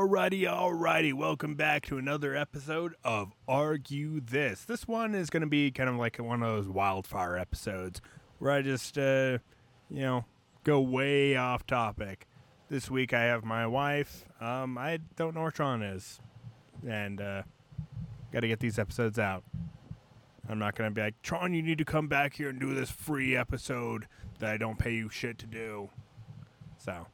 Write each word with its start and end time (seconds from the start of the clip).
Alrighty, 0.00 0.44
alrighty. 0.44 1.12
Welcome 1.12 1.56
back 1.56 1.84
to 1.88 1.98
another 1.98 2.34
episode 2.34 2.94
of 3.04 3.34
Argue 3.46 4.18
This. 4.18 4.64
This 4.64 4.88
one 4.88 5.14
is 5.14 5.28
going 5.28 5.42
to 5.42 5.46
be 5.46 5.70
kind 5.70 5.90
of 5.90 5.96
like 5.96 6.16
one 6.16 6.42
of 6.42 6.48
those 6.48 6.68
wildfire 6.68 7.36
episodes 7.36 8.00
where 8.38 8.50
I 8.50 8.62
just, 8.62 8.96
uh, 8.96 9.36
you 9.90 10.00
know, 10.00 10.24
go 10.64 10.80
way 10.80 11.36
off 11.36 11.66
topic. 11.66 12.26
This 12.70 12.90
week 12.90 13.12
I 13.12 13.24
have 13.24 13.44
my 13.44 13.66
wife. 13.66 14.24
Um, 14.40 14.78
I 14.78 15.00
don't 15.16 15.34
know 15.34 15.42
where 15.42 15.50
Tron 15.50 15.82
is. 15.82 16.18
And, 16.88 17.20
uh, 17.20 17.42
got 18.32 18.40
to 18.40 18.48
get 18.48 18.60
these 18.60 18.78
episodes 18.78 19.18
out. 19.18 19.44
I'm 20.48 20.58
not 20.58 20.76
going 20.76 20.88
to 20.88 20.94
be 20.94 21.02
like, 21.02 21.20
Tron, 21.20 21.52
you 21.52 21.60
need 21.60 21.76
to 21.76 21.84
come 21.84 22.08
back 22.08 22.36
here 22.36 22.48
and 22.48 22.58
do 22.58 22.72
this 22.72 22.90
free 22.90 23.36
episode 23.36 24.06
that 24.38 24.50
I 24.50 24.56
don't 24.56 24.78
pay 24.78 24.94
you 24.94 25.10
shit 25.10 25.36
to 25.40 25.46
do. 25.46 25.90
So, 26.78 27.06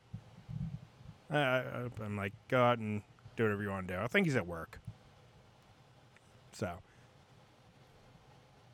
I, 1.31 1.39
I, 1.39 1.89
I'm 2.05 2.17
like, 2.17 2.33
go 2.49 2.63
out 2.63 2.79
and 2.79 3.03
do 3.37 3.45
whatever 3.45 3.63
you 3.63 3.71
want 3.71 3.89
to 3.89 3.95
do. 3.95 4.01
I 4.01 4.07
think 4.07 4.27
he's 4.27 4.37
at 4.37 4.47
work. 4.47 4.81
So, 6.53 6.79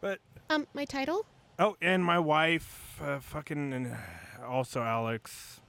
but 0.00 0.20
Um, 0.50 0.66
my 0.74 0.84
title 0.84 1.26
oh, 1.58 1.76
and 1.82 2.04
my 2.04 2.18
wife, 2.18 3.00
uh, 3.02 3.18
fucking, 3.18 3.72
and 3.72 3.96
also 4.46 4.82
Alex. 4.82 5.60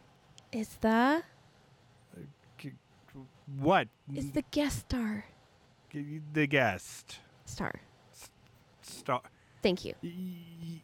is 0.52 0.78
the 0.82 1.24
What? 3.58 3.88
is 4.14 4.32
the 4.32 4.44
guest 4.52 4.80
star 4.82 5.26
the 6.34 6.48
guest 6.48 7.20
star. 7.46 7.74
Star. 8.82 9.22
Thank 9.62 9.86
you. 9.86 9.94
You 10.02 10.82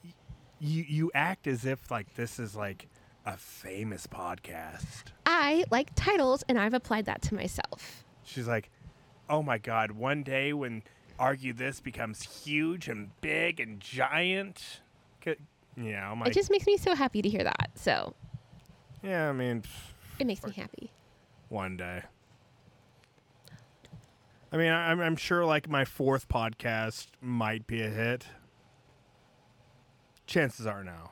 you 0.60 1.12
act 1.14 1.48
as 1.48 1.66
if 1.66 1.90
like 1.92 2.16
this 2.16 2.40
is 2.40 2.56
like 2.56 2.88
a 3.26 3.38
famous 3.38 4.08
podcast. 4.08 5.06
I 5.32 5.64
like 5.70 5.92
titles, 5.94 6.44
and 6.50 6.58
I've 6.58 6.74
applied 6.74 7.06
that 7.06 7.22
to 7.24 7.36
myself. 7.36 8.04
She's 8.24 8.48
like, 8.48 8.72
oh 9.30 9.44
my 9.44 9.60
god, 9.60 9.92
one 9.92 10.24
day 10.24 10.54
when 10.54 10.82
argue 11.20 11.54
this 11.54 11.80
becomes 11.80 12.44
huge 12.44 12.88
and 12.88 13.12
big 13.22 13.60
and 13.60 13.80
giant. 13.80 14.82
Yeah, 15.78 16.12
like, 16.12 16.30
it 16.30 16.34
just 16.34 16.50
makes 16.50 16.66
me 16.66 16.78
so 16.78 16.96
happy 16.96 17.22
to 17.22 17.30
hear 17.30 17.44
that. 17.44 17.70
So 17.76 18.14
yeah, 19.04 19.30
I 19.30 19.32
mean, 19.32 19.64
it 20.18 20.26
makes 20.26 20.44
me 20.44 20.52
happy. 20.52 20.92
one 21.48 21.78
day. 21.78 22.02
I 24.52 24.58
mean, 24.58 24.72
I'm, 24.72 25.00
I'm 25.00 25.16
sure 25.16 25.46
like 25.46 25.70
my 25.70 25.86
fourth 25.86 26.28
podcast 26.28 27.08
might 27.22 27.68
be 27.68 27.84
a 27.84 27.90
hit. 27.90 28.26
Chances 30.26 30.66
are 30.66 30.84
no. 30.84 31.12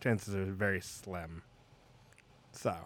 Chances 0.00 0.34
are 0.34 0.44
very 0.44 0.80
slim. 0.80 1.42
So, 2.60 2.76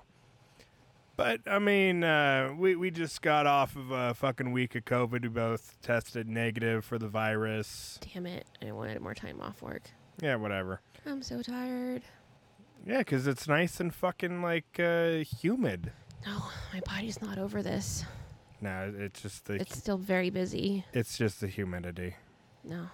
but 1.17 1.41
I 1.49 1.59
mean, 1.59 2.05
uh, 2.05 2.55
we 2.57 2.77
we 2.77 2.93
just 2.93 3.23
got 3.23 3.45
off 3.45 3.75
of 3.75 3.91
a 3.91 4.15
fucking 4.15 4.53
week 4.53 4.77
of 4.77 4.85
COVID. 4.85 5.23
We 5.23 5.29
both 5.29 5.81
tested 5.83 6.29
negative 6.29 6.85
for 6.85 6.97
the 6.97 7.09
virus. 7.09 7.99
Damn 8.13 8.27
it! 8.27 8.47
I 8.65 8.71
wanted 8.71 9.01
more 9.01 9.15
time 9.15 9.41
off 9.41 9.63
work. 9.63 9.83
Yeah, 10.23 10.37
whatever. 10.37 10.81
I'm 11.05 11.23
so 11.23 11.43
tired. 11.43 12.03
Yeah, 12.87 12.99
because 12.99 13.27
it's 13.27 13.49
nice 13.49 13.81
and 13.81 13.93
fucking 13.93 14.43
like 14.43 14.79
uh, 14.79 15.25
humid. 15.41 15.91
No, 16.25 16.41
my 16.73 16.81
body's 16.87 17.21
not 17.21 17.39
over 17.39 17.61
this. 17.61 18.05
No, 18.61 18.95
it's 18.97 19.23
just 19.23 19.47
the 19.47 19.55
It's 19.55 19.77
still 19.77 19.99
very 19.99 20.31
busy. 20.31 20.85
it's 20.93 21.19
just 21.19 21.41
the 21.41 21.49
humidity. 21.49 22.15
No. 22.63 22.87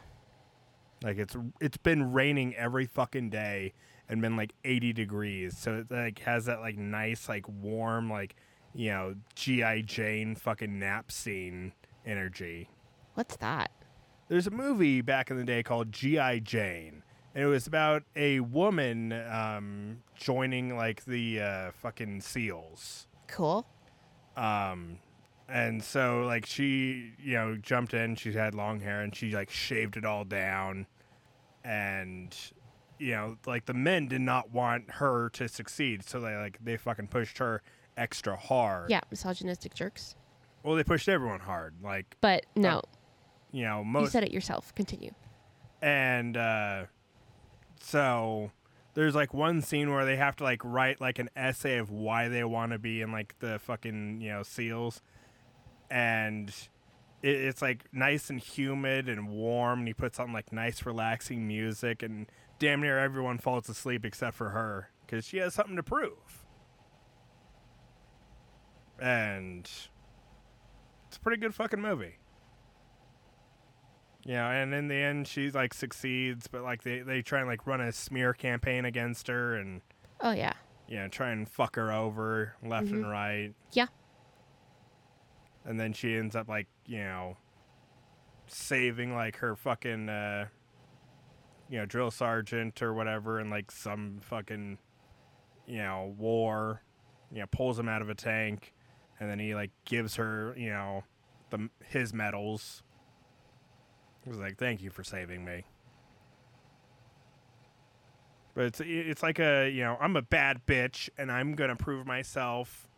Like 1.02 1.18
it's 1.18 1.36
it's 1.60 1.76
been 1.76 2.12
raining 2.12 2.56
every 2.56 2.86
fucking 2.86 3.28
day 3.28 3.74
and 4.10 4.20
been 4.20 4.36
like 4.36 4.52
80 4.64 4.92
degrees. 4.92 5.56
So 5.56 5.76
it 5.78 5.90
like 5.90 6.18
has 6.20 6.44
that 6.46 6.60
like 6.60 6.76
nice 6.76 7.28
like 7.28 7.48
warm 7.48 8.10
like 8.10 8.34
you 8.74 8.90
know 8.90 9.14
GI 9.36 9.84
Jane 9.84 10.34
fucking 10.34 10.78
nap 10.78 11.10
scene 11.10 11.72
energy. 12.04 12.68
What's 13.14 13.36
that? 13.36 13.70
There's 14.28 14.46
a 14.46 14.50
movie 14.50 15.00
back 15.00 15.30
in 15.30 15.36
the 15.36 15.44
day 15.44 15.62
called 15.62 15.92
GI 15.92 16.40
Jane. 16.40 17.02
And 17.34 17.44
it 17.44 17.46
was 17.46 17.68
about 17.68 18.02
a 18.16 18.40
woman 18.40 19.12
um, 19.12 19.98
joining 20.16 20.76
like 20.76 21.04
the 21.04 21.40
uh, 21.40 21.70
fucking 21.72 22.20
SEALs. 22.20 23.06
Cool. 23.28 23.66
Um, 24.36 24.98
and 25.48 25.82
so 25.82 26.22
like 26.26 26.46
she, 26.46 27.12
you 27.22 27.34
know, 27.34 27.56
jumped 27.56 27.94
in. 27.94 28.16
She 28.16 28.32
had 28.32 28.54
long 28.54 28.80
hair 28.80 29.02
and 29.02 29.14
she 29.14 29.30
like 29.30 29.50
shaved 29.50 29.96
it 29.96 30.04
all 30.04 30.24
down, 30.24 30.86
and 31.64 32.34
you 33.00 33.12
know, 33.12 33.36
like 33.46 33.66
the 33.66 33.74
men 33.74 34.06
did 34.08 34.20
not 34.20 34.50
want 34.52 34.90
her 34.92 35.28
to 35.30 35.48
succeed, 35.48 36.04
so 36.04 36.20
they 36.20 36.36
like 36.36 36.58
they 36.62 36.76
fucking 36.76 37.08
pushed 37.08 37.38
her 37.38 37.62
extra 37.96 38.36
hard. 38.36 38.90
Yeah, 38.90 39.00
misogynistic 39.10 39.74
jerks. 39.74 40.14
Well, 40.62 40.76
they 40.76 40.84
pushed 40.84 41.08
everyone 41.08 41.40
hard, 41.40 41.74
like 41.82 42.16
But 42.20 42.46
no, 42.54 42.82
you 43.50 43.64
know 43.64 43.82
most. 43.82 44.02
you 44.02 44.08
said 44.10 44.24
it 44.24 44.30
yourself. 44.30 44.74
Continue. 44.74 45.12
and 45.82 46.36
uh, 46.36 46.84
so 47.80 48.50
there's 48.94 49.14
like 49.14 49.32
one 49.32 49.62
scene 49.62 49.90
where 49.92 50.04
they 50.04 50.16
have 50.16 50.36
to 50.36 50.44
like 50.44 50.60
write 50.64 51.00
like 51.00 51.18
an 51.18 51.30
essay 51.36 51.78
of 51.78 51.90
why 51.90 52.28
they 52.28 52.44
want 52.44 52.72
to 52.72 52.78
be 52.78 53.00
in 53.00 53.10
like 53.12 53.34
the 53.38 53.58
fucking 53.58 54.20
you 54.20 54.28
know 54.30 54.42
seals 54.42 55.00
and 55.90 56.50
it, 57.22 57.34
it's 57.36 57.62
like 57.62 57.84
nice 57.92 58.30
and 58.30 58.40
humid 58.40 59.08
and 59.08 59.28
warm 59.28 59.80
and 59.80 59.88
he 59.88 59.94
puts 59.94 60.18
on 60.18 60.32
like 60.32 60.52
nice 60.52 60.84
relaxing 60.84 61.46
music 61.46 62.02
and 62.02 62.26
damn 62.60 62.80
near 62.80 62.98
everyone 62.98 63.38
falls 63.38 63.68
asleep 63.68 64.04
except 64.04 64.36
for 64.36 64.50
her 64.50 64.90
because 65.04 65.24
she 65.24 65.38
has 65.38 65.52
something 65.54 65.74
to 65.74 65.82
prove 65.82 66.44
and 69.00 69.68
it's 71.08 71.16
a 71.16 71.20
pretty 71.20 71.40
good 71.40 71.54
fucking 71.54 71.80
movie 71.80 72.20
yeah, 74.24 74.50
and 74.50 74.74
in 74.74 74.88
the 74.88 74.96
end, 74.96 75.26
she 75.26 75.50
like 75.50 75.72
succeeds, 75.72 76.46
but 76.46 76.62
like 76.62 76.82
they 76.82 77.00
they 77.00 77.22
try 77.22 77.40
and 77.40 77.48
like 77.48 77.66
run 77.66 77.80
a 77.80 77.92
smear 77.92 78.34
campaign 78.34 78.84
against 78.84 79.28
her, 79.28 79.56
and 79.56 79.80
Oh 80.20 80.32
yeah. 80.32 80.52
Yeah, 80.88 81.08
try 81.08 81.30
and 81.30 81.48
fuck 81.48 81.76
her 81.76 81.92
over 81.92 82.54
left 82.62 82.88
and 82.88 83.08
right. 83.08 83.54
Yeah. 83.72 83.86
And 85.64 85.78
then 85.78 85.92
she 85.92 86.16
ends 86.16 86.36
up 86.36 86.48
like 86.48 86.66
you 86.86 86.98
know 86.98 87.36
saving 88.46 89.14
like 89.14 89.36
her 89.36 89.56
fucking 89.56 90.08
uh, 90.08 90.48
you 91.70 91.78
know 91.78 91.86
drill 91.86 92.10
sergeant 92.10 92.82
or 92.82 92.92
whatever, 92.92 93.38
and 93.38 93.50
like 93.50 93.70
some 93.70 94.18
fucking 94.20 94.78
you 95.66 95.78
know 95.78 96.14
war. 96.18 96.82
You 97.32 97.40
know, 97.40 97.46
pulls 97.46 97.78
him 97.78 97.88
out 97.88 98.02
of 98.02 98.10
a 98.10 98.14
tank, 98.14 98.74
and 99.20 99.30
then 99.30 99.38
he 99.38 99.54
like 99.54 99.70
gives 99.84 100.16
her 100.16 100.52
you 100.58 100.70
know 100.70 101.04
the 101.50 101.70
his 101.86 102.12
medals. 102.12 102.82
He 104.24 104.30
was 104.30 104.40
like, 104.40 104.58
"Thank 104.58 104.82
you 104.82 104.90
for 104.90 105.04
saving 105.04 105.44
me." 105.44 105.64
But 108.54 108.64
it's 108.64 108.80
it's 108.84 109.22
like 109.22 109.38
a 109.38 109.70
you 109.70 109.82
know 109.82 109.96
I'm 110.00 110.16
a 110.16 110.22
bad 110.22 110.66
bitch 110.66 111.08
and 111.16 111.30
I'm 111.30 111.54
gonna 111.54 111.76
prove 111.76 112.04
myself, 112.06 112.88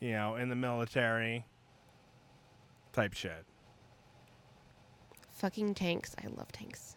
you 0.00 0.12
know, 0.12 0.36
in 0.36 0.50
the 0.50 0.56
military. 0.56 1.46
Type 2.92 3.14
shit. 3.14 3.46
Fucking 5.32 5.74
tanks. 5.74 6.14
I 6.22 6.26
love 6.26 6.52
tanks. 6.52 6.96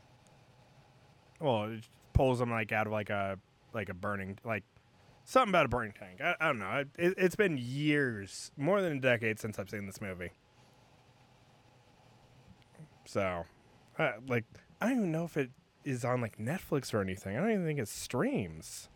Well, 1.43 1.65
it 1.65 1.83
pulls 2.13 2.39
them 2.39 2.49
like 2.49 2.71
out 2.71 2.87
of 2.87 2.93
like 2.93 3.09
a 3.09 3.37
like 3.73 3.89
a 3.89 3.93
burning 3.93 4.37
like 4.45 4.63
something 5.25 5.49
about 5.49 5.65
a 5.65 5.69
burning 5.69 5.91
tank. 5.91 6.21
I, 6.21 6.35
I 6.39 6.47
don't 6.47 6.59
know. 6.59 6.71
It, 6.71 6.87
it, 6.97 7.13
it's 7.17 7.35
been 7.35 7.57
years, 7.57 8.53
more 8.55 8.81
than 8.81 8.93
a 8.93 8.99
decade 9.01 9.39
since 9.39 9.59
I've 9.59 9.69
seen 9.69 9.85
this 9.85 9.99
movie. 9.99 10.31
So, 13.05 13.43
uh, 13.99 14.11
like, 14.25 14.45
I 14.79 14.87
don't 14.87 14.97
even 14.99 15.11
know 15.11 15.25
if 15.25 15.35
it 15.35 15.51
is 15.83 16.05
on 16.05 16.21
like 16.21 16.37
Netflix 16.37 16.93
or 16.93 17.01
anything. 17.01 17.35
I 17.35 17.41
don't 17.41 17.51
even 17.51 17.65
think 17.65 17.79
it 17.79 17.89
streams. 17.89 18.87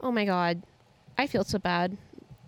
Oh 0.00 0.12
my 0.12 0.24
god. 0.24 0.62
I 1.18 1.26
feel 1.26 1.42
so 1.42 1.58
bad. 1.58 1.98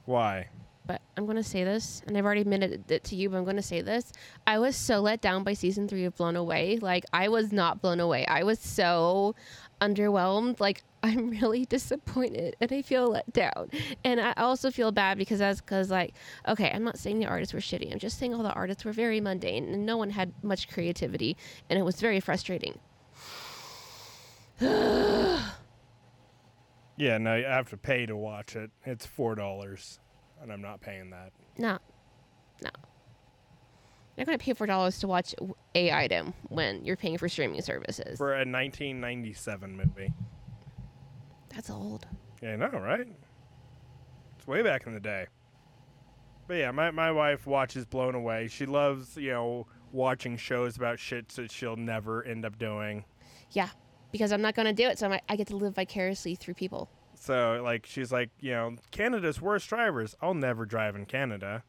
Why? 0.05 0.51
But 0.87 1.01
I'm 1.17 1.25
going 1.25 1.37
to 1.37 1.43
say 1.43 1.65
this, 1.65 2.03
and 2.07 2.17
I've 2.17 2.25
already 2.25 2.43
admitted 2.43 2.91
it 2.91 3.05
to 3.05 3.17
you, 3.17 3.31
but 3.31 3.39
I'm 3.39 3.45
going 3.45 3.57
to 3.57 3.63
say 3.63 3.81
this. 3.81 4.13
I 4.47 4.59
was 4.59 4.77
so 4.77 5.01
let 5.01 5.21
down 5.21 5.45
by 5.45 5.55
season 5.55 5.89
three 5.89 6.05
of 6.05 6.17
Blown 6.17 6.37
Away. 6.37 6.79
Like, 6.81 7.05
I 7.13 7.29
was 7.29 7.53
not 7.53 7.81
blown 7.81 8.01
away. 8.01 8.27
I 8.27 8.43
was 8.43 8.59
so 8.59 9.35
underwhelmed. 9.81 10.61
Like, 10.61 10.83
I'm 11.03 11.31
really 11.31 11.67
disappointed 11.67 12.57
and 12.63 12.73
I 12.73 12.81
feel 12.81 13.11
let 13.11 13.31
down. 13.33 13.71
And 14.05 14.19
I 14.19 14.33
also 14.39 14.71
feel 14.71 14.91
bad 14.91 15.19
because 15.19 15.39
that's 15.39 15.61
because, 15.61 15.91
like, 15.91 16.15
okay, 16.49 16.71
I'm 16.75 16.83
not 16.83 16.99
saying 16.99 17.19
the 17.19 17.27
artists 17.27 17.53
were 17.53 17.61
shitty. 17.61 17.93
I'm 17.93 17.99
just 17.99 18.19
saying 18.19 18.33
all 18.33 18.43
the 18.43 18.53
artists 18.53 18.87
were 18.87 18.93
very 18.93 19.21
mundane 19.21 19.69
and 19.69 19.85
no 19.85 19.99
one 19.99 20.11
had 20.11 20.33
much 20.43 20.69
creativity, 20.69 21.37
and 21.69 21.79
it 21.79 21.83
was 21.83 22.01
very 22.01 22.21
frustrating. 22.21 22.79
Yeah, 26.97 27.19
no, 27.19 27.33
I 27.33 27.41
have 27.41 27.71
to 27.71 27.77
pay 27.77 28.07
to 28.07 28.17
watch 28.17 28.55
it. 28.55 28.71
It's 28.85 29.05
four 29.05 29.35
dollars, 29.35 29.99
and 30.43 30.53
I'm 30.53 30.63
not 30.63 30.81
paying 30.81 31.11
that. 31.11 31.33
No, 31.59 31.79
no. 32.63 32.71
You're 34.17 34.23
not 34.23 34.27
going 34.27 34.39
to 34.39 34.45
pay 34.45 34.53
four 34.53 34.67
dollars 34.67 34.99
to 35.01 35.09
watch 35.09 35.35
a 35.75 35.93
item 35.93 36.35
when 36.49 36.85
you're 36.85 36.97
paying 36.97 37.19
for 37.19 37.29
streaming 37.29 37.61
services. 37.63 38.17
For 38.17 38.35
a 38.35 38.39
1997 38.39 39.77
movie. 39.77 40.13
That's 41.49 41.71
old. 41.71 42.07
Yeah, 42.43 42.53
I 42.53 42.57
know, 42.57 42.69
right? 42.79 43.07
It's 44.37 44.47
way 44.47 44.63
back 44.63 44.87
in 44.87 44.95
the 44.95 45.01
day. 45.01 45.27
But 46.47 46.55
yeah, 46.55 46.71
my, 46.71 46.91
my 46.91 47.11
wife 47.11 47.47
watches 47.47 47.87
Blown 47.87 48.15
Away. 48.15 48.49
She 48.49 48.67
loves, 48.67 49.17
you 49.17 49.31
know, 49.31 49.67
watching 49.93 50.37
shows 50.37 50.77
about 50.77 50.99
shit 50.99 51.29
that 51.31 51.51
she'll 51.51 51.77
never 51.77 52.23
end 52.25 52.45
up 52.45 52.59
doing. 52.59 53.05
Yeah, 53.53 53.71
because 54.13 54.31
I'm 54.33 54.43
not 54.43 54.55
going 54.55 54.67
to 54.67 54.73
do 54.73 54.89
it, 54.89 54.99
so 54.99 55.09
I'm, 55.09 55.21
I 55.29 55.37
get 55.37 55.47
to 55.49 55.57
live 55.57 55.75
vicariously 55.75 56.35
through 56.35 56.55
people. 56.55 56.91
So, 57.25 57.63
like, 57.65 57.87
she's 57.87 58.13
like, 58.13 58.29
you 58.39 58.51
know, 58.51 58.77
Canada's 58.91 59.41
worst 59.41 59.71
drivers. 59.71 60.15
I'll 60.21 60.35
never 60.35 60.67
drive 60.67 60.95
in 60.95 61.07
Canada. 61.07 61.63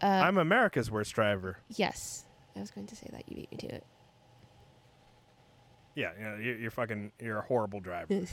Uh, 0.00 0.06
I'm 0.06 0.38
America's 0.38 0.92
worst 0.92 1.12
driver. 1.12 1.58
yes, 1.70 2.24
I 2.54 2.60
was 2.60 2.70
going 2.70 2.86
to 2.86 2.94
say 2.94 3.08
that. 3.10 3.28
You 3.28 3.34
beat 3.34 3.50
me 3.50 3.58
to 3.58 3.66
it. 3.74 3.84
Yeah, 5.96 6.12
you 6.16 6.24
know, 6.24 6.36
you're, 6.36 6.56
you're 6.56 6.70
fucking, 6.70 7.10
you're 7.20 7.38
a 7.38 7.42
horrible 7.42 7.80
driver. 7.80 8.06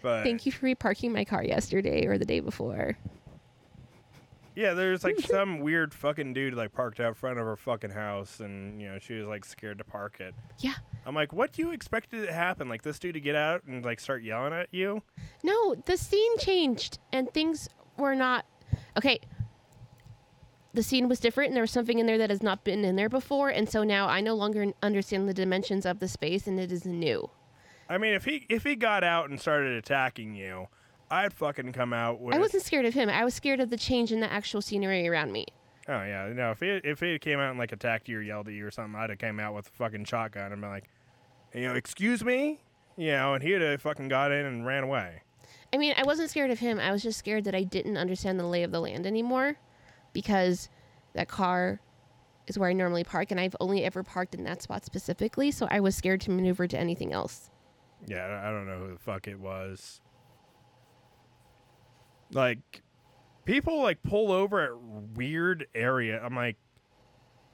but 0.00 0.22
Thank 0.22 0.46
you 0.46 0.52
for 0.52 0.64
reparking 0.64 1.12
my 1.12 1.24
car 1.24 1.42
yesterday 1.42 2.06
or 2.06 2.16
the 2.16 2.24
day 2.24 2.38
before. 2.38 2.96
Yeah, 4.54 4.74
there's 4.74 5.04
like 5.04 5.18
some 5.26 5.60
weird 5.60 5.92
fucking 5.92 6.32
dude 6.34 6.54
like 6.54 6.72
parked 6.72 7.00
out 7.00 7.16
front 7.16 7.38
of 7.38 7.44
her 7.44 7.56
fucking 7.56 7.90
house, 7.90 8.40
and 8.40 8.80
you 8.80 8.88
know 8.88 8.98
she 8.98 9.14
was 9.14 9.26
like 9.26 9.44
scared 9.44 9.78
to 9.78 9.84
park 9.84 10.20
it. 10.20 10.34
Yeah. 10.58 10.74
I'm 11.06 11.14
like, 11.14 11.32
what 11.32 11.52
do 11.52 11.62
you 11.62 11.72
expected 11.72 12.26
to 12.26 12.32
happen? 12.32 12.68
Like 12.68 12.82
this 12.82 12.98
dude 12.98 13.14
to 13.14 13.20
get 13.20 13.36
out 13.36 13.64
and 13.64 13.84
like 13.84 14.00
start 14.00 14.22
yelling 14.22 14.52
at 14.52 14.68
you? 14.72 15.02
No, 15.42 15.74
the 15.74 15.96
scene 15.96 16.38
changed 16.38 16.98
and 17.12 17.30
things 17.32 17.68
were 17.98 18.14
not 18.14 18.46
okay. 18.96 19.20
The 20.72 20.82
scene 20.82 21.08
was 21.08 21.20
different, 21.20 21.50
and 21.50 21.56
there 21.56 21.62
was 21.62 21.70
something 21.70 22.00
in 22.00 22.06
there 22.06 22.18
that 22.18 22.30
has 22.30 22.42
not 22.42 22.64
been 22.64 22.84
in 22.84 22.96
there 22.96 23.08
before, 23.08 23.48
and 23.48 23.70
so 23.70 23.84
now 23.84 24.08
I 24.08 24.20
no 24.20 24.34
longer 24.34 24.72
understand 24.82 25.28
the 25.28 25.34
dimensions 25.34 25.86
of 25.86 26.00
the 26.00 26.08
space, 26.08 26.48
and 26.48 26.58
it 26.58 26.72
is 26.72 26.84
new. 26.84 27.30
I 27.88 27.98
mean, 27.98 28.14
if 28.14 28.24
he 28.24 28.46
if 28.48 28.64
he 28.64 28.74
got 28.74 29.04
out 29.04 29.30
and 29.30 29.40
started 29.40 29.72
attacking 29.72 30.34
you, 30.34 30.66
I'd 31.14 31.32
fucking 31.32 31.72
come 31.72 31.92
out 31.92 32.20
with. 32.20 32.34
I 32.34 32.38
wasn't 32.38 32.64
scared 32.64 32.84
of 32.86 32.94
him. 32.94 33.08
I 33.08 33.24
was 33.24 33.34
scared 33.34 33.60
of 33.60 33.70
the 33.70 33.76
change 33.76 34.10
in 34.10 34.20
the 34.20 34.30
actual 34.32 34.60
scenery 34.60 35.06
around 35.08 35.30
me. 35.30 35.46
Oh 35.88 36.02
yeah, 36.02 36.30
no. 36.34 36.50
If 36.50 36.60
he 36.60 36.68
if 36.82 37.00
he 37.00 37.18
came 37.18 37.38
out 37.38 37.50
and 37.50 37.58
like 37.58 37.72
attacked 37.72 38.08
you 38.08 38.18
or 38.18 38.22
yelled 38.22 38.48
at 38.48 38.54
you 38.54 38.66
or 38.66 38.70
something, 38.70 38.98
I'd 38.98 39.10
have 39.10 39.18
came 39.18 39.38
out 39.38 39.54
with 39.54 39.68
a 39.68 39.70
fucking 39.70 40.06
shotgun 40.06 40.50
and 40.50 40.60
been 40.60 40.70
like, 40.70 40.88
you 41.54 41.68
know, 41.68 41.74
excuse 41.74 42.24
me, 42.24 42.58
you 42.96 43.12
know, 43.12 43.34
and 43.34 43.44
he'd 43.44 43.60
have 43.60 43.82
fucking 43.82 44.08
got 44.08 44.32
in 44.32 44.44
and 44.44 44.66
ran 44.66 44.82
away. 44.82 45.22
I 45.72 45.76
mean, 45.76 45.94
I 45.96 46.02
wasn't 46.02 46.30
scared 46.30 46.50
of 46.50 46.58
him. 46.58 46.80
I 46.80 46.90
was 46.90 47.02
just 47.02 47.18
scared 47.18 47.44
that 47.44 47.54
I 47.54 47.62
didn't 47.62 47.96
understand 47.96 48.40
the 48.40 48.46
lay 48.46 48.62
of 48.62 48.72
the 48.72 48.80
land 48.80 49.06
anymore 49.06 49.56
because 50.12 50.68
that 51.12 51.28
car 51.28 51.80
is 52.46 52.58
where 52.58 52.70
I 52.70 52.72
normally 52.72 53.04
park, 53.04 53.30
and 53.30 53.38
I've 53.38 53.56
only 53.60 53.84
ever 53.84 54.02
parked 54.02 54.34
in 54.34 54.44
that 54.44 54.62
spot 54.62 54.84
specifically, 54.84 55.50
so 55.50 55.66
I 55.70 55.80
was 55.80 55.96
scared 55.96 56.20
to 56.22 56.30
maneuver 56.30 56.66
to 56.66 56.78
anything 56.78 57.12
else. 57.12 57.50
Yeah, 58.06 58.24
I 58.26 58.48
I 58.48 58.50
don't 58.50 58.66
know 58.66 58.78
who 58.78 58.92
the 58.92 58.98
fuck 58.98 59.28
it 59.28 59.38
was. 59.38 60.00
Like, 62.34 62.82
people 63.44 63.80
like 63.82 64.02
pull 64.02 64.32
over 64.32 64.60
at 64.60 64.78
weird 65.16 65.66
area. 65.74 66.20
I'm 66.22 66.34
like, 66.34 66.56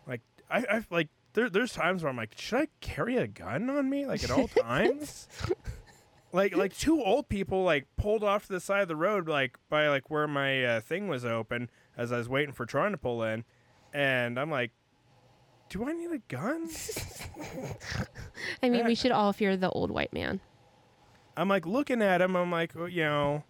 like 0.06 0.20
I, 0.50 0.58
I 0.70 0.84
like 0.90 1.08
there, 1.34 1.48
there's 1.50 1.72
times 1.72 2.02
where 2.02 2.10
I'm 2.10 2.16
like, 2.16 2.32
should 2.36 2.60
I 2.60 2.68
carry 2.80 3.16
a 3.16 3.26
gun 3.26 3.70
on 3.70 3.88
me 3.88 4.06
like 4.06 4.24
at 4.24 4.30
all 4.30 4.48
times? 4.48 5.28
like 6.32 6.56
like 6.56 6.76
two 6.76 7.02
old 7.02 7.28
people 7.28 7.64
like 7.64 7.86
pulled 7.96 8.22
off 8.24 8.46
to 8.46 8.52
the 8.52 8.60
side 8.60 8.82
of 8.82 8.88
the 8.88 8.96
road 8.96 9.28
like 9.28 9.58
by 9.68 9.88
like 9.88 10.10
where 10.10 10.26
my 10.28 10.64
uh, 10.64 10.80
thing 10.80 11.08
was 11.08 11.24
open 11.24 11.68
as 11.96 12.12
I 12.12 12.18
was 12.18 12.28
waiting 12.28 12.52
for 12.54 12.64
trying 12.66 12.92
to 12.92 12.98
pull 12.98 13.22
in, 13.22 13.44
and 13.92 14.38
I'm 14.38 14.50
like, 14.50 14.70
do 15.68 15.86
I 15.88 15.92
need 15.92 16.10
a 16.12 16.18
gun? 16.28 16.68
I 18.62 18.68
mean, 18.68 18.80
Yeah. 18.80 18.86
we 18.86 18.94
should 18.94 19.10
all 19.12 19.32
fear 19.32 19.56
the 19.56 19.70
old 19.70 19.90
white 19.90 20.12
man. 20.12 20.40
I'm 21.36 21.48
like 21.48 21.66
looking 21.66 22.00
at 22.02 22.20
him. 22.22 22.36
I'm 22.36 22.50
like, 22.50 22.72
well, 22.74 22.88
you 22.88 23.02
know, 23.04 23.44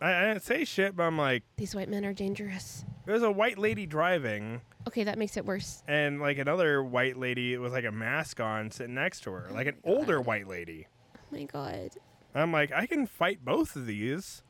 I, 0.00 0.14
I 0.14 0.26
didn't 0.28 0.42
say 0.42 0.64
shit, 0.64 0.94
but 0.96 1.04
I'm 1.04 1.16
like, 1.18 1.42
These 1.56 1.74
white 1.74 1.88
men 1.88 2.04
are 2.04 2.12
dangerous. 2.12 2.84
there's 3.06 3.22
a 3.22 3.30
white 3.30 3.58
lady 3.58 3.86
driving, 3.86 4.60
Okay, 4.86 5.04
that 5.04 5.18
makes 5.18 5.36
it 5.36 5.44
worse. 5.46 5.82
and 5.88 6.20
like 6.20 6.38
another 6.38 6.82
white 6.82 7.16
lady 7.16 7.56
with 7.58 7.72
like 7.72 7.84
a 7.84 7.92
mask 7.92 8.38
on 8.40 8.70
sitting 8.70 8.94
next 8.94 9.20
to 9.22 9.30
her, 9.32 9.48
oh 9.50 9.54
like 9.54 9.66
an 9.66 9.76
older 9.84 10.20
white 10.20 10.46
lady. 10.48 10.86
Oh 11.16 11.20
my 11.32 11.44
god. 11.44 11.90
I'm 12.34 12.52
like, 12.52 12.70
I 12.72 12.86
can 12.86 13.06
fight 13.06 13.44
both 13.44 13.74
of 13.76 13.86
these, 13.86 14.42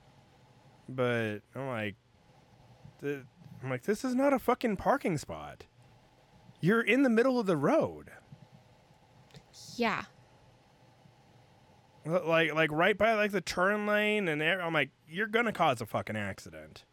but 0.89 1.39
I'm 1.55 1.69
like, 1.69 1.95
th- 3.01 3.21
I'm 3.63 3.71
like, 3.71 3.83
this 3.85 4.05
is 4.05 4.15
not 4.15 4.33
a 4.33 4.39
fucking 4.41 4.77
parking 4.77 5.17
spot. 5.19 5.65
You're 6.61 6.81
in 6.81 7.03
the 7.05 7.11
middle 7.11 7.39
of 7.39 7.47
the 7.47 7.57
road, 7.57 8.11
Yeah. 9.77 10.05
Like 12.07 12.55
like 12.55 12.71
right 12.71 12.97
by 12.97 13.15
like 13.15 13.33
the 13.33 13.41
turn 13.41 13.87
lane, 13.87 14.29
and 14.29 14.43
I'm 14.43 14.73
like, 14.73 14.91
you're 15.09 15.27
gonna 15.27 15.53
cause 15.53 15.81
a 15.81 15.87
fucking 15.87 16.17
accident. 16.17 16.85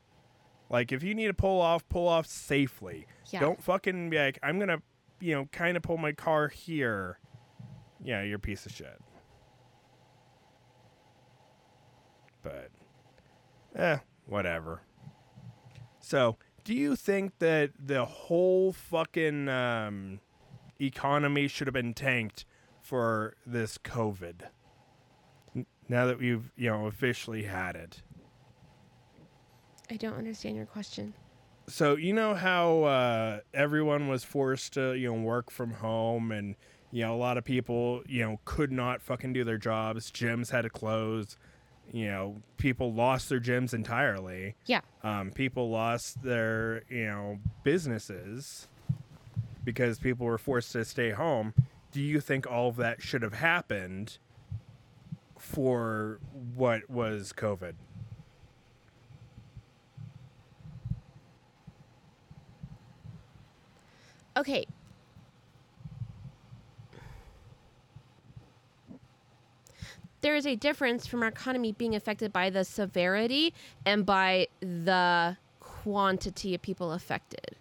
Like 0.69 0.91
if 0.91 1.03
you 1.03 1.13
need 1.13 1.27
to 1.27 1.33
pull 1.33 1.61
off, 1.61 1.87
pull 1.87 2.07
off 2.07 2.25
safely. 2.25 3.05
Yeah. 3.29 3.41
Don't 3.41 3.61
fucking 3.61 4.09
be 4.09 4.17
like, 4.17 4.39
I'm 4.41 4.57
gonna, 4.57 4.81
you 5.19 5.35
know, 5.35 5.47
kind 5.51 5.77
of 5.77 5.83
pull 5.83 5.97
my 5.97 6.13
car 6.13 6.47
here. 6.47 7.19
Yeah, 8.03 8.23
you're 8.23 8.37
a 8.37 8.39
piece 8.39 8.65
of 8.65 8.71
shit. 8.71 8.99
But, 12.41 12.71
eh, 13.75 13.99
whatever. 14.25 14.81
So, 16.01 16.37
do 16.65 16.73
you 16.73 16.95
think 16.97 17.39
that 17.39 17.71
the 17.79 18.03
whole 18.03 18.73
fucking 18.73 19.47
um, 19.47 20.19
economy 20.81 21.47
should 21.47 21.67
have 21.67 21.73
been 21.73 21.93
tanked 21.93 22.45
for 22.81 23.35
this 23.45 23.77
COVID? 23.77 24.41
Now 25.89 26.05
that 26.05 26.19
we've, 26.19 26.51
you 26.55 26.69
know, 26.69 26.87
officially 26.87 27.43
had 27.43 27.75
it. 27.75 28.01
I 29.89 29.97
don't 29.97 30.15
understand 30.15 30.55
your 30.55 30.65
question. 30.65 31.13
So 31.67 31.95
you 31.95 32.13
know 32.13 32.33
how 32.33 32.83
uh, 32.83 33.39
everyone 33.53 34.07
was 34.07 34.23
forced 34.23 34.73
to 34.73 34.93
you 34.93 35.13
know 35.13 35.21
work 35.21 35.49
from 35.49 35.71
home, 35.71 36.31
and 36.31 36.55
you 36.91 37.03
know 37.03 37.15
a 37.15 37.17
lot 37.17 37.37
of 37.37 37.45
people 37.45 38.01
you 38.07 38.23
know 38.23 38.39
could 38.45 38.71
not 38.71 39.01
fucking 39.01 39.33
do 39.33 39.43
their 39.43 39.57
jobs. 39.57 40.11
Gyms 40.11 40.51
had 40.51 40.63
to 40.63 40.69
close. 40.69 41.37
You 41.91 42.07
know, 42.07 42.41
people 42.57 42.93
lost 42.93 43.29
their 43.29 43.39
gyms 43.39 43.73
entirely. 43.73 44.55
Yeah. 44.65 44.81
Um, 45.03 45.31
people 45.31 45.69
lost 45.69 46.23
their 46.23 46.83
you 46.89 47.05
know 47.05 47.39
businesses 47.63 48.67
because 49.63 49.99
people 49.99 50.25
were 50.25 50.37
forced 50.37 50.71
to 50.73 50.83
stay 50.83 51.11
home. 51.11 51.53
Do 51.91 52.01
you 52.01 52.19
think 52.19 52.49
all 52.49 52.69
of 52.69 52.75
that 52.77 53.01
should 53.01 53.21
have 53.21 53.35
happened 53.35 54.17
for 55.43 56.19
what 56.55 56.89
was 56.89 57.33
COVID? 57.33 57.73
Okay. 64.37 64.65
There 70.21 70.35
is 70.35 70.47
a 70.47 70.55
difference 70.55 71.05
from 71.05 71.21
our 71.21 71.27
economy 71.27 71.73
being 71.73 71.93
affected 71.93 72.31
by 72.31 72.49
the 72.49 72.63
severity 72.63 73.53
and 73.85 74.05
by 74.05 74.47
the 74.61 75.35
quantity 75.59 76.55
of 76.55 76.61
people 76.61 76.93
affected. 76.93 77.57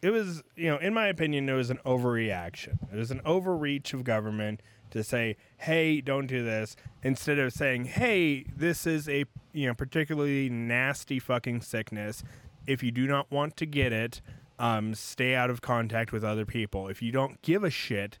it 0.00 0.10
was, 0.10 0.44
you 0.54 0.68
know, 0.68 0.76
in 0.76 0.94
my 0.94 1.08
opinion, 1.08 1.48
it 1.48 1.54
was 1.54 1.70
an 1.70 1.80
overreaction. 1.84 2.78
It 2.92 2.96
was 2.96 3.10
an 3.10 3.20
overreach 3.24 3.92
of 3.92 4.04
government 4.04 4.60
to 4.90 5.02
say, 5.02 5.36
"Hey, 5.58 6.00
don't 6.00 6.26
do 6.26 6.44
this," 6.44 6.76
instead 7.02 7.38
of 7.38 7.52
saying, 7.52 7.86
"Hey, 7.86 8.44
this 8.54 8.86
is 8.86 9.08
a 9.08 9.24
you 9.52 9.66
know 9.66 9.74
particularly 9.74 10.48
nasty 10.48 11.18
fucking 11.18 11.62
sickness. 11.62 12.22
If 12.66 12.82
you 12.82 12.90
do 12.90 13.06
not 13.06 13.30
want 13.30 13.56
to 13.58 13.66
get 13.66 13.92
it, 13.92 14.20
um, 14.58 14.94
stay 14.94 15.34
out 15.34 15.50
of 15.50 15.60
contact 15.60 16.12
with 16.12 16.24
other 16.24 16.44
people. 16.44 16.88
If 16.88 17.02
you 17.02 17.12
don't 17.12 17.40
give 17.42 17.64
a 17.64 17.70
shit, 17.70 18.18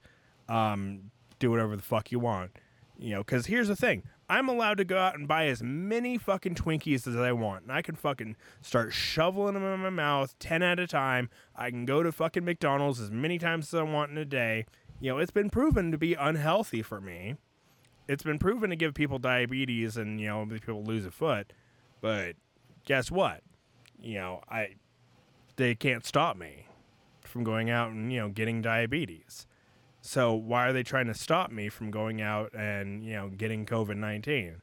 um, 0.48 1.10
do 1.38 1.50
whatever 1.50 1.76
the 1.76 1.82
fuck 1.82 2.12
you 2.12 2.18
want." 2.18 2.52
You 2.98 3.10
know, 3.10 3.18
because 3.18 3.46
here's 3.46 3.68
the 3.68 3.76
thing. 3.76 4.02
I'm 4.30 4.48
allowed 4.48 4.76
to 4.78 4.84
go 4.84 4.98
out 4.98 5.16
and 5.16 5.26
buy 5.26 5.46
as 5.46 5.62
many 5.62 6.18
fucking 6.18 6.54
Twinkies 6.54 7.06
as 7.06 7.16
I 7.16 7.32
want. 7.32 7.62
And 7.62 7.72
I 7.72 7.80
can 7.80 7.94
fucking 7.94 8.36
start 8.60 8.92
shoveling 8.92 9.54
them 9.54 9.62
in 9.62 9.80
my 9.80 9.90
mouth 9.90 10.38
10 10.38 10.62
at 10.62 10.78
a 10.78 10.86
time. 10.86 11.30
I 11.56 11.70
can 11.70 11.86
go 11.86 12.02
to 12.02 12.12
fucking 12.12 12.44
McDonald's 12.44 13.00
as 13.00 13.10
many 13.10 13.38
times 13.38 13.72
as 13.72 13.80
I 13.80 13.84
want 13.84 14.10
in 14.10 14.18
a 14.18 14.26
day. 14.26 14.66
You 15.00 15.12
know, 15.12 15.18
it's 15.18 15.30
been 15.30 15.50
proven 15.50 15.90
to 15.92 15.98
be 15.98 16.14
unhealthy 16.14 16.82
for 16.82 17.00
me. 17.00 17.36
It's 18.08 18.22
been 18.22 18.38
proven 18.38 18.70
to 18.70 18.76
give 18.76 18.94
people 18.94 19.18
diabetes 19.18 19.96
and, 19.96 20.20
you 20.20 20.28
know, 20.28 20.46
people 20.46 20.82
lose 20.82 21.04
a 21.04 21.10
foot. 21.10 21.52
But 22.00 22.36
guess 22.84 23.10
what? 23.10 23.42
You 24.00 24.18
know, 24.18 24.40
I 24.48 24.76
they 25.56 25.74
can't 25.74 26.06
stop 26.06 26.36
me 26.36 26.66
from 27.22 27.44
going 27.44 27.68
out 27.68 27.92
and, 27.92 28.12
you 28.12 28.20
know, 28.20 28.28
getting 28.28 28.62
diabetes. 28.62 29.46
So 30.00 30.32
why 30.32 30.68
are 30.68 30.72
they 30.72 30.82
trying 30.82 31.06
to 31.06 31.14
stop 31.14 31.50
me 31.50 31.68
from 31.68 31.90
going 31.90 32.20
out 32.20 32.54
and 32.54 33.04
you 33.04 33.12
know 33.12 33.28
getting 33.28 33.66
COVID 33.66 33.96
nineteen? 33.96 34.62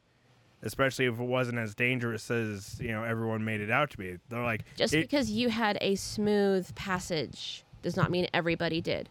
Especially 0.62 1.04
if 1.04 1.20
it 1.20 1.24
wasn't 1.24 1.58
as 1.58 1.74
dangerous 1.74 2.30
as 2.30 2.80
you 2.80 2.88
know 2.88 3.04
everyone 3.04 3.44
made 3.44 3.60
it 3.60 3.70
out 3.70 3.90
to 3.90 3.98
be. 3.98 4.16
They're 4.28 4.42
like, 4.42 4.64
Just 4.76 4.92
because 4.92 5.30
you 5.30 5.48
had 5.50 5.78
a 5.80 5.94
smooth 5.94 6.74
passage 6.74 7.64
does 7.82 7.96
not 7.96 8.10
mean 8.10 8.26
everybody 8.34 8.80
did. 8.80 9.08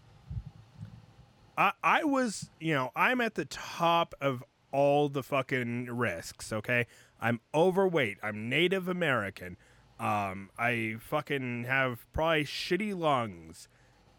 I, 1.57 2.03
was, 2.03 2.49
you 2.59 2.73
know, 2.73 2.91
I'm 2.95 3.21
at 3.21 3.35
the 3.35 3.45
top 3.45 4.13
of 4.19 4.43
all 4.71 5.09
the 5.09 5.23
fucking 5.23 5.85
risks. 5.85 6.51
Okay, 6.51 6.85
I'm 7.21 7.39
overweight. 7.53 8.17
I'm 8.21 8.49
Native 8.49 8.87
American. 8.87 9.57
Um, 9.99 10.49
I 10.59 10.97
fucking 10.99 11.63
have 11.63 12.05
probably 12.11 12.43
shitty 12.43 12.97
lungs, 12.97 13.69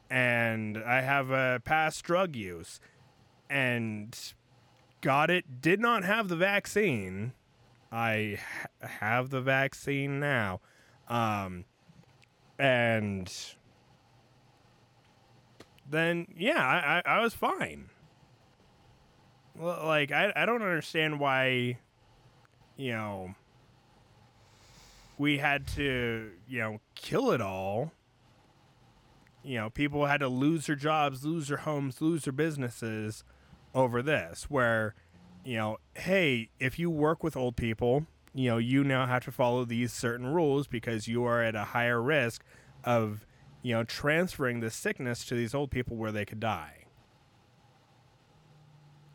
and 0.08 0.78
I 0.78 1.02
have 1.02 1.30
a 1.30 1.60
past 1.64 2.02
drug 2.04 2.34
use, 2.34 2.80
and 3.50 4.18
got 5.02 5.30
it. 5.30 5.60
Did 5.60 5.80
not 5.80 6.04
have 6.04 6.28
the 6.28 6.36
vaccine. 6.36 7.32
I 7.92 8.38
ha- 8.40 8.88
have 8.88 9.30
the 9.30 9.42
vaccine 9.42 10.18
now, 10.18 10.60
um, 11.08 11.66
and 12.58 13.30
then 15.90 16.26
yeah, 16.36 16.64
I, 16.64 16.98
I, 16.98 17.18
I 17.18 17.20
was 17.22 17.34
fine. 17.34 17.90
Like 19.58 20.12
I, 20.12 20.32
I 20.36 20.46
don't 20.46 20.62
understand 20.62 21.18
why, 21.18 21.78
you 22.76 22.92
know, 22.92 23.34
we 25.18 25.38
had 25.38 25.66
to, 25.68 26.30
you 26.48 26.58
know, 26.58 26.80
kill 26.94 27.30
it 27.30 27.40
all. 27.40 27.92
You 29.42 29.58
know, 29.58 29.70
people 29.70 30.06
had 30.06 30.20
to 30.20 30.28
lose 30.28 30.66
their 30.66 30.76
jobs, 30.76 31.24
lose 31.24 31.48
their 31.48 31.58
homes, 31.58 32.00
lose 32.00 32.24
their 32.24 32.32
businesses 32.32 33.24
over 33.74 34.02
this. 34.02 34.44
Where, 34.50 34.94
you 35.44 35.56
know, 35.56 35.78
hey, 35.94 36.50
if 36.58 36.78
you 36.78 36.90
work 36.90 37.22
with 37.22 37.36
old 37.36 37.56
people, 37.56 38.06
you 38.34 38.50
know, 38.50 38.58
you 38.58 38.84
now 38.84 39.06
have 39.06 39.24
to 39.24 39.32
follow 39.32 39.64
these 39.64 39.92
certain 39.92 40.26
rules 40.26 40.66
because 40.66 41.08
you 41.08 41.24
are 41.24 41.42
at 41.42 41.54
a 41.54 41.64
higher 41.64 42.02
risk 42.02 42.44
of, 42.84 43.25
you 43.66 43.74
know, 43.74 43.82
transferring 43.82 44.60
the 44.60 44.70
sickness 44.70 45.24
to 45.24 45.34
these 45.34 45.52
old 45.52 45.72
people 45.72 45.96
where 45.96 46.12
they 46.12 46.24
could 46.24 46.38
die. 46.38 46.84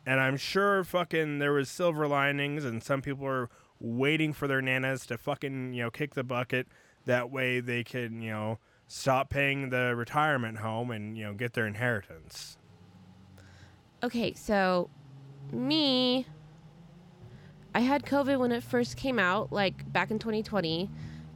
And 0.04 0.20
I'm 0.20 0.36
sure 0.36 0.84
fucking 0.84 1.38
there 1.38 1.54
was 1.54 1.70
silver 1.70 2.06
linings 2.06 2.66
and 2.66 2.82
some 2.82 3.00
people 3.00 3.26
are 3.26 3.48
waiting 3.80 4.34
for 4.34 4.46
their 4.46 4.60
nanas 4.60 5.06
to 5.06 5.16
fucking, 5.16 5.72
you 5.72 5.84
know, 5.84 5.90
kick 5.90 6.12
the 6.12 6.22
bucket. 6.22 6.66
That 7.06 7.30
way 7.30 7.60
they 7.60 7.82
can, 7.82 8.20
you 8.20 8.30
know, 8.30 8.58
stop 8.86 9.30
paying 9.30 9.70
the 9.70 9.96
retirement 9.96 10.58
home 10.58 10.90
and, 10.90 11.16
you 11.16 11.24
know, 11.24 11.32
get 11.32 11.54
their 11.54 11.66
inheritance. 11.66 12.58
Okay, 14.02 14.34
so 14.34 14.90
me, 15.50 16.26
I 17.74 17.80
had 17.80 18.04
COVID 18.04 18.38
when 18.38 18.52
it 18.52 18.62
first 18.62 18.98
came 18.98 19.18
out, 19.18 19.50
like 19.50 19.90
back 19.90 20.10
in 20.10 20.18
2020. 20.18 20.90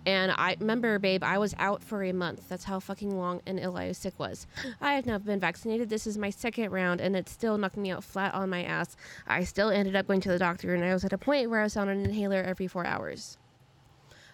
And 0.07 0.31
I 0.31 0.57
remember, 0.61 1.01
babe, 1.01 1.25
I 1.25 1.37
was 1.37 1.53
out 1.59 1.83
for 1.83 2.05
a 2.05 2.13
month. 2.13 2.49
That's 2.49 2.63
how 2.65 2.79
fucking 2.79 3.19
long 3.19 3.43
and 3.45 3.59
ill 3.59 3.77
I 3.77 3.89
was 3.89 3.99
sick 3.99 4.19
was. 4.19 4.47
I 4.81 4.95
have 4.95 5.05
now 5.05 5.19
been 5.19 5.41
vaccinated. 5.41 5.91
This 5.91 6.07
is 6.07 6.17
my 6.17 6.31
second 6.31 6.71
round, 6.71 7.01
and 7.01 7.17
it's 7.17 7.33
still 7.33 7.59
knocking 7.59 7.83
me 7.83 7.91
out 7.91 8.05
flat 8.05 8.33
on 8.33 8.49
my 8.49 8.63
ass. 8.63 8.97
I 9.27 9.43
still 9.43 9.69
ended 9.69 9.97
up 9.97 10.07
going 10.07 10.21
to 10.21 10.29
the 10.29 10.39
doctor, 10.39 10.75
and 10.75 10.85
I 10.85 10.95
was 10.95 11.05
at 11.05 11.13
a 11.13 11.19
point 11.19 11.51
where 11.51 11.61
I 11.61 11.65
was 11.65 11.77
on 11.77 11.89
an 11.89 12.05
inhaler 12.05 12.41
every 12.41 12.69
four 12.69 12.87
hours. 12.87 13.37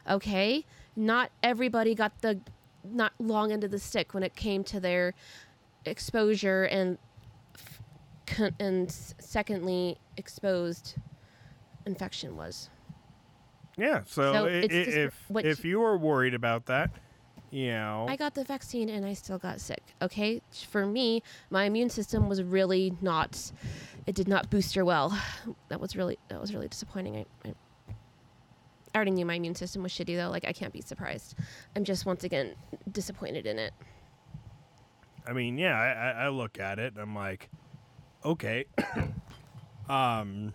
Okay, 0.08 0.66
not 0.94 1.30
everybody 1.42 1.94
got 1.94 2.20
the 2.20 2.40
not 2.84 3.12
long 3.18 3.50
end 3.50 3.64
of 3.64 3.70
the 3.70 3.78
stick 3.78 4.12
when 4.12 4.22
it 4.22 4.34
came 4.34 4.64
to 4.64 4.80
their 4.80 5.14
exposure 5.86 6.64
and 6.64 6.98
and 8.58 8.90
secondly 8.90 9.98
exposed 10.16 10.96
infection 11.86 12.36
was. 12.36 12.70
Yeah, 13.76 14.02
so, 14.06 14.32
So 14.32 14.46
i- 14.46 14.48
it's 14.50 14.74
i- 14.74 14.84
just 14.84 14.96
if 14.96 15.24
what 15.28 15.44
if 15.46 15.64
you 15.64 15.80
were 15.80 15.96
worried 15.96 16.34
about 16.34 16.66
that, 16.66 16.90
you 17.50 17.68
know, 17.72 18.06
I 18.08 18.16
got 18.16 18.34
the 18.34 18.44
vaccine 18.44 18.88
and 18.88 19.04
I 19.06 19.14
still 19.14 19.38
got 19.38 19.60
sick. 19.60 19.82
Okay, 20.00 20.40
for 20.70 20.84
me, 20.86 21.22
my 21.50 21.64
immune 21.64 21.88
system 21.90 22.28
was 22.28 22.42
really 22.42 22.94
not. 23.00 23.52
It 24.06 24.14
did 24.14 24.28
not 24.28 24.50
booster 24.50 24.84
well. 24.84 25.18
That 25.68 25.80
was 25.80 25.96
really 25.96 26.18
that 26.28 26.40
was 26.40 26.52
really 26.52 26.68
disappointing. 26.68 27.16
I, 27.16 27.26
I, 27.48 27.52
I 28.94 28.96
already 28.96 29.12
knew 29.12 29.24
my 29.24 29.34
immune 29.34 29.54
system 29.54 29.82
was 29.82 29.92
shitty 29.92 30.16
though. 30.16 30.28
Like 30.30 30.44
I 30.46 30.52
can't 30.52 30.72
be 30.72 30.80
surprised. 30.82 31.34
I'm 31.74 31.84
just 31.84 32.04
once 32.04 32.24
again 32.24 32.54
disappointed 32.90 33.46
in 33.46 33.58
it. 33.58 33.72
I 35.26 35.32
mean, 35.32 35.56
yeah, 35.56 35.78
I, 35.78 35.92
I- 36.10 36.24
I 36.24 36.28
look 36.28 36.58
at 36.58 36.78
it. 36.78 36.92
And 36.94 37.00
I'm 37.02 37.14
like, 37.14 37.48
okay, 38.24 38.64
um, 39.88 40.52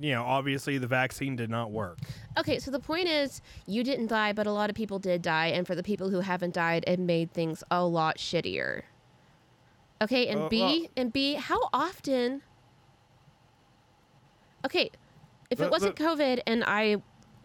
you 0.00 0.12
know, 0.12 0.22
obviously 0.24 0.78
the 0.78 0.86
vaccine 0.86 1.36
did 1.36 1.50
not 1.50 1.70
work. 1.70 1.98
Okay, 2.38 2.58
so 2.58 2.70
the 2.70 2.80
point 2.80 3.08
is, 3.08 3.42
you 3.66 3.84
didn't 3.84 4.06
die, 4.06 4.32
but 4.32 4.46
a 4.46 4.52
lot 4.52 4.70
of 4.70 4.76
people 4.76 4.98
did 4.98 5.22
die, 5.22 5.48
and 5.48 5.66
for 5.66 5.74
the 5.74 5.82
people 5.82 6.10
who 6.10 6.20
haven't 6.20 6.54
died, 6.54 6.84
it 6.86 6.98
made 6.98 7.32
things 7.32 7.62
a 7.70 7.84
lot 7.84 8.16
shittier. 8.18 8.82
Okay, 10.02 10.26
and 10.28 10.42
Uh, 10.42 10.48
B, 10.48 10.60
well- 10.60 10.86
and 10.96 11.12
B, 11.12 11.34
how 11.34 11.68
often? 11.72 12.42
Okay, 14.64 14.90
if 15.50 15.58
The- 15.58 15.66
it 15.66 15.70
wasn't 15.70 15.96
the- 15.96 16.04
COVID 16.04 16.40
and 16.46 16.64
I 16.66 17.02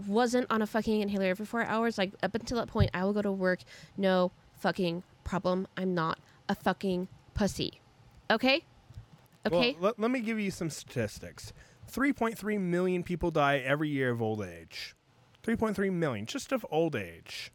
wasn't 0.08 0.48
on 0.50 0.62
a 0.62 0.68
fucking 0.68 1.02
inhaler 1.02 1.26
every 1.28 1.46
four 1.46 1.64
hours, 1.64 1.98
like 1.98 2.14
up 2.24 2.36
until 2.36 2.58
that 2.58 2.68
point, 2.68 2.92
I 2.94 3.04
will 3.04 3.14
go 3.14 3.22
to 3.22 3.32
work, 3.32 3.60
no 3.98 4.32
fucking 4.54 5.04
problem. 5.24 5.68
I'm 5.78 5.94
not 5.94 6.20
a 6.50 6.56
fucking 6.56 7.08
pussy. 7.34 7.82
Okay? 8.30 8.64
Okay? 9.46 9.74
Well, 9.74 9.90
let, 9.92 10.00
let 10.00 10.12
me 10.12 10.20
give 10.22 10.40
you 10.40 10.52
some 10.52 10.70
statistics. 10.70 11.54
3.3 11.92 12.60
million 12.60 13.04
people 13.04 13.32
die 13.32 13.58
every 13.58 13.90
year 13.90 14.12
of 14.12 14.22
old 14.22 14.42
age. 14.42 14.96
3.3 15.44 15.92
million 15.92 16.26
just 16.26 16.52
of 16.52 16.66
old 16.72 16.96
age. 16.96 17.52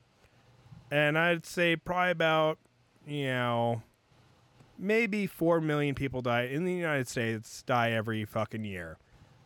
And 0.91 1.19
I'd 1.19 1.47
say 1.47 1.77
probably 1.77 2.11
about, 2.11 2.59
you 3.07 3.27
know, 3.27 3.83
maybe 4.79 5.27
4 5.27 5.61
million 5.61 5.95
people 5.95 6.23
die 6.23 6.43
in 6.43 6.65
the 6.65 6.73
United 6.73 7.09
States 7.09 7.63
die 7.63 7.91
every 7.93 8.25
fucking 8.25 8.65
year 8.65 8.99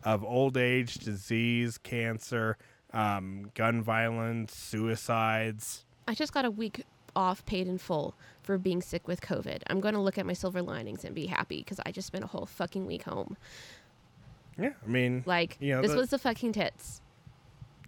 of 0.04 0.22
old 0.24 0.56
age, 0.56 0.94
disease, 0.94 1.78
cancer, 1.78 2.56
um, 2.92 3.50
gun 3.54 3.82
violence, 3.82 4.54
suicides. 4.54 5.84
I 6.06 6.14
just 6.14 6.32
got 6.32 6.44
a 6.44 6.50
week 6.50 6.84
off 7.16 7.44
paid 7.46 7.66
in 7.66 7.78
full 7.78 8.14
for 8.42 8.58
being 8.58 8.82
sick 8.82 9.08
with 9.08 9.20
COVID. 9.20 9.62
I'm 9.68 9.80
going 9.80 9.94
to 9.94 10.00
look 10.00 10.18
at 10.18 10.26
my 10.26 10.32
silver 10.32 10.62
linings 10.62 11.04
and 11.04 11.14
be 11.14 11.26
happy 11.26 11.58
because 11.58 11.80
I 11.86 11.92
just 11.92 12.06
spent 12.06 12.24
a 12.24 12.28
whole 12.28 12.46
fucking 12.46 12.86
week 12.86 13.04
home. 13.04 13.36
Yeah, 14.58 14.70
I 14.84 14.86
mean, 14.88 15.22
Like, 15.26 15.56
You 15.60 15.74
know, 15.74 15.82
this 15.82 15.90
the- 15.92 15.96
was 15.96 16.10
the 16.10 16.18
fucking 16.18 16.52
tits. 16.52 17.00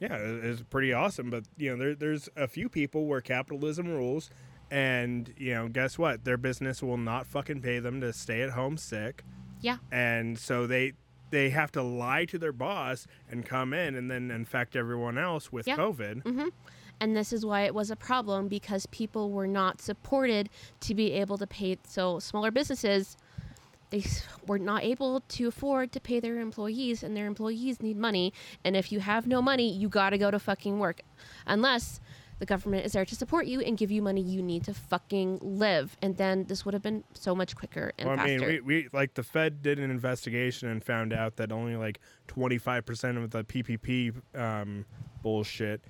Yeah, 0.00 0.16
it- 0.16 0.44
it's 0.44 0.62
pretty 0.62 0.92
awesome. 0.92 1.30
But 1.30 1.44
you 1.56 1.70
know, 1.70 1.76
there, 1.76 1.94
there's 1.94 2.28
a 2.36 2.46
few 2.48 2.68
people 2.68 3.06
where 3.06 3.20
capitalism 3.20 3.86
rules, 3.88 4.30
and 4.70 5.32
you 5.38 5.54
know, 5.54 5.68
guess 5.68 5.96
what? 5.98 6.24
Their 6.24 6.36
business 6.36 6.82
will 6.82 6.96
not 6.98 7.26
fucking 7.26 7.62
pay 7.62 7.78
them 7.78 8.00
to 8.00 8.12
stay 8.12 8.42
at 8.42 8.50
home 8.50 8.76
sick, 8.76 9.24
Yeah. 9.60 9.78
and 9.90 10.38
so 10.38 10.66
they 10.66 10.92
they 11.30 11.50
have 11.50 11.72
to 11.72 11.82
lie 11.82 12.24
to 12.24 12.38
their 12.38 12.52
boss 12.52 13.06
and 13.28 13.44
come 13.44 13.72
in 13.74 13.96
and 13.96 14.08
then 14.08 14.30
infect 14.30 14.76
everyone 14.76 15.18
else 15.18 15.50
with 15.50 15.66
Yeah. 15.66 15.76
COVID. 15.76 16.22
Mm-hmm. 16.22 16.48
And 17.00 17.16
this 17.16 17.32
is 17.32 17.44
why 17.44 17.62
it 17.62 17.74
was 17.74 17.90
a 17.90 17.96
problem 17.96 18.46
because 18.48 18.86
people 18.86 19.32
were 19.32 19.48
not 19.48 19.80
supported 19.82 20.48
to 20.80 20.94
be 20.94 21.10
able 21.12 21.36
to 21.38 21.46
pay. 21.46 21.78
So, 21.84 22.20
smaller 22.20 22.50
businesses, 22.52 23.16
they 23.90 24.04
were 24.46 24.58
not 24.58 24.82
able 24.84 25.20
to 25.20 25.48
afford 25.48 25.92
to 25.92 26.00
pay 26.00 26.20
their 26.20 26.38
employees, 26.38 27.02
and 27.02 27.16
their 27.16 27.26
employees 27.26 27.80
need 27.82 27.96
money. 27.96 28.32
And 28.64 28.76
if 28.76 28.90
you 28.90 29.00
have 29.00 29.26
no 29.26 29.40
money, 29.40 29.72
you 29.72 29.88
got 29.88 30.10
to 30.10 30.18
go 30.18 30.30
to 30.30 30.38
fucking 30.38 30.78
work. 30.78 31.02
Unless 31.46 32.00
the 32.38 32.46
government 32.46 32.84
is 32.84 32.92
there 32.92 33.04
to 33.04 33.14
support 33.16 33.46
you 33.46 33.60
and 33.60 33.78
give 33.78 33.90
you 33.90 34.02
money 34.02 34.20
you 34.20 34.42
need 34.42 34.64
to 34.64 34.74
fucking 34.74 35.38
live. 35.40 35.96
And 36.02 36.16
then 36.18 36.44
this 36.44 36.64
would 36.64 36.74
have 36.74 36.82
been 36.82 37.02
so 37.14 37.34
much 37.34 37.56
quicker 37.56 37.92
and 37.98 38.08
Well, 38.08 38.18
I 38.20 38.26
faster. 38.36 38.38
mean, 38.40 38.64
we, 38.66 38.82
we 38.82 38.88
like 38.92 39.14
the 39.14 39.22
Fed 39.22 39.62
did 39.62 39.78
an 39.78 39.90
investigation 39.90 40.68
and 40.68 40.84
found 40.84 41.14
out 41.14 41.36
that 41.36 41.50
only 41.50 41.76
like 41.76 41.98
25% 42.28 43.22
of 43.22 43.30
the 43.30 43.44
PPP 43.44 44.14
um, 44.34 44.84
bullshit 45.22 45.80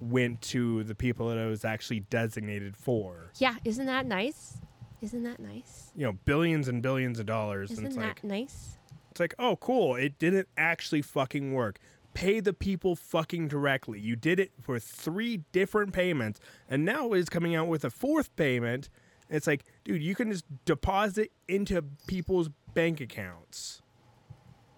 went 0.00 0.40
to 0.42 0.84
the 0.84 0.94
people 0.94 1.28
that 1.30 1.38
it 1.38 1.48
was 1.48 1.64
actually 1.64 2.00
designated 2.00 2.76
for. 2.76 3.32
yeah, 3.38 3.56
isn't 3.64 3.86
that 3.86 4.06
nice? 4.06 4.58
Isn't 5.00 5.22
that 5.24 5.38
nice? 5.40 5.90
You 5.94 6.06
know, 6.06 6.12
billions 6.24 6.68
and 6.68 6.82
billions 6.82 7.18
of 7.18 7.26
dollars. 7.26 7.70
Isn't 7.70 7.84
and 7.84 7.92
it's 7.92 7.96
that 7.96 8.06
like, 8.06 8.24
nice? 8.24 8.78
It's 9.10 9.20
like, 9.20 9.34
oh, 9.38 9.56
cool. 9.56 9.94
It 9.96 10.18
didn't 10.18 10.48
actually 10.56 11.02
fucking 11.02 11.52
work. 11.52 11.78
Pay 12.14 12.40
the 12.40 12.52
people 12.52 12.96
fucking 12.96 13.48
directly. 13.48 14.00
You 14.00 14.16
did 14.16 14.40
it 14.40 14.50
for 14.60 14.78
three 14.80 15.42
different 15.52 15.92
payments, 15.92 16.40
and 16.68 16.84
now 16.84 17.12
it's 17.12 17.28
coming 17.28 17.54
out 17.54 17.68
with 17.68 17.84
a 17.84 17.90
fourth 17.90 18.34
payment. 18.34 18.88
It's 19.30 19.46
like, 19.46 19.64
dude, 19.84 20.02
you 20.02 20.14
can 20.14 20.30
just 20.32 20.44
deposit 20.64 21.30
into 21.46 21.82
people's 22.06 22.48
bank 22.74 23.00
accounts 23.00 23.82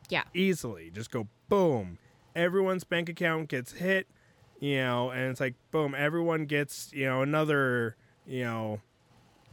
Yeah. 0.09 0.25
easily. 0.35 0.91
Just 0.91 1.11
go 1.11 1.29
boom. 1.49 1.99
Everyone's 2.35 2.85
bank 2.85 3.09
account 3.09 3.49
gets 3.49 3.73
hit, 3.73 4.07
you 4.59 4.77
know, 4.79 5.11
and 5.11 5.31
it's 5.31 5.41
like 5.41 5.55
boom, 5.71 5.95
everyone 5.97 6.47
gets, 6.47 6.91
you 6.93 7.05
know, 7.07 7.23
another, 7.23 7.97
you 8.27 8.43
know, 8.45 8.81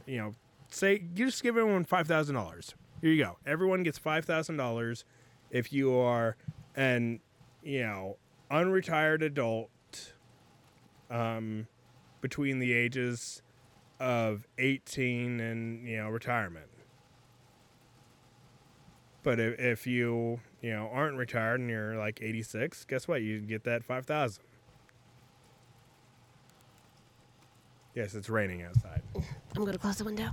you 0.06 0.18
know, 0.18 0.34
say 0.68 1.02
you 1.14 1.26
just 1.26 1.42
give 1.42 1.56
everyone 1.56 1.84
five 1.84 2.06
thousand 2.06 2.34
dollars. 2.34 2.74
Here 3.00 3.10
you 3.12 3.22
go. 3.22 3.38
Everyone 3.46 3.82
gets 3.82 3.98
five 3.98 4.24
thousand 4.24 4.56
dollars 4.56 5.04
if 5.50 5.72
you 5.72 5.94
are 5.94 6.36
an, 6.76 7.20
you 7.62 7.80
know, 7.82 8.16
unretired 8.50 9.22
adult 9.22 9.70
um 11.10 11.66
between 12.20 12.58
the 12.58 12.72
ages 12.72 13.42
of 14.00 14.46
18 14.58 15.40
and, 15.40 15.88
you 15.88 15.96
know, 15.96 16.08
retirement. 16.08 16.66
But 19.22 19.40
if, 19.40 19.58
if 19.58 19.86
you 19.86 20.40
you 20.62 20.70
know 20.70 20.88
aren't 20.92 21.16
retired 21.16 21.60
and 21.60 21.68
you're 21.68 21.96
like 21.96 22.20
86, 22.22 22.84
guess 22.84 23.08
what? 23.08 23.22
You 23.22 23.40
get 23.40 23.64
that 23.64 23.84
5,000. 23.84 24.42
Yes, 27.94 28.14
it's 28.14 28.28
raining 28.28 28.62
outside. 28.62 29.02
I'm 29.56 29.64
gonna 29.64 29.76
close 29.78 29.96
the 29.96 30.04
window. 30.04 30.30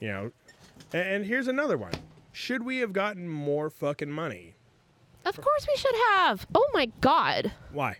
You 0.00 0.08
know, 0.08 0.30
and, 0.92 1.08
and 1.08 1.26
here's 1.26 1.48
another 1.48 1.76
one. 1.76 1.92
Should 2.32 2.64
we 2.64 2.78
have 2.78 2.92
gotten 2.92 3.28
more 3.28 3.70
fucking 3.70 4.10
money? 4.10 4.54
Of 5.24 5.40
course 5.40 5.66
we 5.66 5.76
should 5.76 5.94
have. 6.10 6.46
Oh 6.54 6.68
my 6.72 6.86
god. 7.00 7.52
Why? 7.72 7.96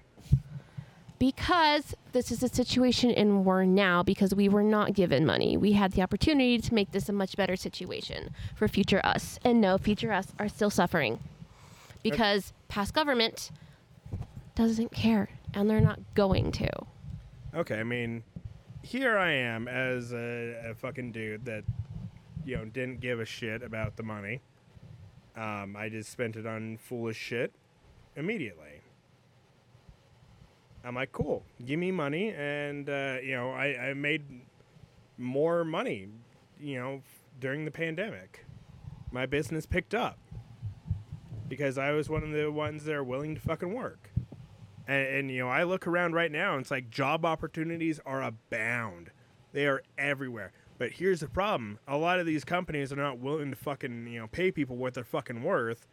Because 1.19 1.95
this 2.13 2.31
is 2.31 2.43
a 2.43 2.49
situation 2.49 3.11
in 3.11 3.45
we're 3.45 3.65
now 3.65 4.03
because 4.03 4.35
we 4.35 4.49
were 4.49 4.63
not 4.63 4.93
given 4.93 5.25
money. 5.25 5.57
We 5.57 5.73
had 5.73 5.93
the 5.93 6.03
opportunity 6.03 6.59
to 6.59 6.75
make 6.75 6.93
this 6.93 7.09
a 7.09 7.13
much 7.13 7.37
better 7.37 7.57
situation 7.57 8.31
for 8.55 8.69
future 8.69 9.01
us. 9.03 9.39
And 9.43 9.61
no, 9.61 9.79
future 9.79 10.13
us 10.13 10.29
are 10.39 10.49
still 10.49 10.71
suffering. 10.71 11.19
Because 12.03 12.53
past 12.69 12.93
government 12.95 13.51
doesn't 14.55 14.93
care 14.93 15.31
and 15.55 15.69
they're 15.71 15.81
not 15.81 15.99
going 16.15 16.53
to. 16.53 16.69
Okay, 17.55 17.81
I 17.81 17.85
mean, 17.85 18.23
here 18.83 19.17
I 19.17 19.33
am 19.33 19.67
as 19.67 20.13
a, 20.13 20.71
a 20.71 20.75
fucking 20.75 21.13
dude 21.13 21.47
that, 21.47 21.65
you 22.47 22.57
know, 22.57 22.65
didn't 22.65 23.01
give 23.01 23.21
a 23.21 23.25
shit 23.27 23.63
about 23.63 23.97
the 23.97 24.03
money. 24.03 24.41
Um, 25.37 25.77
I 25.77 25.91
just 25.91 26.11
spent 26.11 26.37
it 26.37 26.47
on 26.47 26.79
foolish 26.79 27.17
shit 27.19 27.53
immediately. 28.15 28.81
I'm 30.85 30.95
like, 30.95 31.11
cool, 31.11 31.43
give 31.65 31.81
me 31.81 31.91
money, 31.91 32.33
and 32.33 32.89
uh, 32.89 33.17
you 33.23 33.35
know, 33.35 33.51
I, 33.51 33.89
I 33.89 33.95
made 33.95 34.23
more 35.19 35.65
money, 35.65 36.09
you 36.61 36.79
know, 36.79 37.03
during 37.41 37.65
the 37.65 37.73
pandemic. 37.73 38.47
My 39.11 39.27
business 39.27 39.67
picked 39.67 39.95
up 39.95 40.19
because 41.49 41.77
I 41.77 41.91
was 41.91 42.09
one 42.09 42.23
of 42.23 42.31
the 42.31 42.51
ones 42.53 42.85
that 42.85 42.95
are 42.95 43.05
willing 43.05 43.35
to 43.35 43.41
fucking 43.41 43.75
work. 43.75 44.11
And, 44.87 45.07
and 45.09 45.31
you 45.31 45.41
know, 45.41 45.49
I 45.49 45.65
look 45.65 45.89
around 45.89 46.15
right 46.15 46.31
now, 46.31 46.53
and 46.53 46.61
it's 46.63 46.71
like 46.71 46.91
job 46.91 47.25
opportunities 47.25 47.99
are 48.07 48.23
abound. 48.23 49.11
They 49.53 49.67
are 49.67 49.83
everywhere. 49.99 50.53
But 50.79 50.93
here's 50.93 51.21
the 51.21 51.29
problem: 51.29 51.79
a 51.89 51.97
lot 51.97 52.21
of 52.21 52.27
these 52.27 52.45
companies 52.45 52.93
are 52.93 52.97
not 52.97 53.19
willing 53.19 53.51
to 53.51 53.57
fucking 53.57 54.09
you 54.09 54.21
know 54.21 54.27
pay 54.27 54.51
people 54.51 54.77
what 54.77 54.95
they're 54.95 55.05
fucking 55.05 55.43
worth, 55.43 55.87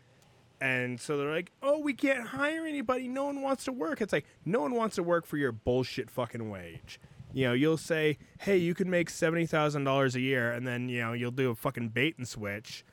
and 0.59 0.99
so 0.99 1.17
they're 1.17 1.31
like, 1.33 1.51
"Oh, 1.61 1.79
we 1.79 1.93
can't 1.93 2.27
hire 2.27 2.65
anybody. 2.65 3.07
No 3.07 3.25
one 3.25 3.41
wants 3.41 3.63
to 3.65 3.71
work." 3.71 4.01
It's 4.01 4.13
like 4.13 4.25
no 4.45 4.61
one 4.61 4.73
wants 4.73 4.95
to 4.95 5.03
work 5.03 5.25
for 5.25 5.37
your 5.37 5.51
bullshit 5.51 6.09
fucking 6.09 6.49
wage. 6.49 6.99
You 7.31 7.47
know, 7.47 7.53
you'll 7.53 7.77
say, 7.77 8.17
"Hey, 8.39 8.57
you 8.57 8.73
can 8.73 8.89
make 8.89 9.09
seventy 9.09 9.45
thousand 9.45 9.85
dollars 9.85 10.15
a 10.15 10.21
year," 10.21 10.51
and 10.51 10.67
then 10.67 10.89
you 10.89 11.01
know 11.01 11.13
you'll 11.13 11.31
do 11.31 11.49
a 11.51 11.55
fucking 11.55 11.89
bait 11.89 12.17
and 12.17 12.27
switch. 12.27 12.83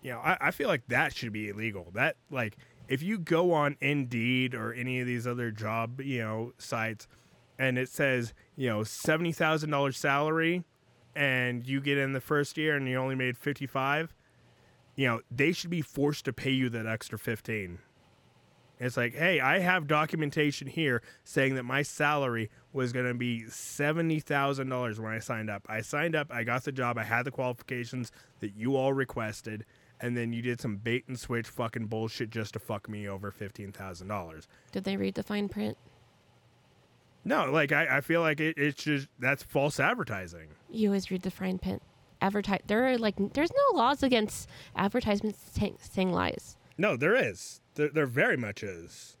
You 0.00 0.12
know, 0.12 0.18
I, 0.18 0.36
I 0.40 0.50
feel 0.50 0.68
like 0.68 0.86
that 0.88 1.14
should 1.14 1.32
be 1.32 1.48
illegal. 1.48 1.88
That 1.94 2.16
like 2.30 2.56
if 2.88 3.02
you 3.02 3.18
go 3.18 3.52
on 3.52 3.76
Indeed 3.80 4.54
or 4.54 4.72
any 4.72 5.00
of 5.00 5.06
these 5.06 5.26
other 5.26 5.50
job 5.50 6.00
you 6.00 6.20
know 6.20 6.52
sites, 6.58 7.08
and 7.58 7.78
it 7.78 7.88
says 7.88 8.32
you 8.56 8.68
know 8.68 8.84
seventy 8.84 9.32
thousand 9.32 9.70
dollars 9.70 9.96
salary 9.96 10.64
and 11.14 11.66
you 11.66 11.80
get 11.80 11.98
in 11.98 12.12
the 12.12 12.20
first 12.20 12.56
year 12.56 12.76
and 12.76 12.88
you 12.88 12.96
only 12.96 13.14
made 13.14 13.36
55 13.36 14.14
you 14.96 15.06
know 15.06 15.20
they 15.30 15.52
should 15.52 15.70
be 15.70 15.82
forced 15.82 16.24
to 16.24 16.32
pay 16.32 16.50
you 16.50 16.68
that 16.70 16.86
extra 16.86 17.18
15 17.18 17.78
it's 18.78 18.96
like 18.96 19.14
hey 19.14 19.40
i 19.40 19.58
have 19.58 19.86
documentation 19.86 20.66
here 20.66 21.02
saying 21.24 21.54
that 21.54 21.64
my 21.64 21.82
salary 21.82 22.50
was 22.72 22.92
going 22.92 23.06
to 23.06 23.14
be 23.14 23.44
$70000 23.48 24.98
when 24.98 25.12
i 25.12 25.18
signed 25.18 25.50
up. 25.50 25.66
I 25.68 25.80
signed 25.82 26.16
up 26.16 26.28
i 26.30 26.44
got 26.44 26.64
the 26.64 26.72
job 26.72 26.98
i 26.98 27.04
had 27.04 27.24
the 27.24 27.30
qualifications 27.30 28.10
that 28.40 28.54
you 28.56 28.76
all 28.76 28.92
requested 28.92 29.64
and 30.00 30.16
then 30.16 30.32
you 30.32 30.42
did 30.42 30.60
some 30.60 30.76
bait 30.76 31.04
and 31.06 31.18
switch 31.18 31.46
fucking 31.46 31.86
bullshit 31.86 32.30
just 32.30 32.54
to 32.54 32.58
fuck 32.58 32.88
me 32.88 33.06
over 33.08 33.30
$15000 33.30 34.46
Did 34.72 34.84
they 34.84 34.96
read 34.96 35.14
the 35.14 35.22
fine 35.22 35.48
print? 35.48 35.76
No 37.24 37.50
like 37.50 37.72
i, 37.72 37.98
I 37.98 38.00
feel 38.00 38.20
like 38.20 38.40
it, 38.40 38.56
it's 38.58 38.82
just 38.82 39.08
that's 39.18 39.42
false 39.42 39.78
advertising 39.80 40.48
You 40.70 40.88
always 40.88 41.10
read 41.10 41.22
the 41.22 41.30
fine 41.30 41.58
print. 41.58 41.82
Advertise. 42.20 42.60
There 42.66 42.86
are 42.88 42.96
like 42.98 43.14
there's 43.34 43.50
no 43.50 43.78
laws 43.78 44.02
against 44.04 44.48
advertisements 44.76 45.38
saying, 45.52 45.76
saying 45.80 46.12
lies. 46.12 46.56
No, 46.78 46.96
there 46.96 47.16
is. 47.16 47.60
There, 47.74 47.88
there 47.88 48.06
very 48.06 48.36
much 48.36 48.62
is. 48.62 49.16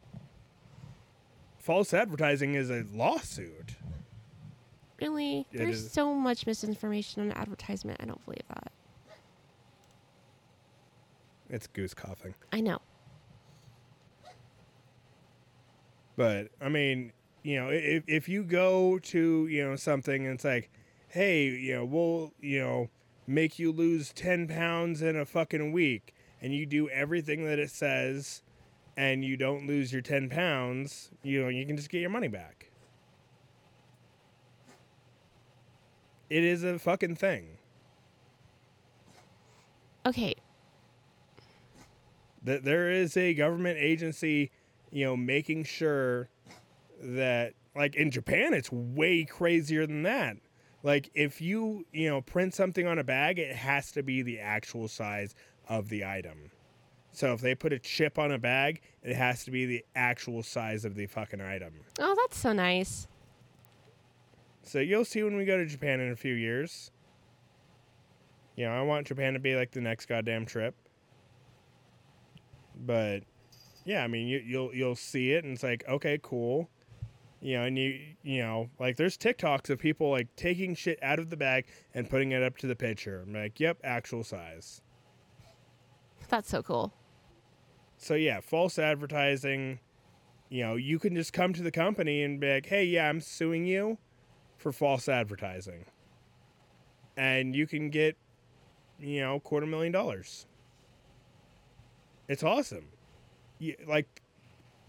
False 1.58 1.92
advertising 1.92 2.54
is 2.54 2.70
a 2.70 2.84
lawsuit. 2.92 3.74
Really, 5.00 5.46
It 5.52 5.58
there's 5.58 5.82
is. 5.82 5.90
so 5.92 6.14
much 6.14 6.46
misinformation 6.46 7.22
on 7.22 7.32
advertisement. 7.32 8.00
I 8.00 8.04
don't 8.06 8.24
believe 8.24 8.46
that. 8.48 8.72
It's 11.50 11.66
goose 11.66 11.92
coughing. 11.94 12.34
I 12.52 12.60
know. 12.60 12.78
But 16.16 16.48
I 16.60 16.68
mean, 16.68 17.12
you 17.42 17.60
know, 17.60 17.68
if 17.70 18.04
if 18.06 18.28
you 18.28 18.44
go 18.44 18.98
to 18.98 19.46
you 19.46 19.64
know 19.64 19.76
something 19.76 20.26
and 20.26 20.34
it's 20.34 20.44
like, 20.44 20.70
hey, 21.08 21.46
you 21.46 21.74
know, 21.74 21.84
we'll 21.84 22.32
you 22.40 22.60
know 22.60 22.88
make 23.26 23.58
you 23.58 23.72
lose 23.72 24.12
ten 24.12 24.48
pounds 24.48 25.02
in 25.02 25.16
a 25.16 25.24
fucking 25.24 25.72
week, 25.72 26.14
and 26.40 26.54
you 26.54 26.66
do 26.66 26.88
everything 26.88 27.44
that 27.44 27.58
it 27.58 27.70
says, 27.70 28.42
and 28.96 29.24
you 29.24 29.36
don't 29.36 29.66
lose 29.66 29.92
your 29.92 30.02
ten 30.02 30.28
pounds, 30.28 31.10
you 31.22 31.42
know, 31.42 31.48
you 31.48 31.66
can 31.66 31.76
just 31.76 31.90
get 31.90 32.00
your 32.00 32.10
money 32.10 32.28
back. 32.28 32.70
It 36.30 36.44
is 36.44 36.64
a 36.64 36.78
fucking 36.78 37.16
thing. 37.16 37.58
Okay, 40.06 40.34
that 42.44 42.64
there 42.64 42.90
is 42.90 43.16
a 43.16 43.34
government 43.34 43.78
agency, 43.78 44.50
you 44.90 45.04
know, 45.04 45.16
making 45.16 45.64
sure 45.64 46.28
that 47.02 47.54
like 47.74 47.94
in 47.94 48.10
Japan 48.10 48.54
it's 48.54 48.70
way 48.70 49.24
crazier 49.24 49.86
than 49.86 50.02
that. 50.04 50.36
Like 50.82 51.10
if 51.14 51.40
you, 51.40 51.86
you 51.92 52.08
know, 52.08 52.20
print 52.20 52.54
something 52.54 52.86
on 52.86 52.98
a 52.98 53.04
bag, 53.04 53.38
it 53.38 53.54
has 53.54 53.92
to 53.92 54.02
be 54.02 54.22
the 54.22 54.40
actual 54.40 54.88
size 54.88 55.34
of 55.68 55.88
the 55.88 56.04
item. 56.04 56.50
So 57.12 57.32
if 57.34 57.40
they 57.40 57.54
put 57.54 57.72
a 57.72 57.78
chip 57.78 58.18
on 58.18 58.32
a 58.32 58.38
bag, 58.38 58.80
it 59.02 59.14
has 59.14 59.44
to 59.44 59.50
be 59.50 59.66
the 59.66 59.84
actual 59.94 60.42
size 60.42 60.84
of 60.84 60.94
the 60.94 61.06
fucking 61.06 61.40
item. 61.40 61.74
Oh, 62.00 62.14
that's 62.16 62.38
so 62.38 62.52
nice. 62.52 63.06
So 64.62 64.78
you'll 64.78 65.04
see 65.04 65.22
when 65.22 65.36
we 65.36 65.44
go 65.44 65.56
to 65.56 65.66
Japan 65.66 66.00
in 66.00 66.10
a 66.10 66.16
few 66.16 66.34
years. 66.34 66.90
You 68.56 68.66
know, 68.66 68.72
I 68.72 68.82
want 68.82 69.06
Japan 69.06 69.34
to 69.34 69.38
be 69.38 69.54
like 69.56 69.72
the 69.72 69.80
next 69.80 70.06
goddamn 70.06 70.46
trip. 70.46 70.74
But 72.74 73.22
yeah, 73.84 74.04
I 74.04 74.08
mean, 74.08 74.26
you, 74.26 74.38
you'll 74.44 74.74
you'll 74.74 74.96
see 74.96 75.32
it, 75.32 75.44
and 75.44 75.54
it's 75.54 75.62
like, 75.62 75.84
okay, 75.88 76.18
cool. 76.22 76.68
You 77.42 77.58
know, 77.58 77.64
and 77.64 77.76
you 77.76 77.98
you 78.22 78.40
know, 78.40 78.70
like 78.78 78.96
there's 78.96 79.18
TikToks 79.18 79.68
of 79.68 79.80
people 79.80 80.10
like 80.10 80.34
taking 80.36 80.76
shit 80.76 81.02
out 81.02 81.18
of 81.18 81.28
the 81.28 81.36
bag 81.36 81.66
and 81.92 82.08
putting 82.08 82.30
it 82.30 82.40
up 82.40 82.56
to 82.58 82.68
the 82.68 82.76
picture. 82.76 83.20
I'm 83.26 83.34
like, 83.34 83.58
yep, 83.58 83.78
actual 83.82 84.22
size. 84.22 84.80
That's 86.28 86.48
so 86.48 86.62
cool. 86.62 86.94
So 87.96 88.14
yeah, 88.14 88.38
false 88.38 88.78
advertising. 88.78 89.80
You 90.50 90.62
know, 90.64 90.76
you 90.76 91.00
can 91.00 91.16
just 91.16 91.32
come 91.32 91.52
to 91.54 91.62
the 91.62 91.72
company 91.72 92.22
and 92.22 92.38
be 92.38 92.48
like, 92.54 92.66
"Hey, 92.66 92.84
yeah, 92.84 93.08
I'm 93.08 93.20
suing 93.20 93.66
you 93.66 93.98
for 94.56 94.70
false 94.70 95.08
advertising," 95.08 95.86
and 97.16 97.56
you 97.56 97.66
can 97.66 97.90
get, 97.90 98.16
you 99.00 99.20
know, 99.20 99.40
quarter 99.40 99.66
million 99.66 99.92
dollars. 99.92 100.46
It's 102.28 102.44
awesome. 102.44 102.86
You, 103.58 103.74
like, 103.86 104.21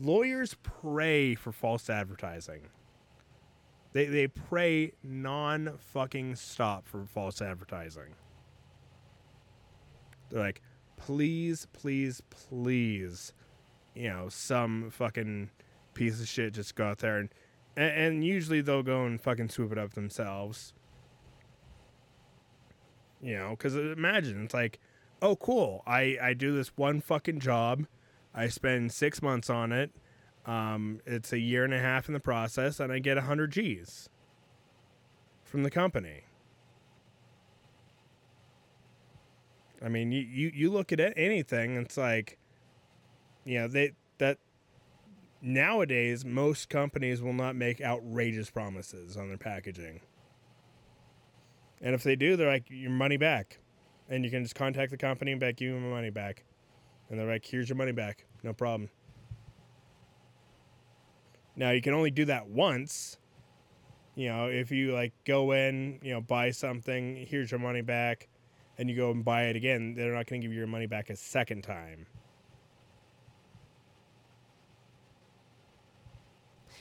lawyers 0.04 0.56
pray 0.63 1.36
for 1.36 1.52
false 1.52 1.89
advertising. 1.89 2.68
They 3.94 4.06
they 4.06 4.28
pray 4.28 4.94
non 5.04 5.78
fucking 5.80 6.36
stop 6.36 6.88
for 6.88 7.06
false 7.06 7.42
advertising. 7.42 8.16
They're 10.30 10.42
like, 10.42 10.62
please, 10.98 11.68
please, 11.74 12.22
please, 12.30 13.34
you 13.94 14.10
know, 14.10 14.30
some 14.30 14.89
fucking 14.89 15.52
piece 15.94 16.20
of 16.20 16.28
shit 16.28 16.54
just 16.54 16.76
go 16.76 16.88
out 16.88 17.00
there 17.00 17.20
and, 17.20 17.30
and, 17.76 18.26
usually 18.26 18.62
they'll 18.62 18.84
go 18.84 19.06
and 19.06 19.22
fucking 19.22 19.50
swoop 19.50 19.72
it 19.72 19.78
up 19.78 19.94
themselves. 19.94 20.74
You 23.22 23.38
know, 23.38 23.50
because 23.52 23.76
imagine 23.76 24.44
it's 24.44 24.54
like, 24.54 24.80
oh, 25.22 25.36
cool, 25.36 25.84
I, 25.86 26.18
I 26.22 26.34
do 26.34 26.54
this 26.54 26.70
one 26.76 27.00
fucking 27.00 27.39
job, 27.39 27.86
I 28.34 28.48
spend 28.48 28.91
six 28.91 29.22
months 29.22 29.50
on 29.50 29.72
it, 29.72 29.91
um, 30.46 31.00
it's 31.06 31.32
a 31.32 31.39
year 31.39 31.63
and 31.63 31.74
a 31.74 31.80
half 31.80 32.08
in 32.08 32.13
the 32.13 32.19
process, 32.19 32.80
and 32.80 32.91
I 32.91 33.00
get 33.00 33.15
100 33.17 33.52
G's 33.52 34.10
from 35.43 35.63
the 35.63 35.69
company. 35.72 36.24
I 39.84 39.89
mean, 39.89 40.12
you, 40.12 40.22
you, 40.22 40.52
you 40.54 40.72
look 40.72 40.91
at 40.91 41.00
anything, 41.17 41.76
it's 41.76 41.98
like, 41.98 42.38
you 43.46 43.60
know, 43.60 43.67
they 43.67 43.91
that 44.17 44.38
nowadays 45.41 46.24
most 46.24 46.69
companies 46.69 47.22
will 47.22 47.34
not 47.34 47.56
make 47.56 47.82
outrageous 47.82 48.50
promises 48.50 49.17
on 49.17 49.28
their 49.28 49.38
packaging. 49.38 50.00
And 51.82 51.93
if 51.93 52.04
they 52.04 52.15
do, 52.15 52.38
they're 52.38 52.48
like, 52.48 52.65
your 52.69 52.91
money 52.91 53.17
back. 53.17 53.60
and 54.10 54.24
you 54.24 54.32
can 54.32 54.43
just 54.43 54.56
contact 54.56 54.91
the 54.91 54.98
company 54.98 55.34
and 55.34 55.41
like, 55.41 55.58
give 55.58 55.74
me 55.74 55.80
my 55.80 55.89
money 55.89 56.10
back, 56.10 56.46
and 57.10 57.20
they're 57.20 57.28
like, 57.28 57.46
here's 57.46 57.70
your 57.70 57.78
money 57.78 57.92
back, 57.92 58.26
no 58.44 58.54
problem. 58.54 58.89
Now 61.56 61.72
you 61.72 61.82
can 61.82 61.94
only 61.94 62.12
do 62.12 62.26
that 62.26 62.48
once. 62.48 63.18
You 64.16 64.30
know, 64.30 64.48
if 64.48 64.72
you 64.72 64.94
like 64.94 65.13
go 65.26 65.52
in, 65.54 66.00
you 66.04 66.13
know, 66.13 66.22
buy 66.22 66.52
something, 66.52 67.26
here's 67.28 67.52
your 67.52 67.60
money 67.60 67.82
back, 67.82 68.28
and 68.78 68.89
you 68.89 68.96
go 68.96 69.12
and 69.12 69.24
buy 69.24 69.44
it 69.46 69.56
again, 69.56 69.96
they're 69.96 70.13
not 70.13 70.28
going 70.28 70.42
to 70.42 70.46
give 70.48 70.54
you 70.54 70.60
your 70.60 70.68
money 70.68 70.86
back 70.86 71.10
a 71.10 71.16
second 71.16 71.63
time. 71.63 72.06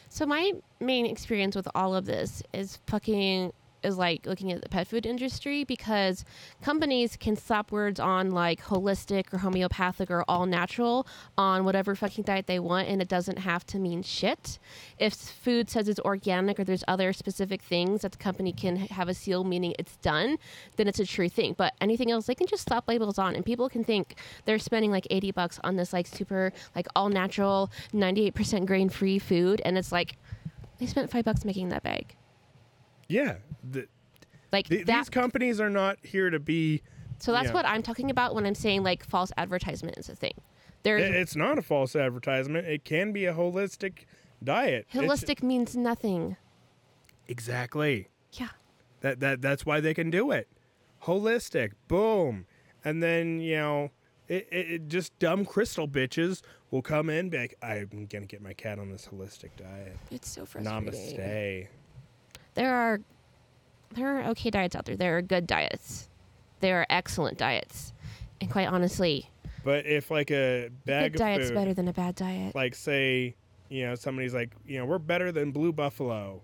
So 0.09 0.27
my 0.27 0.53
main 0.79 1.07
experience 1.07 1.57
with 1.57 1.67
all 1.75 1.95
of 1.95 2.05
this 2.05 2.43
is 2.53 2.79
fucking 2.87 3.53
is 3.83 3.99
like 3.99 4.27
looking 4.27 4.53
at 4.53 4.63
the 4.63 4.69
pet 4.69 4.87
food 4.87 5.07
industry 5.07 5.65
because 5.65 6.25
companies 6.63 7.17
can 7.17 7.37
slap 7.37 7.71
words 7.71 8.01
on 8.01 8.31
like 8.31 8.63
holistic 8.63 9.33
or 9.33 9.39
homeopathic 9.39 10.11
or 10.11 10.25
all 10.29 10.47
natural 10.47 11.07
on 11.37 11.65
whatever 11.65 11.95
fucking 11.95 12.25
diet 12.25 12.47
they 12.47 12.59
want 12.59 12.89
and 12.89 13.01
it 13.01 13.09
doesn't 13.09 13.39
have 13.39 13.65
to 13.67 13.79
mean 13.79 14.03
shit. 14.03 14.59
If 14.99 15.15
food 15.15 15.71
says 15.71 15.89
it's 15.89 16.01
organic 16.01 16.59
or 16.61 16.65
there's 16.65 16.85
other 16.89 17.13
specific 17.13 17.63
things 17.63 18.03
that 18.03 18.13
the 18.13 18.19
company 18.19 18.53
can 18.53 18.77
have 18.77 19.09
a 19.09 19.15
seal 19.15 19.45
meaning 19.45 19.75
it's 19.79 19.97
done, 19.99 20.39
then 20.77 20.89
it's 20.89 21.01
a 21.01 21.07
true 21.07 21.29
thing. 21.29 21.55
But 21.57 21.75
anything 21.81 22.11
else 22.11 22.27
they 22.27 22.35
can 22.35 22.47
just 22.47 22.65
slap 22.65 22.89
labels 22.89 23.19
on 23.19 23.35
and 23.35 23.45
people 23.45 23.69
can 23.69 23.85
think 23.85 24.17
they're 24.45 24.59
spending 24.59 24.91
like 24.91 25.07
80 25.11 25.33
bucks 25.33 25.61
on 25.65 25.77
this 25.77 25.93
like 25.93 26.07
super 26.07 26.53
like 26.75 26.87
all 26.95 27.09
natural 27.09 27.71
98% 27.93 28.67
grain 28.67 28.89
free 28.89 29.19
food 29.19 29.61
and 29.65 29.77
it's 29.77 29.93
like 29.93 30.17
they 30.79 30.87
spent 30.87 31.11
5 31.11 31.25
bucks 31.25 31.45
making 31.45 31.69
that 31.69 31.83
bag. 31.83 32.17
Yeah, 33.13 33.37
the, 33.69 33.87
Like 34.53 34.69
that 34.69 34.87
these 34.87 35.09
companies 35.11 35.61
are 35.61 35.71
not 35.71 35.99
here 36.03 36.31
to 36.31 36.39
be. 36.41 36.83
So 37.19 37.31
that's 37.33 37.49
Yeah. 37.49 37.53
what 37.53 37.67
I'm 37.67 37.83
talking 37.83 38.11
about 38.11 38.35
when 38.35 38.47
I'm 38.47 38.55
saying 38.55 38.83
like 38.83 39.05
false 39.05 39.31
advertisement 39.37 39.99
is 39.99 40.09
a 40.09 40.17
thing. 40.17 40.35
There's 40.83 41.03
It's 41.15 41.37
not 41.37 41.59
a 41.59 41.63
false 41.63 41.95
advertisement. 41.95 42.67
It 42.67 42.85
can 42.85 43.13
be 43.13 43.27
a 43.27 43.35
holistic 43.35 44.07
diet. 44.43 44.87
It's- 44.93 45.05
holistic 45.09 45.43
means 45.43 45.77
nothing. 45.77 46.37
exactly. 47.29 48.09
Yeah. 48.33 48.49
That 49.01 49.21
that 49.21 49.43
that's 49.43 49.67
why 49.67 49.81
they 49.81 49.95
can 49.95 50.11
do 50.11 50.31
it. 50.31 50.49
Holistic, 51.05 51.73
boom, 51.89 52.47
and 52.85 53.03
then 53.03 53.41
you 53.41 53.57
know, 53.57 53.91
it, 54.29 54.47
it, 54.53 54.71
it 54.71 54.89
just 54.89 55.17
dumb 55.19 55.45
crystal 55.45 55.89
bitches 55.89 56.41
will 56.71 56.83
come 56.83 57.11
in, 57.11 57.29
be 57.29 57.39
like, 57.39 57.55
I'm 57.63 58.07
gonna 58.11 58.27
get 58.27 58.41
my 58.41 58.53
cat 58.55 58.79
on 58.79 58.91
this 58.91 59.09
holistic 59.13 59.51
diet. 59.57 59.97
It's 60.11 60.29
so 60.31 60.47
frustrating. 60.47 60.91
Namaste. 60.93 61.67
There 62.55 62.75
are 62.75 63.01
there 63.95 64.19
are 64.19 64.31
okay 64.31 64.51
diets 64.51 64.75
out 64.75 64.85
there. 64.87 64.97
There 64.97 65.17
are 65.19 65.23
good 65.23 65.47
diets. 65.47 66.09
There 66.61 66.81
are 66.81 66.87
excellent 66.91 67.39
diets. 67.39 67.93
And 68.41 68.51
quite 68.51 68.69
honestly, 68.69 69.31
But 69.65 69.87
if 69.87 70.11
like 70.11 70.31
a 70.31 70.67
a 70.67 70.71
bag 70.87 71.13
good 71.13 71.21
of 71.21 71.27
diet's 71.27 71.49
food, 71.49 71.55
better 71.55 71.75
than 71.75 71.89
a 71.89 71.93
bad 71.93 72.15
diet. 72.15 72.55
like 72.55 72.75
say, 72.75 73.35
you 73.69 73.87
know, 73.87 73.95
somebody's 73.95 74.35
like, 74.35 74.53
you 74.67 74.79
know, 74.79 74.85
we're 74.87 74.99
better 74.99 75.31
than 75.33 75.53
Blue 75.53 75.73
Buffalo. 75.73 76.43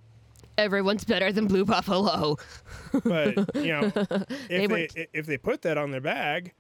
Everyone's 0.57 1.05
better 1.05 1.31
than 1.33 1.47
Blue 1.47 1.65
Buffalo. 1.65 2.37
but 3.05 3.37
you 3.57 3.69
know 3.73 3.93
if 3.95 4.49
they, 4.49 4.67
went- 4.67 4.97
if 5.13 5.27
they 5.27 5.37
put 5.39 5.63
that 5.63 5.79
on 5.79 5.91
their 5.91 6.01
bag 6.01 6.53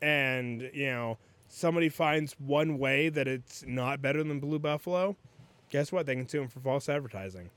and 0.00 0.70
you 0.72 0.86
know 0.86 1.18
somebody 1.48 1.88
finds 1.88 2.32
one 2.40 2.78
way 2.78 3.08
that 3.10 3.28
it's 3.28 3.62
not 3.66 4.00
better 4.00 4.22
than 4.24 4.40
blue 4.40 4.58
buffalo 4.58 5.14
guess 5.70 5.92
what 5.92 6.06
they 6.06 6.14
can 6.16 6.26
sue 6.26 6.38
them 6.40 6.48
for 6.48 6.60
false 6.60 6.88
advertising 6.88 7.50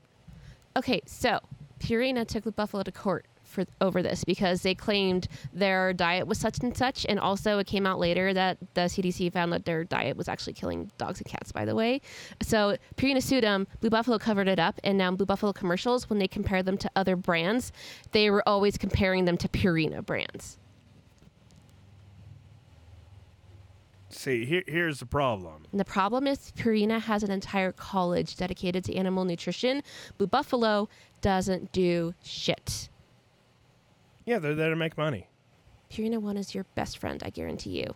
Okay, 0.76 1.00
so 1.06 1.40
Purina 1.80 2.28
took 2.28 2.44
the 2.44 2.52
buffalo 2.52 2.82
to 2.82 2.92
court 2.92 3.24
for 3.44 3.64
over 3.80 4.02
this 4.02 4.24
because 4.24 4.60
they 4.60 4.74
claimed 4.74 5.26
their 5.54 5.94
diet 5.94 6.26
was 6.26 6.38
such 6.38 6.58
and 6.58 6.76
such, 6.76 7.06
and 7.08 7.18
also 7.18 7.58
it 7.58 7.66
came 7.66 7.86
out 7.86 7.98
later 7.98 8.34
that 8.34 8.58
the 8.74 8.82
CDC 8.82 9.32
found 9.32 9.52
that 9.54 9.64
their 9.64 9.84
diet 9.84 10.18
was 10.18 10.28
actually 10.28 10.52
killing 10.52 10.90
dogs 10.98 11.18
and 11.18 11.26
cats. 11.26 11.50
By 11.50 11.64
the 11.64 11.74
way, 11.74 12.02
so 12.42 12.76
Purina 12.96 13.22
sued 13.22 13.44
them. 13.44 13.66
Blue 13.80 13.88
Buffalo 13.88 14.18
covered 14.18 14.48
it 14.48 14.58
up, 14.58 14.78
and 14.84 14.98
now 14.98 15.10
Blue 15.12 15.24
Buffalo 15.24 15.54
commercials, 15.54 16.10
when 16.10 16.18
they 16.18 16.28
compare 16.28 16.62
them 16.62 16.76
to 16.76 16.90
other 16.94 17.16
brands, 17.16 17.72
they 18.12 18.28
were 18.28 18.46
always 18.46 18.76
comparing 18.76 19.24
them 19.24 19.38
to 19.38 19.48
Purina 19.48 20.04
brands. 20.04 20.58
See 24.16 24.44
here, 24.44 24.62
here's 24.66 24.98
the 25.00 25.06
problem 25.06 25.64
And 25.70 25.80
the 25.80 25.84
problem 25.84 26.26
is 26.26 26.52
Purina 26.56 27.00
has 27.00 27.22
an 27.22 27.30
entire 27.30 27.72
college 27.72 28.36
dedicated 28.36 28.84
to 28.84 28.94
animal 28.96 29.24
nutrition. 29.24 29.82
Blue 30.18 30.26
Buffalo 30.26 30.88
doesn't 31.20 31.72
do 31.72 32.14
shit. 32.22 32.88
yeah 34.24 34.38
they're 34.38 34.54
there 34.54 34.70
to 34.70 34.76
make 34.76 34.96
money 34.98 35.28
Purina 35.90 36.18
One 36.18 36.36
is 36.36 36.54
your 36.54 36.64
best 36.74 36.98
friend, 36.98 37.22
I 37.24 37.30
guarantee 37.30 37.70
you. 37.80 37.94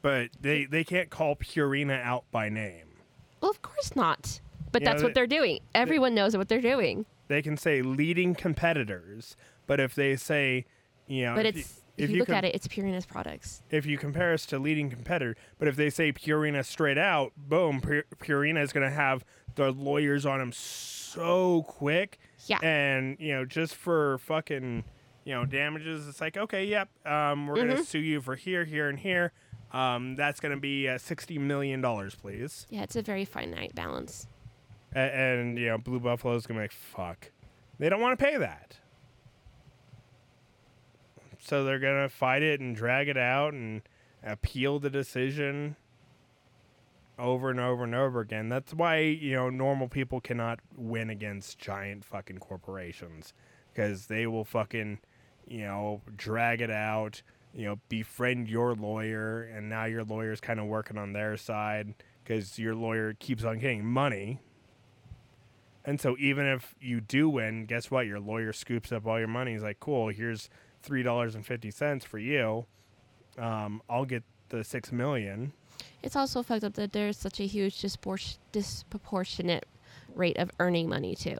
but 0.00 0.30
they 0.40 0.64
they 0.64 0.84
can't 0.84 1.10
call 1.10 1.36
purina 1.36 2.02
out 2.02 2.24
by 2.30 2.48
name 2.48 2.86
Well, 3.40 3.50
of 3.50 3.62
course 3.62 3.94
not. 3.96 4.40
But 4.72 4.82
Yeah, 4.82 4.88
that's 4.90 5.02
they- 5.02 5.06
what 5.08 5.14
they're 5.14 5.26
doing. 5.26 5.60
Everyone 5.74 6.14
knows 6.14 6.36
what 6.36 6.48
they're 6.48 6.60
doing. 6.60 7.06
they 7.28 7.42
can 7.42 7.56
say 7.56 7.82
leading 7.82 8.34
competitors 8.34 9.36
but 9.66 9.80
if 9.80 9.94
they 9.94 10.16
say 10.16 10.66
you 11.06 11.24
know 11.24 11.34
But 11.34 11.46
it's 11.46 11.81
you, 11.96 12.04
if, 12.04 12.10
you, 12.10 12.18
look 12.20 12.28
com- 12.28 12.36
at 12.36 12.44
it, 12.44 12.54
it's 12.54 12.66
Purina's 12.68 13.04
products. 13.06 13.62
if 13.70 13.84
you 13.86 13.98
compare 13.98 14.32
us 14.32 14.46
to 14.46 14.58
leading 14.58 14.88
competitor, 14.90 15.36
but 15.58 15.68
if 15.68 15.76
they 15.76 15.90
say 15.90 16.12
Purina 16.12 16.64
straight 16.64 16.98
out, 16.98 17.32
boom, 17.36 17.80
Pur- 17.80 18.04
Purina 18.18 18.62
is 18.62 18.72
going 18.72 18.88
to 18.88 18.94
have 18.94 19.24
the 19.56 19.70
lawyers 19.72 20.24
on 20.24 20.38
them 20.38 20.52
so 20.52 21.62
quick. 21.68 22.18
Yeah. 22.46 22.58
And, 22.62 23.16
you 23.20 23.32
know, 23.34 23.44
just 23.44 23.74
for 23.74 24.18
fucking, 24.18 24.84
you 25.24 25.34
know, 25.34 25.44
damages, 25.44 26.08
it's 26.08 26.20
like, 26.20 26.36
okay, 26.36 26.64
yep, 26.64 26.88
um, 27.06 27.46
we're 27.46 27.56
going 27.56 27.68
Mm-hmm. 27.68 27.76
to 27.76 27.84
sue 27.84 27.98
you 27.98 28.20
for 28.20 28.34
here, 28.36 28.64
here, 28.64 28.88
and 28.88 28.98
here. 28.98 29.32
Um, 29.72 30.16
that's 30.16 30.40
going 30.40 30.54
to 30.54 30.60
be 30.60 30.88
uh, 30.88 30.96
$60 30.98 31.38
million, 31.38 31.82
please. 32.20 32.66
Yeah, 32.70 32.82
it's 32.82 32.96
a 32.96 33.02
very 33.02 33.24
finite 33.24 33.74
balance. 33.74 34.26
A- 34.94 34.98
and, 34.98 35.58
you 35.58 35.66
know, 35.66 35.78
Blue 35.78 36.00
Buffalo 36.00 36.34
is 36.34 36.46
going 36.46 36.56
to 36.56 36.60
be 36.60 36.64
like, 36.64 36.72
fuck. 36.72 37.30
They 37.78 37.88
don't 37.88 38.00
want 38.00 38.18
to 38.18 38.24
pay 38.24 38.36
that. 38.36 38.76
So 41.44 41.64
they're 41.64 41.80
to 41.80 42.08
fight 42.08 42.44
it 42.44 42.60
and 42.60 42.74
drag 42.74 43.08
it 43.08 43.18
out 43.18 43.52
and 43.52 43.82
appeal 44.22 44.78
the 44.78 44.88
decision 44.88 45.74
over 47.18 47.50
and 47.50 47.58
over 47.58 47.82
and 47.82 47.96
over 47.96 48.20
again. 48.20 48.48
That's 48.48 48.72
why, 48.72 48.98
you 48.98 49.34
know, 49.34 49.50
normal 49.50 49.88
people 49.88 50.20
cannot 50.20 50.60
win 50.76 51.10
against 51.10 51.58
giant 51.58 52.04
fucking 52.04 52.38
corporations 52.38 53.34
because 53.74 54.06
they 54.06 54.28
will 54.28 54.44
fucking, 54.44 55.00
you 55.48 55.62
know, 55.62 56.00
drag 56.16 56.60
it 56.60 56.70
out, 56.70 57.22
you 57.52 57.66
know, 57.66 57.80
befriend 57.88 58.48
your 58.48 58.76
lawyer, 58.76 59.42
and 59.42 59.68
now 59.68 59.84
your 59.84 60.04
lawyer's 60.04 60.40
kind 60.40 60.60
of 60.60 60.66
working 60.66 60.96
on 60.96 61.12
their 61.12 61.36
side 61.36 61.92
because 62.22 62.56
your 62.56 62.76
lawyer 62.76 63.14
keeps 63.14 63.42
on 63.42 63.58
getting 63.58 63.84
money. 63.84 64.40
And 65.84 66.00
so 66.00 66.14
even 66.20 66.46
if 66.46 66.76
you 66.80 67.00
do 67.00 67.28
win, 67.28 67.66
guess 67.66 67.90
what? 67.90 68.06
Your 68.06 68.20
lawyer 68.20 68.52
scoops 68.52 68.92
up 68.92 69.08
all 69.08 69.18
your 69.18 69.26
money. 69.26 69.54
He's 69.54 69.64
like, 69.64 69.80
cool, 69.80 70.10
here's 70.10 70.48
three 70.82 71.02
dollars 71.02 71.34
and 71.34 71.46
fifty 71.46 71.70
cents 71.70 72.04
for 72.04 72.18
you. 72.18 72.66
Um, 73.38 73.82
I'll 73.88 74.04
get 74.04 74.22
the 74.50 74.62
six 74.62 74.92
million. 74.92 75.52
It's 76.02 76.16
also 76.16 76.42
fucked 76.42 76.64
up 76.64 76.74
that 76.74 76.92
there's 76.92 77.16
such 77.16 77.40
a 77.40 77.46
huge 77.46 77.80
dispor- 77.80 78.38
disproportionate 78.52 79.66
rate 80.14 80.36
of 80.36 80.50
earning 80.58 80.88
money 80.88 81.14
too. 81.14 81.38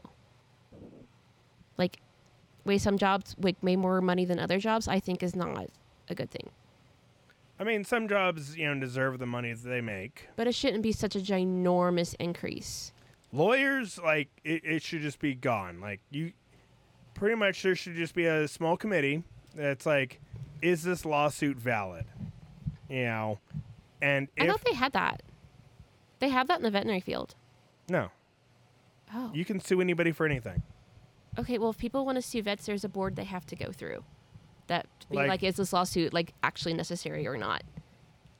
Like, 1.77 1.99
way 2.65 2.77
some 2.77 2.97
jobs 2.97 3.35
make 3.39 3.61
more 3.63 4.01
money 4.01 4.25
than 4.25 4.39
other 4.39 4.59
jobs, 4.59 4.87
I 4.87 4.99
think 4.99 5.21
is 5.21 5.35
not 5.35 5.69
a 6.09 6.15
good 6.15 6.31
thing. 6.31 6.49
I 7.59 7.63
mean, 7.63 7.83
some 7.83 8.07
jobs, 8.07 8.57
you 8.57 8.65
know, 8.65 8.79
deserve 8.79 9.19
the 9.19 9.25
money 9.25 9.53
that 9.53 9.67
they 9.67 9.81
make. 9.81 10.27
But 10.35 10.47
it 10.47 10.55
shouldn't 10.55 10.83
be 10.83 10.91
such 10.91 11.15
a 11.15 11.19
ginormous 11.19 12.15
increase. 12.19 12.91
Lawyers, 13.31 13.99
like, 14.03 14.29
it, 14.43 14.63
it 14.65 14.81
should 14.81 15.01
just 15.01 15.19
be 15.19 15.35
gone. 15.35 15.79
Like, 15.79 15.99
you 16.09 16.33
pretty 17.13 17.35
much 17.35 17.61
there 17.63 17.75
should 17.75 17.95
just 17.95 18.15
be 18.15 18.25
a 18.25 18.47
small 18.47 18.75
committee 18.75 19.23
that's 19.55 19.85
like, 19.85 20.19
is 20.61 20.83
this 20.83 21.05
lawsuit 21.05 21.57
valid? 21.57 22.05
You 22.89 23.05
know, 23.05 23.39
and 24.01 24.27
I 24.39 24.43
if 24.45 24.49
thought 24.51 24.65
they 24.65 24.75
had 24.75 24.93
that. 24.93 25.23
They 26.19 26.29
have 26.29 26.47
that 26.47 26.57
in 26.57 26.63
the 26.63 26.71
veterinary 26.71 26.99
field. 27.01 27.35
no, 27.89 28.09
Oh. 29.13 29.31
you 29.33 29.45
can 29.45 29.59
sue 29.59 29.81
anybody 29.81 30.11
for 30.11 30.25
anything. 30.25 30.63
Okay, 31.37 31.57
well, 31.57 31.69
if 31.71 31.77
people 31.77 32.05
want 32.05 32.15
to 32.17 32.21
sue 32.21 32.41
vets, 32.43 32.65
there's 32.65 32.83
a 32.83 32.89
board 32.89 33.15
they 33.15 33.23
have 33.25 33.45
to 33.47 33.55
go 33.55 33.71
through. 33.71 34.03
That 34.67 34.87
be 35.09 35.17
Like- 35.17 35.27
like, 35.29 35.43
is 35.43 35.55
this 35.57 35.73
lawsuit 35.73 36.13
like 36.13 36.33
actually 36.43 36.73
necessary 36.73 37.27
or 37.27 37.37
not? 37.37 37.63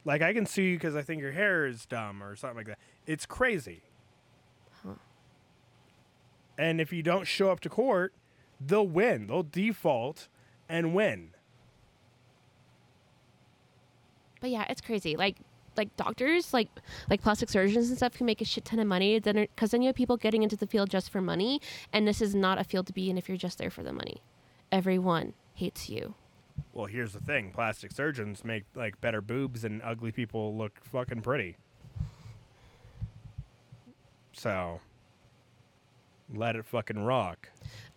Like, 0.06 0.22
I 0.22 0.34
can 0.34 0.46
sue 0.46 0.62
you 0.62 0.76
because 0.78 0.96
I 0.96 1.02
think 1.02 1.22
your 1.22 1.32
hair 1.32 1.66
is 1.66 1.86
dumb 1.86 2.22
or 2.24 2.36
something 2.36 2.58
like 2.58 2.68
that. 2.68 2.80
It's 3.08 3.26
crazy. 3.26 3.82
Huh. 4.84 4.96
And 6.58 6.80
if 6.82 6.94
you 6.94 7.02
don't 7.04 7.26
show 7.26 7.52
up 7.52 7.60
to 7.62 7.70
court, 7.70 8.14
they'll 8.60 8.88
win. 8.88 9.28
They'll 9.28 9.44
default 9.44 10.28
and 10.74 10.94
when. 10.96 11.30
But 14.42 14.50
yeah, 14.50 14.66
it's 14.68 14.82
crazy. 14.82 15.16
Like 15.16 15.38
like 15.78 15.96
doctors, 15.96 16.54
like 16.54 16.68
like 17.10 17.22
plastic 17.22 17.50
surgeons 17.50 17.90
and 17.90 17.98
stuff 17.98 18.18
can 18.18 18.26
make 18.26 18.42
a 18.42 18.46
shit 18.46 18.66
ton 18.66 18.80
of 18.80 18.88
money. 18.88 19.20
Then 19.20 19.36
because 19.36 19.72
then 19.72 19.82
you 19.82 19.88
have 19.88 19.96
people 19.96 20.18
getting 20.18 20.44
into 20.44 20.58
the 20.58 20.68
field 20.68 20.90
just 20.90 21.12
for 21.12 21.22
money, 21.22 21.62
and 21.94 22.08
this 22.08 22.22
is 22.22 22.34
not 22.36 22.60
a 22.60 22.64
field 22.64 22.88
to 22.88 22.94
be 22.94 23.10
in 23.10 23.18
if 23.18 23.30
you're 23.30 23.38
just 23.38 23.60
there 23.60 23.70
for 23.70 23.84
the 23.84 23.94
money. 23.94 24.22
Everyone 24.72 25.34
hates 25.54 25.90
you. 25.90 26.16
Well, 26.74 26.88
here's 26.88 27.14
the 27.14 27.22
thing: 27.22 27.52
plastic 27.52 27.92
surgeons 27.92 28.44
make 28.44 28.66
like 28.76 29.00
better 29.00 29.22
boobs, 29.22 29.64
and 29.64 29.80
ugly 29.84 30.12
people 30.12 30.58
look 30.58 30.84
fucking 30.84 31.22
pretty. 31.22 31.56
So, 34.34 34.82
let 36.34 36.56
it 36.56 36.66
fucking 36.66 37.04
rock. 37.04 37.50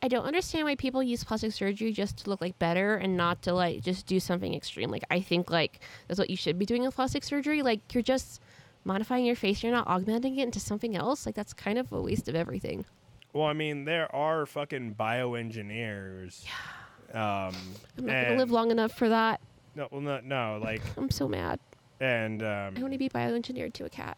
I 0.03 0.09
don't 0.09 0.25
understand 0.25 0.65
why 0.67 0.75
people 0.77 1.03
use 1.03 1.25
plastic 1.25 1.53
surgery 1.53 1.93
just 1.93 2.19
to 2.19 2.31
look 2.31 2.41
like 2.41 2.59
better 2.59 2.97
and 2.97 3.17
not 3.17 3.43
to 3.43 3.53
like 3.55 3.83
just 3.83 4.07
do 4.07 4.21
something 4.21 4.55
extreme. 4.55 4.91
Like 4.91 5.05
I 5.11 5.21
think 5.21 5.51
like 5.51 5.81
that's 6.07 6.19
what 6.19 6.31
you 6.31 6.37
should 6.37 6.59
be 6.59 6.67
doing 6.67 6.83
with 6.83 6.95
plastic 6.95 7.25
surgery. 7.25 7.63
Like 7.63 7.95
you're 7.95 8.03
just 8.03 8.41
modifying 8.85 9.25
your 9.25 9.37
face, 9.37 9.63
you're 9.63 9.73
not 9.73 9.87
augmenting 9.89 10.39
it 10.39 10.45
into 10.45 10.61
something 10.61 10.95
else. 10.97 11.27
Like 11.27 11.35
that's 11.35 11.53
kind 11.53 11.79
of 11.79 11.91
a 11.93 12.01
waste 12.01 12.29
of 12.29 12.35
everything. 12.35 12.85
Well, 13.33 13.47
I 13.47 13.53
mean, 13.53 13.85
there 13.85 14.15
are 14.15 14.47
fucking 14.47 14.95
bioengineers. 14.99 16.45
Yeah. 16.45 17.49
Um, 17.49 17.55
I'm 17.99 18.07
not 18.07 18.25
gonna 18.25 18.39
live 18.39 18.51
long 18.51 18.71
enough 18.71 18.93
for 18.93 19.09
that. 19.09 19.41
No, 19.75 19.89
well, 19.91 20.01
no, 20.01 20.21
no, 20.25 20.61
like, 20.63 20.83
I'm 20.97 21.11
so 21.11 21.29
mad. 21.29 21.61
and 22.01 22.43
um, 22.43 22.75
I 22.77 22.81
want 22.81 22.93
to 22.93 22.99
be 22.99 23.09
bioengineered 23.09 23.73
to 23.75 23.85
a 23.85 23.91
cat. 23.91 24.17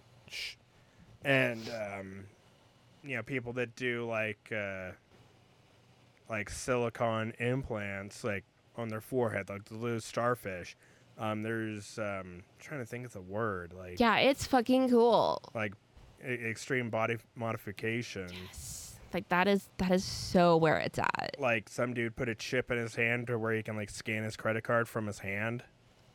and 1.24 1.60
um, 1.70 2.24
you 3.04 3.16
know, 3.16 3.22
people 3.22 3.52
that 3.54 3.74
do 3.76 4.06
like 4.08 4.50
uh, 4.54 4.90
like 6.28 6.50
silicone 6.50 7.32
implants, 7.38 8.24
like 8.24 8.44
on 8.76 8.88
their 8.88 9.00
forehead, 9.00 9.48
like 9.48 9.64
the 9.66 9.76
little 9.76 10.00
starfish. 10.00 10.76
Um, 11.18 11.42
there's 11.42 11.98
um, 11.98 12.42
trying 12.60 12.80
to 12.80 12.86
think 12.86 13.04
of 13.04 13.12
the 13.12 13.20
word, 13.20 13.72
like 13.76 13.98
Yeah, 13.98 14.18
it's 14.18 14.46
fucking 14.46 14.88
cool. 14.90 15.42
like 15.54 15.72
e- 16.24 16.32
extreme 16.32 16.90
body 16.90 17.16
modification. 17.34 18.28
Yes. 18.46 18.96
Like 19.12 19.28
that 19.30 19.48
is 19.48 19.68
that 19.78 19.90
is 19.90 20.04
so 20.04 20.56
where 20.58 20.76
it's 20.78 20.98
at. 20.98 21.34
Like 21.38 21.68
some 21.68 21.94
dude 21.94 22.14
put 22.14 22.28
a 22.28 22.34
chip 22.34 22.70
in 22.70 22.78
his 22.78 22.94
hand 22.94 23.26
to 23.28 23.38
where 23.38 23.52
he 23.54 23.62
can 23.62 23.74
like 23.74 23.90
scan 23.90 24.22
his 24.22 24.36
credit 24.36 24.62
card 24.64 24.86
from 24.88 25.06
his 25.06 25.18
hand. 25.20 25.64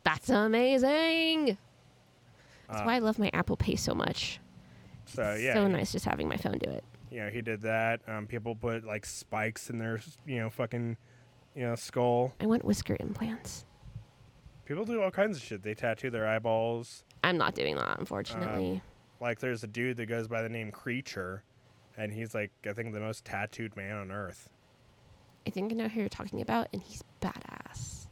That's 0.04 0.30
amazing. 0.30 1.58
That's 2.68 2.82
Uh, 2.82 2.84
why 2.84 2.96
I 2.96 3.00
love 3.00 3.20
my 3.20 3.30
Apple 3.34 3.58
Pay 3.58 3.76
so 3.76 3.94
much. 3.94 4.40
So 5.06 5.34
yeah, 5.40 5.54
So 5.54 5.68
nice 5.68 5.92
just 5.92 6.06
having 6.06 6.28
my 6.28 6.38
phone 6.38 6.58
do 6.58 6.70
it. 6.70 6.84
you 7.12 7.20
know, 7.22 7.30
he 7.30 7.42
did 7.42 7.62
that. 7.62 8.02
Um, 8.08 8.26
people 8.28 8.56
put 8.56 8.84
like 8.86 9.06
spikes 9.06 9.70
in 9.70 9.78
their, 9.78 10.00
you 10.26 10.40
know, 10.40 10.50
fucking, 10.50 10.98
you 11.56 11.64
know, 11.64 11.76
skull. 11.76 12.34
I 12.42 12.46
want 12.46 12.64
whisker 12.66 12.96
implants. 13.00 13.66
People 14.66 14.86
do 14.86 15.02
all 15.02 15.12
kinds 15.12 15.38
of 15.38 15.44
shit. 15.44 15.62
They 15.62 15.74
tattoo 15.74 16.10
their 16.10 16.28
eyeballs. 16.28 17.04
I'm 17.24 17.38
not 17.38 17.54
doing 17.54 17.76
that, 17.76 18.00
unfortunately. 18.00 18.82
Like, 19.20 19.40
there's 19.40 19.64
a 19.64 19.68
dude 19.68 19.98
that 19.98 20.06
goes 20.08 20.28
by 20.28 20.42
the 20.42 20.50
name 20.50 20.72
Creature, 20.72 21.44
and 21.98 22.12
he's 22.14 22.34
like, 22.34 22.52
I 22.68 22.72
think, 22.74 22.94
the 22.94 23.00
most 23.00 23.26
tattooed 23.26 23.76
man 23.76 23.98
on 23.98 24.12
earth. 24.12 24.50
I 25.46 25.50
think 25.50 25.72
I 25.72 25.76
know 25.76 25.88
who 25.90 26.00
you're 26.00 26.10
talking 26.10 26.42
about, 26.42 26.70
and 26.74 26.82
he's 26.82 27.04
badass. 27.22 28.08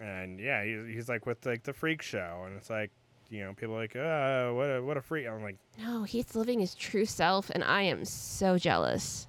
And 0.00 0.38
yeah, 0.38 0.64
he's, 0.64 0.94
he's 0.94 1.08
like 1.08 1.24
with 1.26 1.44
like 1.46 1.62
the 1.62 1.72
freak 1.72 2.02
show, 2.02 2.42
and 2.46 2.56
it's 2.56 2.68
like, 2.70 2.90
you 3.34 3.44
know, 3.44 3.52
people 3.52 3.74
are 3.74 3.80
like, 3.80 3.96
uh, 3.96 4.54
what 4.54 4.66
a 4.66 4.80
what 4.80 4.96
a 4.96 5.02
freak. 5.02 5.26
I'm 5.26 5.42
like, 5.42 5.56
No, 5.78 6.04
he's 6.04 6.36
living 6.36 6.60
his 6.60 6.74
true 6.74 7.04
self, 7.04 7.50
and 7.50 7.64
I 7.64 7.82
am 7.82 8.04
so 8.04 8.58
jealous. 8.58 9.26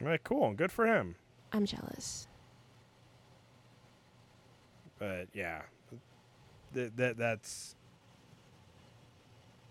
I'm 0.00 0.06
like, 0.06 0.22
cool, 0.22 0.52
good 0.54 0.70
for 0.70 0.86
him. 0.86 1.16
I'm 1.52 1.66
jealous. 1.66 2.28
But 4.98 5.26
yeah, 5.34 5.62
that 6.72 6.96
that 6.96 7.18
that's 7.18 7.74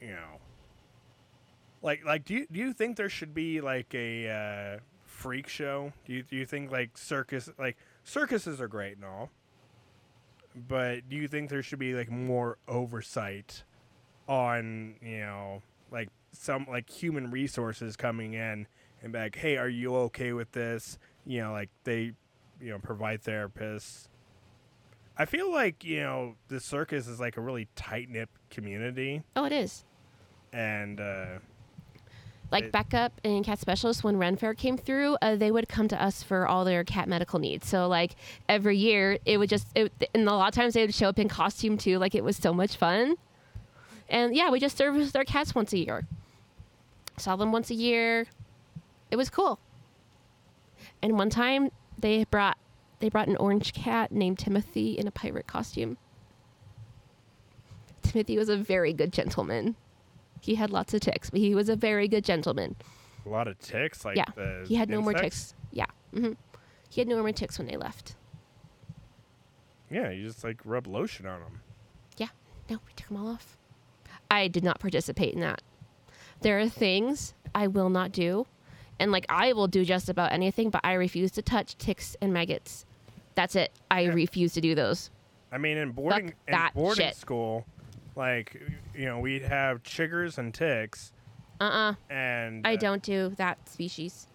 you 0.02 0.12
know, 0.12 0.40
like 1.82 2.06
like 2.06 2.26
do 2.26 2.34
you 2.34 2.48
do 2.52 2.60
you 2.60 2.74
think 2.74 2.98
there 2.98 3.10
should 3.10 3.34
be 3.34 3.62
like 3.62 3.96
a 3.96 4.30
uh, 4.30 4.80
freak 5.06 5.48
show? 5.48 5.94
Do 6.06 6.14
you 6.14 6.24
do 6.24 6.36
you 6.36 6.46
think 6.46 6.70
like 6.70 6.98
circus 6.98 7.50
like 7.58 7.78
circuses 8.04 8.60
are 8.60 8.68
great 8.68 8.98
and 8.98 9.06
all, 9.06 9.30
but 10.56 11.08
do 11.10 11.16
you 11.16 11.28
think 11.28 11.50
there 11.50 11.64
should 11.64 11.80
be 11.80 11.94
like 11.94 12.10
more 12.12 12.58
oversight 12.68 13.64
on 14.28 14.96
you 15.02 15.20
know 15.20 15.62
like 15.92 16.10
some 16.32 16.66
like 16.70 16.90
human 16.90 17.30
resources 17.32 17.96
coming 17.96 18.34
in 18.34 18.68
and 19.02 19.12
be 19.14 19.20
like, 19.20 19.36
hey, 19.36 19.58
are 19.58 19.68
you 19.70 19.94
okay 19.96 20.32
with 20.34 20.52
this? 20.54 20.98
You 21.26 21.42
know, 21.42 21.52
like 21.52 21.70
they 21.84 22.14
you 22.62 22.70
know 22.72 22.80
provide 22.80 23.22
therapists 23.24 24.08
I 25.18 25.26
feel 25.26 25.52
like 25.52 25.84
you 25.84 26.02
know 26.02 26.36
the 26.48 26.60
circus 26.60 27.08
is 27.08 27.20
like 27.20 27.38
a 27.38 27.42
really 27.42 27.68
tight 27.76 28.10
knit 28.10 28.30
community, 28.50 29.22
Oh, 29.36 29.46
it 29.46 29.52
is. 29.52 29.86
and 30.52 31.00
uh, 31.00 31.26
Like 32.54 32.66
It- 32.66 32.72
backup 32.72 33.20
and 33.24 33.44
cat 33.44 33.58
specialists, 33.60 34.04
when 34.04 34.18
Ren 34.18 34.38
Fair 34.38 34.54
came 34.54 34.78
through, 34.78 35.18
uh, 35.24 35.36
they 35.36 35.50
would 35.50 35.68
come 35.68 35.88
to 35.88 36.02
us 36.02 36.22
for 36.22 36.48
all 36.48 36.64
their 36.64 36.84
cat 36.84 37.10
medical 37.10 37.40
needs. 37.40 37.68
So 37.68 37.88
like 37.88 38.16
every 38.48 38.78
year, 38.78 39.18
it 39.26 39.40
would 39.40 39.50
just, 39.50 39.68
it, 39.76 39.92
and 40.14 40.30
a 40.30 40.34
lot 40.34 40.50
of 40.50 40.54
times 40.54 40.76
they 40.76 40.86
would 40.86 40.94
show 40.94 41.10
up 41.10 41.18
in 41.18 41.28
costume 41.28 41.80
too. 41.80 41.98
Like 41.98 42.14
it 42.14 42.24
was 42.24 42.38
so 42.38 42.54
much 42.54 42.78
fun. 42.78 43.16
And 44.08 44.36
yeah, 44.36 44.52
we 44.52 44.60
just 44.60 44.78
serviced 44.78 45.14
their 45.14 45.24
cats 45.24 45.56
once 45.56 45.74
a 45.74 45.80
year. 45.80 46.08
Saw 47.18 47.36
them 47.36 47.52
once 47.52 47.72
a 47.72 47.74
year. 47.76 48.28
It 49.10 49.16
was 49.16 49.32
cool. 49.32 49.58
And 51.02 51.18
one 51.18 51.32
time 51.32 51.72
they 51.98 52.24
brought 52.26 52.58
they 53.00 53.10
brought 53.10 53.28
an 53.28 53.36
orange 53.38 53.74
cat 53.74 54.12
named 54.12 54.40
Timothy 54.40 54.98
in 54.98 55.08
a 55.08 55.12
pirate 55.12 55.48
costume. 55.48 55.98
Timothy 58.04 58.38
was 58.38 58.48
a 58.48 58.56
very 58.58 58.94
good 58.94 59.12
gentleman. 59.12 59.76
He 60.44 60.56
had 60.56 60.70
lots 60.72 60.94
of 60.94 61.00
ticks, 61.02 61.30
but 61.30 61.40
he 61.40 61.56
was 61.56 61.70
a 61.70 61.76
very 61.76 62.08
good 62.10 62.26
gentleman. 62.26 62.76
a 63.26 63.30
lot 63.30 63.48
of 63.48 63.58
ticks. 63.60 64.04
Like 64.04 64.18
yeah, 64.18 64.26
the 64.36 64.66
he 64.68 64.76
had 64.76 64.90
no 64.90 65.02
more 65.02 65.14
ticks. 65.14 65.54
Yeah, 65.72 65.86
hmm 66.14 66.34
he 66.90 67.00
had 67.02 67.08
no 67.08 67.20
more 67.22 67.32
ticks 67.32 67.58
when 67.58 67.68
they 67.68 67.78
left. 67.78 68.16
Yeah, 69.90 70.10
you 70.10 70.26
just 70.28 70.44
like 70.44 70.60
rub 70.66 70.88
lotion 70.88 71.26
on 71.26 71.40
them. 71.40 71.62
Yeah, 72.18 72.28
no, 72.70 72.80
we 72.86 72.94
took 72.96 73.08
them 73.08 73.18
all 73.18 73.28
off. 73.30 73.58
I 74.30 74.48
did 74.48 74.64
not 74.64 74.80
participate 74.80 75.34
in 75.34 75.40
that. 75.42 75.62
There 76.42 76.60
are 76.60 76.68
things 76.68 77.34
I 77.56 77.68
will 77.68 77.90
not 77.90 78.12
do, 78.12 78.46
and 79.00 79.12
like 79.12 79.26
I 79.30 79.54
will 79.54 79.68
do 79.68 79.86
just 79.86 80.10
about 80.10 80.32
anything, 80.34 80.70
but 80.70 80.82
I 80.84 80.94
refuse 80.94 81.32
to 81.32 81.42
touch 81.42 81.78
ticks 81.78 82.18
and 82.22 82.34
maggots. 82.34 82.86
That's 83.36 83.56
it. 83.56 83.72
I 83.90 84.02
Yeah. 84.02 84.14
refuse 84.14 84.54
to 84.54 84.62
do 84.62 84.76
those. 84.76 85.10
I 85.52 85.58
mean, 85.58 85.78
in 85.78 85.92
boarding 85.92 86.34
in 86.48 86.60
boarding 86.74 87.06
shit. 87.08 87.16
school, 87.16 87.66
like 88.16 88.60
you 88.96 89.06
know, 89.06 89.20
we'd 89.20 89.44
have 89.44 89.84
chiggers 89.84 90.38
and 90.38 90.54
ticks, 90.54 91.12
Uh 91.60 91.64
uh 91.64 91.94
and 92.10 92.66
I 92.66 92.74
uh, 92.74 92.78
don't 92.78 93.04
do 93.04 93.34
that 93.38 93.68
species. 93.70 94.28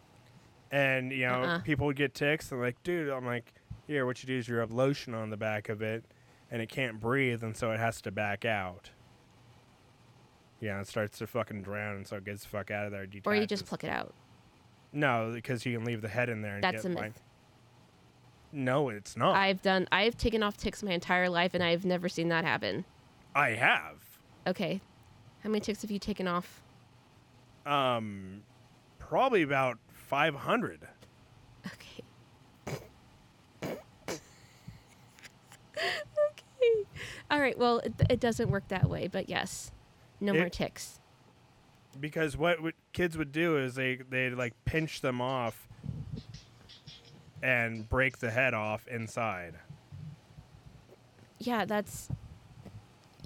And 0.70 1.12
you 1.12 1.26
know, 1.26 1.42
Uh-uh. 1.42 1.58
people 1.60 1.86
would 1.86 1.96
get 1.96 2.14
ticks, 2.14 2.52
and 2.52 2.60
like, 2.60 2.82
dude, 2.82 3.08
I'm 3.08 3.24
like, 3.24 3.52
here, 3.86 4.04
what 4.06 4.22
you 4.22 4.26
do 4.26 4.36
is 4.36 4.48
you 4.48 4.56
rub 4.56 4.70
lotion 4.70 5.14
on 5.14 5.30
the 5.30 5.36
back 5.36 5.68
of 5.68 5.80
it, 5.82 6.04
and 6.50 6.60
it 6.60 6.68
can't 6.68 7.00
breathe, 7.00 7.42
and 7.42 7.56
so 7.56 7.70
it 7.72 7.80
has 7.80 8.00
to 8.02 8.10
back 8.10 8.44
out. 8.44 8.90
Yeah, 10.60 10.80
it 10.80 10.88
starts 10.88 11.18
to 11.18 11.26
fucking 11.26 11.62
drown, 11.62 11.96
and 11.96 12.06
so 12.06 12.16
it 12.16 12.24
gets 12.24 12.42
the 12.42 12.48
fuck 12.48 12.70
out 12.70 12.86
of 12.86 12.92
there. 12.92 13.06
Or 13.24 13.34
you 13.34 13.46
just 13.46 13.64
pluck 13.64 13.84
it 13.84 13.90
out. 13.90 14.12
No, 14.92 15.30
because 15.32 15.64
you 15.64 15.76
can 15.76 15.84
leave 15.84 16.02
the 16.02 16.08
head 16.08 16.28
in 16.28 16.42
there. 16.42 16.54
And 16.54 16.64
That's 16.64 16.82
get 16.82 16.96
a 16.96 17.00
myth. 17.00 17.22
No, 18.50 18.88
it's 18.88 19.16
not. 19.16 19.36
I've 19.36 19.62
done. 19.62 19.86
I've 19.92 20.16
taken 20.16 20.42
off 20.42 20.56
ticks 20.56 20.82
my 20.82 20.92
entire 20.92 21.28
life, 21.28 21.54
and 21.54 21.62
I've 21.62 21.84
never 21.84 22.08
seen 22.08 22.28
that 22.28 22.44
happen. 22.44 22.84
I 23.34 23.50
have. 23.50 23.96
Okay, 24.46 24.80
how 25.42 25.50
many 25.50 25.60
ticks 25.60 25.82
have 25.82 25.90
you 25.90 25.98
taken 25.98 26.26
off? 26.26 26.62
Um, 27.66 28.42
probably 28.98 29.42
about 29.42 29.78
five 29.92 30.34
hundred. 30.34 30.88
Okay. 31.66 32.04
okay. 35.76 36.84
All 37.30 37.40
right. 37.40 37.58
Well, 37.58 37.78
it, 37.80 37.92
it 38.08 38.20
doesn't 38.20 38.50
work 38.50 38.68
that 38.68 38.88
way, 38.88 39.06
but 39.06 39.28
yes, 39.28 39.70
no 40.20 40.32
more 40.32 40.48
ticks. 40.48 40.98
Because 42.00 42.36
what 42.36 42.62
would, 42.62 42.74
kids 42.92 43.18
would 43.18 43.32
do 43.32 43.58
is 43.58 43.74
they 43.74 43.96
they 44.08 44.30
like 44.30 44.54
pinch 44.64 45.00
them 45.00 45.20
off 45.20 45.68
and 47.42 47.88
break 47.88 48.18
the 48.18 48.30
head 48.30 48.54
off 48.54 48.86
inside. 48.88 49.54
Yeah, 51.38 51.64
that's. 51.64 52.08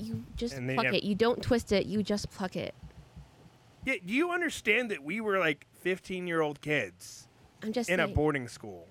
You 0.03 0.25
just 0.37 0.55
And 0.55 0.69
pluck 0.75 0.87
have- 0.87 0.95
it. 0.95 1.05
You 1.05 1.15
don't 1.15 1.43
twist 1.43 1.73
it. 1.73 1.87
You 1.87 2.03
just 2.03 2.31
pluck 2.31 2.57
it. 2.57 2.75
Yeah, 3.85 3.95
do 4.05 4.12
you 4.12 4.31
understand 4.31 4.91
that 4.91 5.03
we 5.03 5.21
were 5.21 5.38
like 5.38 5.67
15 5.81 6.27
year 6.27 6.41
old 6.41 6.61
kids 6.61 7.29
I'm 7.62 7.73
just 7.73 7.88
in 7.91 7.99
a 8.01 8.05
saying. 8.05 8.15
boarding 8.15 8.49
school? 8.49 8.87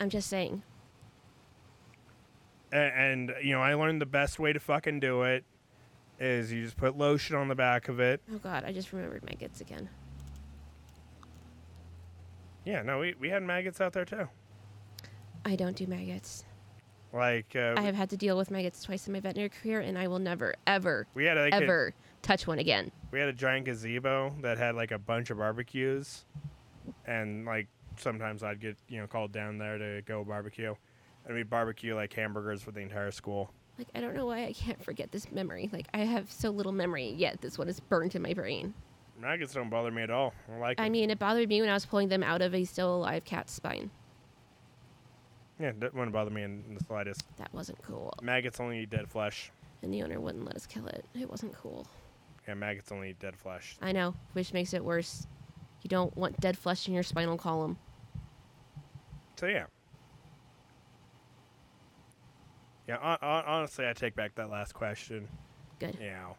I'm 0.00 0.08
just 0.10 0.28
saying. 0.28 0.62
A- 2.72 2.76
And, 2.76 3.34
you 3.42 3.52
know, 3.52 3.60
I 3.62 3.74
learned 3.74 4.00
the 4.00 4.06
best 4.06 4.38
way 4.38 4.52
to 4.52 4.60
fucking 4.60 5.00
do 5.00 5.22
it 5.22 5.44
is 6.18 6.52
you 6.52 6.62
just 6.64 6.76
put 6.76 6.96
lotion 6.96 7.36
on 7.36 7.48
the 7.48 7.54
back 7.54 7.88
of 7.88 7.98
it. 8.00 8.20
Oh 8.32 8.38
God, 8.38 8.64
I 8.64 8.72
just 8.72 8.92
remembered 8.92 9.24
maggots 9.24 9.60
again. 9.60 9.88
Yeah, 12.64 12.82
no, 12.82 12.98
we, 13.00 13.14
we 13.18 13.30
had 13.30 13.42
maggots 13.42 13.80
out 13.80 13.92
there 13.94 14.04
too. 14.04 14.28
I 15.44 15.56
don't 15.56 15.74
do 15.76 15.86
maggots. 15.86 16.44
Like, 17.12 17.56
uh, 17.56 17.74
I 17.76 17.82
have 17.82 17.94
had 17.94 18.10
to 18.10 18.16
deal 18.16 18.36
with 18.36 18.50
maggots 18.50 18.82
twice 18.82 19.06
in 19.06 19.12
my 19.12 19.20
veterinary 19.20 19.48
career, 19.48 19.80
and 19.80 19.98
I 19.98 20.06
will 20.06 20.18
never, 20.20 20.54
ever, 20.66 21.06
we 21.14 21.24
had 21.24 21.36
like 21.36 21.52
a, 21.52 21.56
ever 21.56 21.94
touch 22.22 22.46
one 22.46 22.58
again. 22.58 22.92
we 23.10 23.18
had 23.18 23.28
a 23.28 23.32
giant 23.32 23.64
gazebo 23.64 24.32
that 24.42 24.58
had 24.58 24.74
like 24.76 24.92
a 24.92 24.98
bunch 24.98 25.30
of 25.30 25.38
barbecues 25.38 26.24
and 27.06 27.44
like 27.44 27.66
sometimes 27.96 28.42
I'd 28.42 28.60
get 28.60 28.76
you 28.88 29.00
know 29.00 29.06
called 29.06 29.32
down 29.32 29.58
there 29.58 29.78
to 29.78 30.02
go 30.02 30.24
barbecue, 30.24 30.74
and 31.26 31.34
we 31.34 31.42
barbecue 31.42 31.94
like 31.94 32.12
hamburgers 32.12 32.62
for 32.62 32.70
the 32.72 32.80
entire 32.80 33.10
school. 33.10 33.52
Like 33.78 33.88
I 33.94 34.00
don't 34.00 34.14
know 34.14 34.26
why 34.26 34.44
I 34.44 34.52
can't 34.52 34.82
forget 34.82 35.10
this 35.10 35.30
memory. 35.32 35.68
Like 35.72 35.86
I 35.94 36.00
have 36.00 36.30
so 36.30 36.50
little 36.50 36.72
memory, 36.72 37.10
yet 37.16 37.40
this 37.40 37.58
one 37.58 37.68
is 37.68 37.80
burnt 37.80 38.14
in 38.14 38.22
my 38.22 38.34
brain. 38.34 38.74
Maggots 39.20 39.52
don't 39.52 39.68
bother 39.68 39.90
me 39.90 40.02
at 40.02 40.10
all. 40.10 40.32
I 40.50 40.58
like 40.58 40.80
I 40.80 40.86
it. 40.86 40.90
mean, 40.90 41.10
it 41.10 41.18
bothered 41.18 41.48
me 41.48 41.60
when 41.60 41.68
I 41.68 41.74
was 41.74 41.84
pulling 41.84 42.08
them 42.08 42.22
out 42.22 42.40
of 42.40 42.54
a 42.54 42.64
still 42.64 42.96
alive 42.96 43.24
cat's 43.24 43.52
spine. 43.52 43.90
Yeah, 45.60 45.72
that 45.78 45.92
wouldn't 45.94 46.12
bother 46.12 46.30
me 46.30 46.42
in 46.42 46.74
the 46.78 46.82
slightest. 46.84 47.22
That 47.36 47.52
wasn't 47.52 47.82
cool. 47.82 48.14
Maggots 48.22 48.60
only 48.60 48.80
eat 48.80 48.90
dead 48.90 49.08
flesh. 49.08 49.50
And 49.82 49.92
the 49.92 50.02
owner 50.02 50.18
wouldn't 50.18 50.44
let 50.46 50.56
us 50.56 50.66
kill 50.66 50.86
it. 50.86 51.04
It 51.14 51.30
wasn't 51.30 51.52
cool. 51.54 51.86
Yeah, 52.48 52.54
maggots 52.54 52.90
only 52.90 53.10
eat 53.10 53.18
dead 53.20 53.36
flesh. 53.36 53.76
I 53.82 53.92
know, 53.92 54.14
which 54.32 54.54
makes 54.54 54.72
it 54.72 54.82
worse. 54.82 55.26
You 55.82 55.88
don't 55.88 56.16
want 56.16 56.40
dead 56.40 56.56
flesh 56.56 56.88
in 56.88 56.94
your 56.94 57.02
spinal 57.02 57.36
column. 57.36 57.76
So 59.36 59.46
yeah. 59.46 59.66
Yeah, 62.88 62.96
hon- 62.96 63.18
hon- 63.20 63.44
honestly, 63.46 63.86
I 63.86 63.92
take 63.92 64.14
back 64.16 64.34
that 64.36 64.50
last 64.50 64.72
question. 64.74 65.28
Good. 65.78 65.96
You 66.00 66.10
know, 66.10 66.36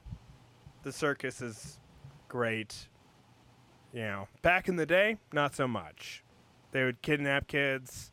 the 0.84 0.92
circus 0.92 1.42
is 1.42 1.80
great. 2.28 2.88
You 3.94 4.02
know, 4.02 4.28
back 4.42 4.68
in 4.68 4.76
the 4.78 4.86
day, 4.86 5.18
not 5.32 5.56
so 5.56 5.68
much. 5.68 6.24
They 6.72 6.84
would 6.84 7.02
kidnap 7.02 7.48
kids 7.48 8.12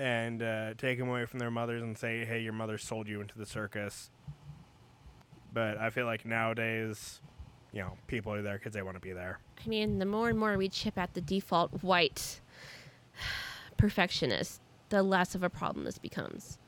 and 0.00 0.42
uh, 0.42 0.72
take 0.78 0.98
them 0.98 1.10
away 1.10 1.26
from 1.26 1.38
their 1.38 1.50
mothers 1.50 1.82
and 1.82 1.96
say, 1.96 2.24
"Hey, 2.24 2.40
your 2.40 2.54
mother 2.54 2.78
sold 2.78 3.06
you 3.06 3.20
into 3.20 3.36
the 3.36 3.44
circus." 3.44 4.10
But 5.52 5.76
I 5.76 5.90
feel 5.90 6.06
like 6.06 6.24
nowadays, 6.24 7.20
you 7.70 7.82
know, 7.82 7.98
people 8.06 8.32
are 8.32 8.40
there 8.40 8.54
because 8.54 8.72
they 8.72 8.80
want 8.80 8.96
to 8.96 9.00
be 9.00 9.12
there. 9.12 9.40
I 9.62 9.68
mean, 9.68 9.98
the 9.98 10.06
more 10.06 10.30
and 10.30 10.38
more 10.38 10.56
we 10.56 10.70
chip 10.70 10.96
at 10.96 11.12
the 11.12 11.20
default 11.20 11.82
white 11.82 12.40
perfectionist, 13.76 14.62
the 14.88 15.02
less 15.02 15.34
of 15.34 15.42
a 15.42 15.50
problem 15.50 15.84
this 15.84 15.98
becomes. 15.98 16.58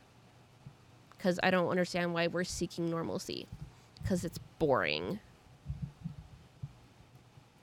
Because 1.17 1.41
I 1.43 1.51
don't 1.51 1.69
understand 1.69 2.13
why 2.13 2.27
we're 2.27 2.45
seeking 2.45 2.91
normalcy. 2.91 3.47
Because 4.03 4.25
it's 4.25 4.39
boring. 4.59 5.21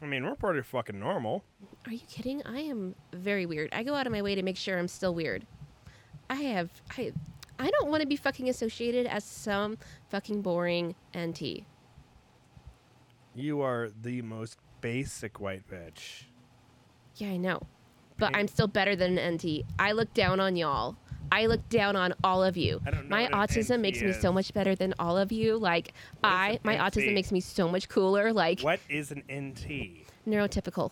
I 0.02 0.06
mean, 0.06 0.26
we're 0.26 0.36
pretty 0.36 0.62
fucking 0.62 0.98
normal. 0.98 1.44
Are 1.86 1.92
you 1.92 2.00
kidding? 2.10 2.42
I 2.46 2.62
am 2.62 2.96
very 3.12 3.46
weird. 3.46 3.70
I 3.74 3.84
go 3.84 3.94
out 3.94 4.08
of 4.08 4.14
my 4.14 4.22
way 4.22 4.34
to 4.34 4.42
make 4.42 4.56
sure 4.56 4.80
I'm 4.80 4.88
still 4.88 5.14
weird. 5.14 5.46
I 6.30 6.36
have 6.36 6.70
I 6.98 7.12
I 7.58 7.70
don't 7.72 7.90
want 7.90 8.02
to 8.02 8.08
be 8.08 8.16
fucking 8.16 8.48
associated 8.48 9.06
as 9.06 9.24
some 9.24 9.78
fucking 10.10 10.42
boring 10.42 10.96
NT. 11.18 11.64
You 13.36 13.62
are 13.62 13.90
the 14.02 14.22
most 14.22 14.58
basic 14.82 15.40
white 15.40 15.68
bitch. 15.70 16.24
Yeah, 17.16 17.30
I 17.30 17.38
know. 17.38 17.62
But 18.18 18.36
I'm 18.36 18.48
still 18.48 18.68
better 18.68 18.96
than 18.96 19.18
an 19.18 19.36
NT. 19.36 19.64
I 19.78 19.94
look 19.94 20.14
down 20.14 20.40
on 20.40 20.56
y'all. 20.56 20.98
I 21.32 21.46
look 21.46 21.68
down 21.70 21.96
on 21.96 22.14
all 22.24 22.44
of 22.44 22.58
you. 22.58 22.82
I 22.86 22.92
don't 22.92 23.08
know 23.08 23.16
My 23.16 23.28
autism 23.28 23.76
NT 23.78 23.82
makes 23.82 24.02
me 24.02 24.14
so 24.14 24.32
much 24.34 24.54
better 24.54 24.76
than 24.76 24.94
all 25.00 25.18
of 25.18 25.32
you. 25.32 25.58
Like 25.58 25.94
What 26.22 26.30
is 26.30 26.34
I 26.34 26.60
my 26.64 26.78
autism 26.78 27.14
makes 27.14 27.32
me 27.32 27.40
so 27.40 27.68
much 27.70 27.88
cooler. 27.88 28.34
Like 28.34 28.62
What 28.62 28.80
is 28.90 29.12
an 29.12 29.24
NT? 29.32 30.06
neurotypical. 30.28 30.92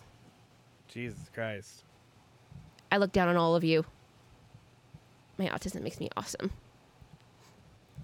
Jesus 0.86 1.30
Christ. 1.34 1.84
I 2.90 2.96
look 2.98 3.12
down 3.12 3.28
on 3.28 3.36
all 3.36 3.54
of 3.54 3.64
you. 3.64 3.84
My 5.38 5.46
autism 5.46 5.82
makes 5.82 6.00
me 6.00 6.08
awesome. 6.16 6.50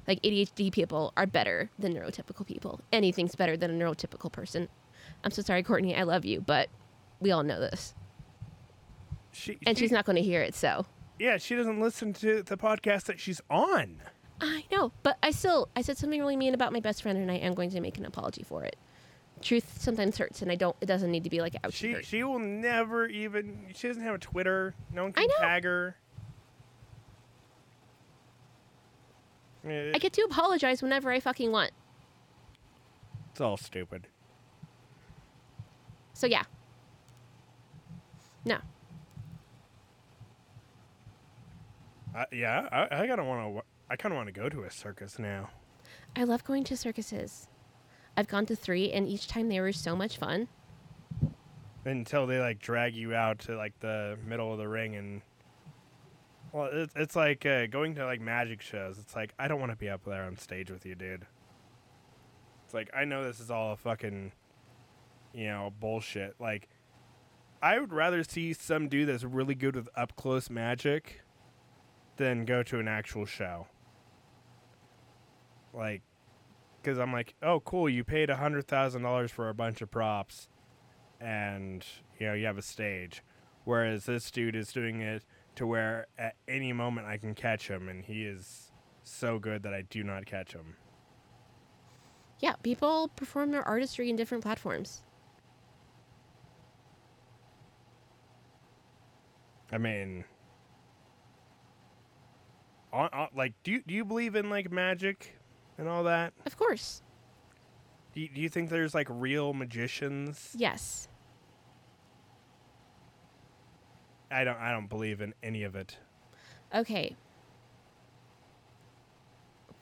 Like 0.06 0.22
ADHD 0.22 0.70
people 0.72 1.12
are 1.16 1.26
better 1.26 1.70
than 1.78 1.94
neurotypical 1.94 2.46
people. 2.46 2.80
Anything's 2.92 3.34
better 3.34 3.56
than 3.56 3.70
a 3.70 3.84
neurotypical 3.84 4.30
person. 4.30 4.68
I'm 5.24 5.30
so 5.30 5.42
sorry, 5.42 5.62
Courtney. 5.62 5.96
I 5.96 6.02
love 6.02 6.24
you, 6.24 6.40
but 6.40 6.68
we 7.20 7.30
all 7.32 7.42
know 7.42 7.58
this. 7.60 7.94
She, 9.32 9.58
And 9.66 9.76
she- 9.76 9.84
she's 9.84 9.92
not 9.92 10.04
going 10.04 10.16
to 10.16 10.22
hear 10.22 10.42
it, 10.42 10.54
so. 10.54 10.86
Yeah, 11.18 11.38
she 11.38 11.54
doesn't 11.54 11.80
listen 11.80 12.12
to 12.14 12.42
the 12.42 12.56
podcast 12.56 13.04
that 13.04 13.18
she's 13.20 13.40
on. 13.48 14.02
I 14.40 14.64
know, 14.70 14.92
but 15.04 15.16
I 15.22 15.30
still 15.30 15.68
I 15.76 15.82
said 15.82 15.96
something 15.96 16.20
really 16.20 16.36
mean 16.36 16.54
about 16.54 16.72
my 16.72 16.80
best 16.80 17.02
friend 17.02 17.16
and 17.16 17.30
I 17.30 17.36
am 17.36 17.54
going 17.54 17.70
to 17.70 17.80
make 17.80 17.96
an 17.98 18.04
apology 18.04 18.42
for 18.42 18.64
it. 18.64 18.76
Truth 19.40 19.80
sometimes 19.80 20.18
hurts 20.18 20.42
and 20.42 20.50
I 20.50 20.56
don't 20.56 20.74
it 20.80 20.86
doesn't 20.86 21.10
need 21.10 21.22
to 21.24 21.30
be 21.30 21.40
like 21.40 21.54
ouch 21.62 21.72
She 21.74 21.92
hurt. 21.92 22.04
she 22.04 22.24
will 22.24 22.40
never 22.40 23.06
even. 23.06 23.66
She 23.74 23.86
doesn't 23.86 24.02
have 24.02 24.16
a 24.16 24.18
Twitter. 24.18 24.74
No 24.92 25.04
one 25.04 25.12
can 25.12 25.28
tag 25.38 25.62
her. 25.64 25.96
I 29.66 29.98
get 29.98 30.12
to 30.14 30.22
apologize 30.22 30.82
whenever 30.82 31.10
I 31.10 31.20
fucking 31.20 31.50
want. 31.50 31.70
It's 33.32 33.40
all 33.40 33.56
stupid. 33.56 34.06
So 36.12 36.26
yeah. 36.26 36.42
No. 38.44 38.58
I, 42.14 42.26
yeah, 42.30 42.68
I, 42.70 43.02
I 43.02 43.06
gotta 43.06 43.24
want 43.24 43.56
to. 43.56 43.62
I 43.90 43.96
kind 43.96 44.12
of 44.12 44.16
want 44.16 44.28
to 44.28 44.32
go 44.32 44.48
to 44.48 44.64
a 44.64 44.70
circus 44.70 45.18
now. 45.18 45.50
I 46.16 46.24
love 46.24 46.44
going 46.44 46.64
to 46.64 46.76
circuses. 46.76 47.48
I've 48.16 48.28
gone 48.28 48.46
to 48.46 48.54
3 48.56 48.92
and 48.92 49.08
each 49.08 49.26
time 49.26 49.48
they 49.48 49.60
were 49.60 49.72
so 49.72 49.96
much 49.96 50.18
fun. 50.18 50.46
Until 51.84 52.26
they 52.26 52.38
like 52.38 52.60
drag 52.60 52.94
you 52.94 53.14
out 53.14 53.40
to 53.40 53.56
like 53.56 53.78
the 53.80 54.16
middle 54.26 54.52
of 54.52 54.58
the 54.58 54.68
ring 54.68 54.96
and. 54.96 55.22
Well, 56.54 56.68
it's 56.72 56.94
it's 56.94 57.16
like 57.16 57.44
uh, 57.44 57.66
going 57.66 57.96
to 57.96 58.04
like 58.04 58.20
magic 58.20 58.62
shows. 58.62 58.96
It's 59.00 59.16
like 59.16 59.34
I 59.40 59.48
don't 59.48 59.58
want 59.58 59.72
to 59.72 59.76
be 59.76 59.88
up 59.88 60.04
there 60.04 60.22
on 60.22 60.36
stage 60.36 60.70
with 60.70 60.86
you, 60.86 60.94
dude. 60.94 61.26
It's 62.64 62.72
like 62.72 62.90
I 62.94 63.04
know 63.04 63.24
this 63.24 63.40
is 63.40 63.50
all 63.50 63.72
a 63.72 63.76
fucking, 63.76 64.30
you 65.32 65.46
know, 65.48 65.72
bullshit. 65.80 66.36
Like, 66.38 66.68
I 67.60 67.80
would 67.80 67.92
rather 67.92 68.22
see 68.22 68.52
some 68.52 68.88
dude 68.88 69.08
that's 69.08 69.24
really 69.24 69.56
good 69.56 69.74
with 69.74 69.88
up 69.96 70.14
close 70.14 70.48
magic, 70.48 71.22
than 72.18 72.44
go 72.44 72.62
to 72.62 72.78
an 72.78 72.86
actual 72.86 73.26
show. 73.26 73.66
Like, 75.72 76.02
because 76.80 77.00
I'm 77.00 77.12
like, 77.12 77.34
oh, 77.42 77.58
cool, 77.58 77.88
you 77.88 78.04
paid 78.04 78.30
a 78.30 78.36
hundred 78.36 78.68
thousand 78.68 79.02
dollars 79.02 79.32
for 79.32 79.48
a 79.48 79.54
bunch 79.54 79.82
of 79.82 79.90
props, 79.90 80.48
and 81.20 81.84
you 82.20 82.28
know 82.28 82.34
you 82.34 82.46
have 82.46 82.58
a 82.58 82.62
stage, 82.62 83.24
whereas 83.64 84.06
this 84.06 84.30
dude 84.30 84.56
is 84.56 84.72
doing 84.72 85.00
it 85.00 85.24
to 85.56 85.66
where 85.66 86.06
at 86.18 86.34
any 86.48 86.72
moment 86.72 87.06
I 87.06 87.16
can 87.16 87.34
catch 87.34 87.68
him, 87.68 87.88
and 87.88 88.04
he 88.04 88.24
is 88.24 88.72
so 89.02 89.38
good 89.38 89.62
that 89.62 89.74
I 89.74 89.82
do 89.82 90.02
not 90.02 90.26
catch 90.26 90.52
him. 90.52 90.76
Yeah, 92.40 92.54
people 92.62 93.08
perform 93.16 93.52
their 93.52 93.62
artistry 93.62 94.10
in 94.10 94.16
different 94.16 94.42
platforms. 94.42 95.02
I 99.72 99.78
mean, 99.78 100.24
on, 102.92 103.08
on, 103.12 103.28
like, 103.34 103.54
do 103.64 103.72
you 103.72 103.82
do 103.86 103.94
you 103.94 104.04
believe 104.04 104.36
in 104.36 104.50
like 104.50 104.70
magic 104.70 105.36
and 105.78 105.88
all 105.88 106.04
that? 106.04 106.32
Of 106.46 106.56
course. 106.56 107.02
Do 108.12 108.20
you, 108.20 108.28
do 108.28 108.40
you 108.40 108.48
think 108.48 108.70
there's 108.70 108.94
like 108.94 109.08
real 109.10 109.52
magicians? 109.52 110.54
Yes. 110.56 111.08
I 114.34 114.44
don't 114.44 114.58
I 114.58 114.72
don't 114.72 114.88
believe 114.88 115.20
in 115.20 115.32
any 115.42 115.62
of 115.62 115.76
it. 115.76 115.96
Okay. 116.74 117.16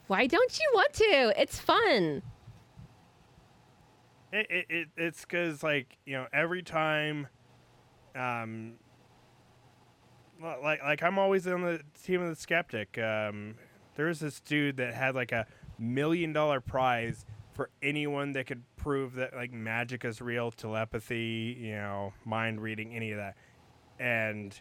Why 0.08 0.26
don't 0.26 0.58
you 0.58 0.70
want 0.74 0.92
to? 0.94 1.40
It's 1.40 1.58
fun. 1.58 2.22
It, 4.32 4.46
it, 4.50 4.66
it 4.68 4.88
it's 4.96 5.22
because 5.22 5.62
like 5.62 5.96
you 6.04 6.14
know 6.14 6.26
every 6.32 6.62
time, 6.62 7.28
um, 8.14 8.74
like 10.42 10.82
like 10.82 11.02
I'm 11.02 11.18
always 11.18 11.46
on 11.46 11.62
the 11.62 11.80
team 12.04 12.20
of 12.20 12.28
the 12.28 12.36
skeptic. 12.36 12.98
Um, 12.98 13.54
there 13.94 14.06
was 14.06 14.20
this 14.20 14.40
dude 14.40 14.76
that 14.76 14.94
had 14.94 15.14
like 15.14 15.32
a 15.32 15.46
million 15.78 16.32
dollar 16.32 16.60
prize 16.60 17.24
for 17.52 17.70
anyone 17.82 18.32
that 18.32 18.46
could 18.46 18.62
prove 18.76 19.14
that 19.14 19.34
like 19.34 19.52
magic 19.52 20.04
is 20.04 20.20
real, 20.20 20.50
telepathy, 20.50 21.56
you 21.58 21.72
know, 21.72 22.12
mind 22.24 22.60
reading, 22.60 22.94
any 22.94 23.12
of 23.12 23.18
that, 23.18 23.36
and. 24.02 24.60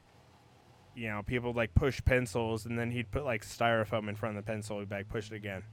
You 0.93 1.07
know, 1.07 1.23
people 1.23 1.53
like 1.53 1.73
push 1.73 2.03
pencils, 2.03 2.65
and 2.65 2.77
then 2.77 2.91
he'd 2.91 3.09
put 3.11 3.23
like 3.23 3.45
styrofoam 3.45 4.09
in 4.09 4.15
front 4.17 4.37
of 4.37 4.43
the 4.45 4.51
pencil. 4.51 4.83
Like, 4.91 5.07
push 5.07 5.31
it 5.31 5.35
again, 5.35 5.63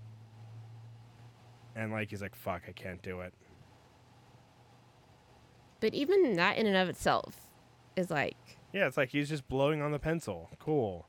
and 1.75 1.91
like 1.91 2.11
he's 2.11 2.23
like, 2.23 2.37
"Fuck, 2.37 2.62
I 2.69 2.71
can't 2.71 3.03
do 3.03 3.19
it." 3.23 3.35
But 5.81 5.93
even 5.93 6.35
that 6.37 6.57
in 6.57 6.69
and 6.69 6.77
of 6.77 6.89
itself 6.89 7.35
is 7.97 8.11
like 8.12 8.37
Yeah, 8.73 8.87
it's 8.87 8.97
like 8.97 9.09
he's 9.11 9.29
just 9.29 9.49
blowing 9.49 9.83
on 9.83 9.91
the 9.91 9.99
pencil. 9.99 10.51
Cool. 10.61 11.09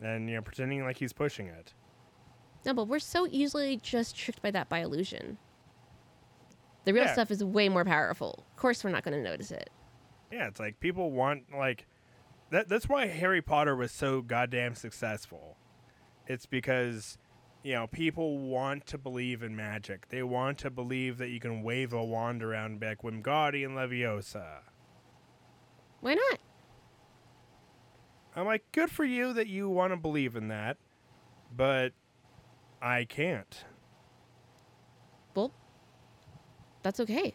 And 0.00 0.28
you 0.30 0.36
know, 0.36 0.42
pretending 0.42 0.82
like 0.82 0.96
he's 0.96 1.12
pushing 1.12 1.48
it. 1.48 1.74
no, 2.64 2.72
but 2.72 2.84
we're 2.88 2.98
so 2.98 3.26
easily 3.30 3.76
just 3.76 4.16
tricked 4.16 4.40
by 4.40 4.50
that 4.52 4.70
by 4.70 4.78
illusion. 4.78 5.36
The 6.86 6.94
real 6.94 7.04
Yeah. 7.04 7.12
stuff 7.12 7.30
is 7.30 7.44
way 7.44 7.68
more 7.68 7.84
powerful. 7.84 8.46
Of 8.50 8.56
course, 8.56 8.82
we're 8.84 8.90
not 8.90 9.02
going 9.04 9.22
to 9.22 9.22
notice 9.22 9.50
it. 9.50 9.68
Yeah, 10.30 10.46
it's 10.48 10.60
like 10.60 10.80
people 10.80 11.10
want 11.10 11.44
like 11.56 11.86
that 12.50 12.68
that's 12.68 12.88
why 12.88 13.06
Harry 13.06 13.42
Potter 13.42 13.74
was 13.76 13.92
so 13.92 14.22
goddamn 14.22 14.74
successful. 14.74 15.56
It's 16.26 16.46
because 16.46 17.18
you 17.62 17.74
know, 17.74 17.86
people 17.86 18.38
want 18.38 18.86
to 18.86 18.98
believe 18.98 19.42
in 19.42 19.54
magic. 19.54 20.08
They 20.08 20.22
want 20.22 20.58
to 20.58 20.70
believe 20.70 21.18
that 21.18 21.28
you 21.28 21.40
can 21.40 21.62
wave 21.62 21.92
a 21.92 22.02
wand 22.02 22.42
around 22.42 22.72
and 22.72 22.80
be 22.80 22.86
like 22.86 23.02
Wingardium 23.02 23.74
Leviosa. 23.74 24.60
Why 26.00 26.14
not? 26.14 26.38
I'm 28.34 28.46
like, 28.46 28.64
good 28.72 28.90
for 28.90 29.04
you 29.04 29.32
that 29.34 29.48
you 29.48 29.68
want 29.68 29.92
to 29.92 29.96
believe 29.96 30.36
in 30.36 30.48
that, 30.48 30.78
but 31.54 31.92
I 32.80 33.04
can't. 33.04 33.64
Well, 35.34 35.52
that's 36.82 37.00
okay. 37.00 37.34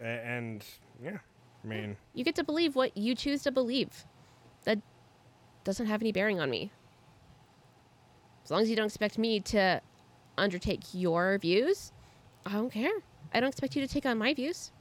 And 0.00 0.64
yeah, 1.02 1.18
I 1.64 1.66
mean, 1.66 1.96
You 2.14 2.24
get 2.24 2.34
to 2.36 2.44
believe 2.44 2.76
what 2.76 2.96
you 2.96 3.14
choose 3.14 3.42
to 3.44 3.50
believe. 3.52 4.04
That 4.64 4.78
doesn't 5.64 5.86
have 5.86 6.02
any 6.02 6.12
bearing 6.12 6.40
on 6.40 6.50
me. 6.50 6.70
As 8.44 8.50
long 8.50 8.62
as 8.62 8.70
you 8.70 8.76
don't 8.76 8.86
expect 8.86 9.18
me 9.18 9.40
to 9.40 9.80
undertake 10.36 10.80
your 10.92 11.38
views, 11.38 11.92
I 12.46 12.52
don't 12.52 12.72
care. 12.72 12.90
I 13.32 13.40
don't 13.40 13.50
expect 13.50 13.76
you 13.76 13.86
to 13.86 13.88
take 13.92 14.06
on 14.06 14.18
my 14.18 14.34
views. 14.34 14.72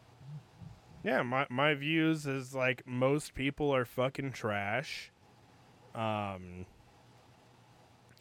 yeah, 1.03 1.21
my 1.21 1.45
my 1.49 1.73
views 1.75 2.25
is 2.25 2.55
like 2.55 2.85
most 2.87 3.33
people 3.33 3.73
are 3.73 3.85
fucking 3.85 4.31
trash. 4.31 5.11
Um, 5.95 6.65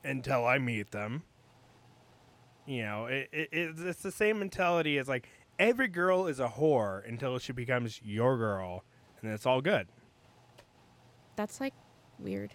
until 0.05 0.47
I 0.47 0.59
meet 0.59 0.91
them. 0.91 1.23
You 2.67 2.83
know, 2.83 3.07
it, 3.07 3.29
it 3.33 3.49
it's, 3.53 3.81
it's 3.81 4.03
the 4.03 4.11
same 4.11 4.39
mentality 4.39 4.99
as 4.99 5.09
like 5.09 5.29
every 5.59 5.89
girl 5.89 6.27
is 6.27 6.41
a 6.41 6.49
whore 6.49 7.07
until 7.09 7.39
she 7.39 7.53
becomes 7.53 8.01
your 8.05 8.37
girl, 8.37 8.85
and 9.21 9.29
then 9.29 9.35
it's 9.35 9.47
all 9.47 9.61
good. 9.61 9.89
That's 11.37 11.61
like 11.61 11.75
weird. 12.19 12.53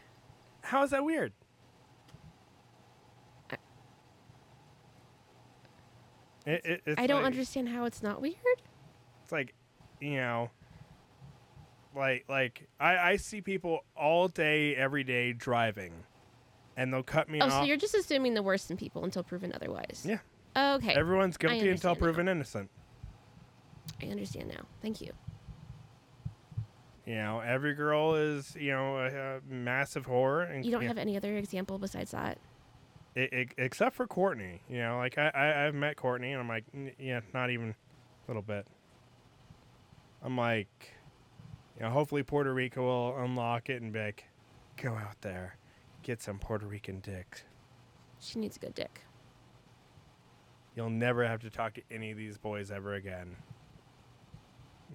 How 0.62 0.84
is 0.84 0.92
that 0.92 1.04
weird? 1.04 1.34
I- 3.52 3.58
It, 6.46 6.66
it, 6.66 6.82
it's 6.86 7.00
I 7.02 7.08
don't 7.08 7.22
like- 7.24 7.28
understand 7.28 7.70
how 7.70 7.86
it's 7.86 8.04
not 8.04 8.22
weird. 8.22 8.36
It's 9.22 9.32
like, 9.32 9.54
you 10.02 10.18
know, 10.18 10.50
like 11.96 12.26
like 12.28 12.68
I, 12.80 12.98
I 12.98 13.16
see 13.16 13.40
people 13.40 13.86
all 13.96 14.28
day, 14.28 14.76
every 14.76 15.06
day 15.06 15.32
driving, 15.32 15.94
and 16.76 16.92
they'll 16.94 17.02
cut 17.04 17.30
me 17.30 17.40
oh, 17.40 17.46
off. 17.46 17.52
Oh, 17.52 17.56
off. 17.56 17.62
so 17.62 17.68
you're 17.68 17.78
just 17.78 17.96
assuming 17.96 18.34
the 18.34 18.44
worst 18.44 18.70
in 18.70 18.76
people 18.76 19.06
until 19.06 19.24
proven 19.24 19.54
otherwise. 19.54 20.06
Yeah. 20.06 20.18
Okay. 20.58 20.94
Everyone's 20.94 21.38
guilty 21.38 21.70
until 21.70 21.96
proven 21.96 22.28
innocent. 22.28 22.70
I 24.02 24.08
understand 24.08 24.50
now. 24.50 24.66
Thank 24.82 25.02
you. 25.02 25.12
You 27.06 27.16
know, 27.16 27.42
every 27.42 27.74
girl 27.74 28.16
is 28.16 28.56
you 28.58 28.72
know 28.72 28.98
a, 28.98 29.38
a 29.38 29.42
massive 29.48 30.06
whore, 30.06 30.50
and 30.50 30.66
You 30.66 30.72
don't 30.72 30.82
yeah, 30.84 30.88
have 30.88 30.98
any 30.98 31.18
other 31.18 31.36
example 31.38 31.78
besides 31.78 32.12
that. 32.12 32.38
i 33.18 33.22
i 33.32 33.46
except 33.58 33.96
for 33.96 34.08
Courtney. 34.08 34.62
You 34.70 34.80
know, 34.80 34.98
like 34.98 35.18
I, 35.18 35.30
I 35.30 35.68
I've 35.68 35.76
met 35.76 35.98
Courtney, 35.98 36.32
and 36.32 36.40
I'm 36.42 36.48
like, 36.48 36.64
yeah, 36.98 37.22
not 37.34 37.50
even 37.50 37.70
a 37.72 37.76
little 38.28 38.42
bit. 38.42 38.66
I'm 40.24 40.38
like, 40.38 40.94
you 41.78 41.84
know, 41.84 41.90
hopefully 41.92 42.24
Puerto 42.24 42.54
Rico 42.54 42.84
will 42.84 43.18
unlock 43.18 43.70
it 43.70 43.82
and 43.82 43.92
be 43.92 44.00
like, 44.00 44.24
go 44.82 44.94
out 44.94 45.20
there, 45.22 45.58
get 46.04 46.22
some 46.22 46.40
Puerto 46.40 46.66
Rican 46.66 47.02
dick. 47.02 47.44
She 48.22 48.40
needs 48.40 48.56
a 48.56 48.60
good 48.60 48.74
dick. 48.76 49.02
You'll 50.76 50.90
never 50.90 51.28
have 51.28 51.42
to 51.42 51.50
talk 51.50 51.74
to 51.74 51.82
any 51.92 52.12
of 52.12 52.18
these 52.18 52.38
boys 52.38 52.72
ever 52.72 52.94
again. 52.94 53.36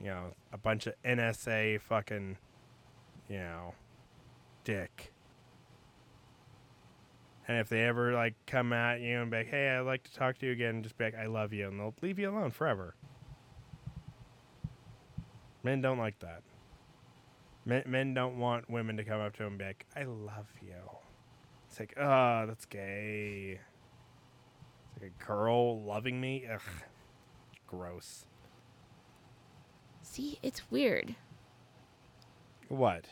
You 0.01 0.07
know, 0.07 0.35
a 0.53 0.59
bunch 0.59 0.87
of 0.87 0.95
NSA 1.05 1.81
fucking, 1.81 2.37
you 3.29 3.39
know, 3.39 3.75
dick. 4.65 5.13
And 7.47 7.59
if 7.59 7.69
they 7.69 7.85
ever 7.85 8.13
like 8.13 8.35
come 8.47 8.73
at 8.73 9.01
you 9.01 9.21
and 9.21 9.31
be 9.31 9.39
like, 9.39 9.49
"Hey, 9.49 9.71
I'd 9.71 9.81
like 9.81 10.05
to 10.05 10.15
talk 10.15 10.39
to 10.39 10.47
you 10.47 10.53
again," 10.53 10.83
just 10.83 10.99
be 10.99 11.05
like, 11.05 11.15
"I 11.15 11.27
love 11.27 11.53
you," 11.53 11.69
and 11.69 11.81
they'll 11.81 11.95
leave 12.03 12.19
you 12.19 12.31
alone 12.31 12.51
forever. 12.51 12.95
Men 15.63 15.81
don't 15.81 15.99
like 15.99 16.19
that. 16.21 16.43
Men, 17.65 17.83
men 17.87 18.15
don't 18.15 18.39
want 18.39 18.71
women 18.71 18.97
to 18.99 19.05
come 19.05 19.21
up 19.21 19.33
to 19.35 19.43
them 19.43 19.55
and 19.55 19.59
be 19.59 19.65
like, 19.65 19.87
"I 19.97 20.05
love 20.05 20.53
you." 20.63 20.99
It's 21.69 21.79
like, 21.79 21.95
oh, 21.99 22.47
that's 22.47 22.65
gay. 22.65 23.61
It's 24.95 25.03
like 25.03 25.13
a 25.21 25.25
girl 25.25 25.83
loving 25.83 26.21
me. 26.21 26.47
Ugh, 26.51 26.61
gross. 27.67 28.25
See, 30.11 30.39
it's 30.43 30.71
weird. 30.71 31.15
What? 32.69 33.05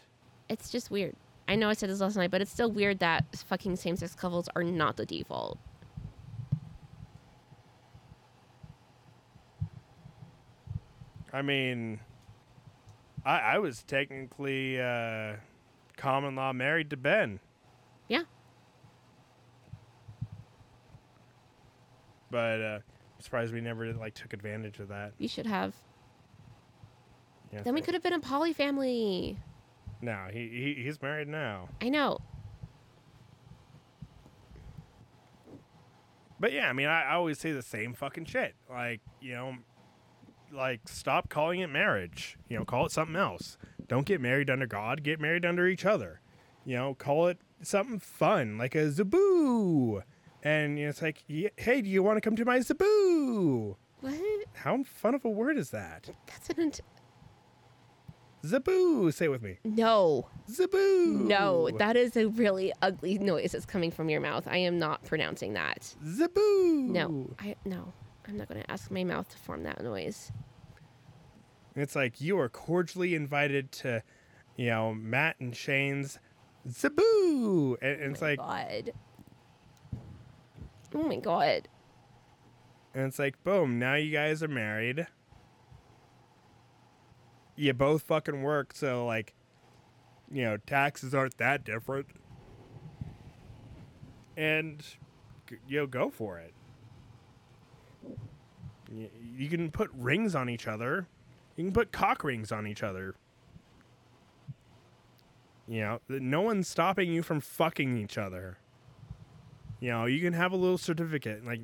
It's 0.49 0.71
just 0.71 0.91
weird. 0.91 1.15
I 1.47 1.55
know 1.55 1.69
I 1.69 1.75
said 1.75 1.91
this 1.91 2.01
last 2.01 2.17
night, 2.17 2.31
but 2.31 2.41
it's 2.41 2.51
still 2.51 2.71
weird 2.71 3.01
that 3.01 3.25
fucking 3.49 3.77
same 3.77 3.97
sex 3.97 4.15
couples 4.15 4.49
are 4.57 4.65
not 4.65 4.97
the 4.97 5.05
default. 5.05 5.59
I 11.33 11.43
mean, 11.43 12.01
I 13.27 13.39
I 13.39 13.59
was 13.59 13.83
technically 13.83 14.81
uh, 14.81 15.35
common 15.97 16.35
law 16.35 16.53
married 16.55 16.89
to 16.91 16.97
Ben. 16.97 17.41
Yeah. 18.09 18.23
But 22.31 22.61
uh, 22.61 22.79
I'm 22.79 23.21
surprised 23.21 23.53
we 23.53 23.61
never 23.61 23.93
like 23.93 24.15
took 24.15 24.33
advantage 24.33 24.79
of 24.81 24.89
that. 24.89 25.13
You 25.19 25.29
should 25.29 25.47
have. 25.47 25.75
Yeah, 27.53 27.63
Then 27.63 27.75
we 27.75 27.81
could 27.81 27.95
have 27.95 28.03
been 28.03 28.13
a 28.13 28.21
poly 28.21 28.53
family. 28.53 29.39
No, 30.03 30.27
he, 30.31 30.49
he 30.49 30.83
he's 30.83 31.01
married 31.01 31.29
now. 31.29 31.69
I 31.81 31.89
know. 31.89 32.19
But 36.39 36.53
yeah, 36.53 36.69
I 36.69 36.73
mean, 36.73 36.89
I, 36.89 37.05
I 37.05 37.15
always 37.15 37.39
say 37.39 37.53
the 37.53 37.63
same 37.63 37.95
fucking 37.95 38.27
shit. 38.27 38.55
Like, 38.69 39.01
you 39.21 39.35
know, 39.35 39.55
like 40.53 40.81
stop 40.87 41.29
calling 41.29 41.61
it 41.61 41.69
marriage. 41.69 42.37
You 42.49 42.59
know, 42.59 42.65
call 42.65 42.87
it 42.87 42.93
something 42.93 43.17
else. 43.17 43.57
Don't 43.89 44.07
get 44.07 44.21
married 44.21 44.51
under 44.51 44.67
God. 44.67 45.03
Get 45.03 45.21
married 45.21 45.47
under 45.47 45.67
each 45.67 45.85
other. 45.85 46.21
You 46.65 46.77
know, 46.77 46.95
call 46.95 47.29
it 47.29 47.39
something 47.63 48.01
fun, 48.01 48.59
like 48.59 48.75
a 48.75 48.89
zaboo. 48.89 50.03
And 50.43 50.79
you 50.79 50.85
know, 50.85 50.91
it's 50.91 51.03
like, 51.03 51.25
hey, 51.57 51.81
do 51.81 51.89
you 51.89 52.03
want 52.03 52.17
to 52.17 52.21
come 52.21 52.37
to 52.37 52.45
my 52.45 52.59
zaboo? 52.59 53.77
What? 54.01 54.15
How 54.55 54.83
fun 54.83 55.15
of 55.15 55.25
a 55.25 55.31
word 55.31 55.57
is 55.57 55.71
that? 55.71 56.11
That's 56.27 56.51
an. 56.51 56.61
Int- 56.61 56.81
Zaboo. 58.47 59.13
Say 59.13 59.27
it 59.27 59.29
with 59.29 59.43
me. 59.43 59.59
no. 59.65 60.29
Zaboo. 60.51 61.07
No. 61.27 61.71
That 61.79 61.97
is 61.97 62.17
a 62.17 62.27
really 62.27 62.73
ugly 62.83 63.19
noise 63.19 63.53
that's 63.53 63.67
coming 63.67 63.91
from 63.91 64.09
your 64.09 64.21
mouth. 64.21 64.47
I 64.49 64.59
am 64.59 64.79
not 64.79 65.05
pronouncing 65.05 65.55
that. 65.55 65.95
Zaboo. 66.05 66.89
No. 66.89 67.35
I 67.39 67.57
no. 67.65 67.93
I'm 68.29 68.37
not 68.37 68.49
going 68.49 68.61
to 68.63 68.71
ask 68.71 68.91
my 68.91 69.05
mouth 69.05 69.29
to 69.31 69.37
form 69.39 69.63
that 69.65 69.83
noise. 69.85 70.33
It's 71.77 71.95
like 71.95 72.21
you 72.21 72.39
are 72.39 72.49
cordially 72.49 73.15
invited 73.15 73.71
to, 73.73 74.03
you 74.57 74.67
know, 74.67 74.95
Matt 74.95 75.37
and 75.41 75.55
Shane's 75.55 76.19
Zaboo. 76.69 77.77
And, 77.83 78.01
and 78.01 78.13
it's 78.13 78.23
oh 78.23 78.25
my 78.25 78.31
like, 78.31 78.39
God. 78.39 78.93
Oh 80.95 81.03
my 81.03 81.17
god. 81.17 81.69
and 82.95 83.07
it's 83.07 83.19
like, 83.19 83.43
boom, 83.45 83.79
now 83.79 83.95
you 83.95 84.11
guys 84.11 84.43
are 84.43 84.49
married. 84.49 85.07
You 87.57 87.73
both 87.73 88.03
fucking 88.03 88.43
work, 88.43 88.75
so 88.75 89.07
like, 89.07 89.35
you 90.31 90.45
know, 90.45 90.59
taxes 90.59 91.15
aren't 91.15 91.39
that 91.39 91.65
different. 91.65 92.07
And 94.37 94.85
you 95.67 95.79
know, 95.79 95.87
go 95.87 96.11
for 96.11 96.39
it. 96.39 96.53
You 99.37 99.49
can 99.49 99.71
put 99.71 99.91
rings 99.95 100.35
on 100.35 100.49
each 100.49 100.67
other. 100.67 101.07
You 101.57 101.65
can 101.65 101.73
put 101.73 101.93
cock 101.93 102.23
rings 102.23 102.53
on 102.53 102.67
each 102.67 102.83
other. 102.83 103.15
You 105.67 105.81
know, 105.81 106.01
no 106.09 106.43
one's 106.43 106.69
stopping 106.69 107.11
you 107.11 107.23
from 107.23 107.41
fucking 107.41 107.97
each 107.97 108.19
other. 108.19 108.59
You 109.81 109.91
know, 109.91 110.05
you 110.07 110.21
can 110.21 110.33
have 110.33 110.53
a 110.53 110.57
little 110.57 110.79
certificate. 110.79 111.45
Like, 111.45 111.61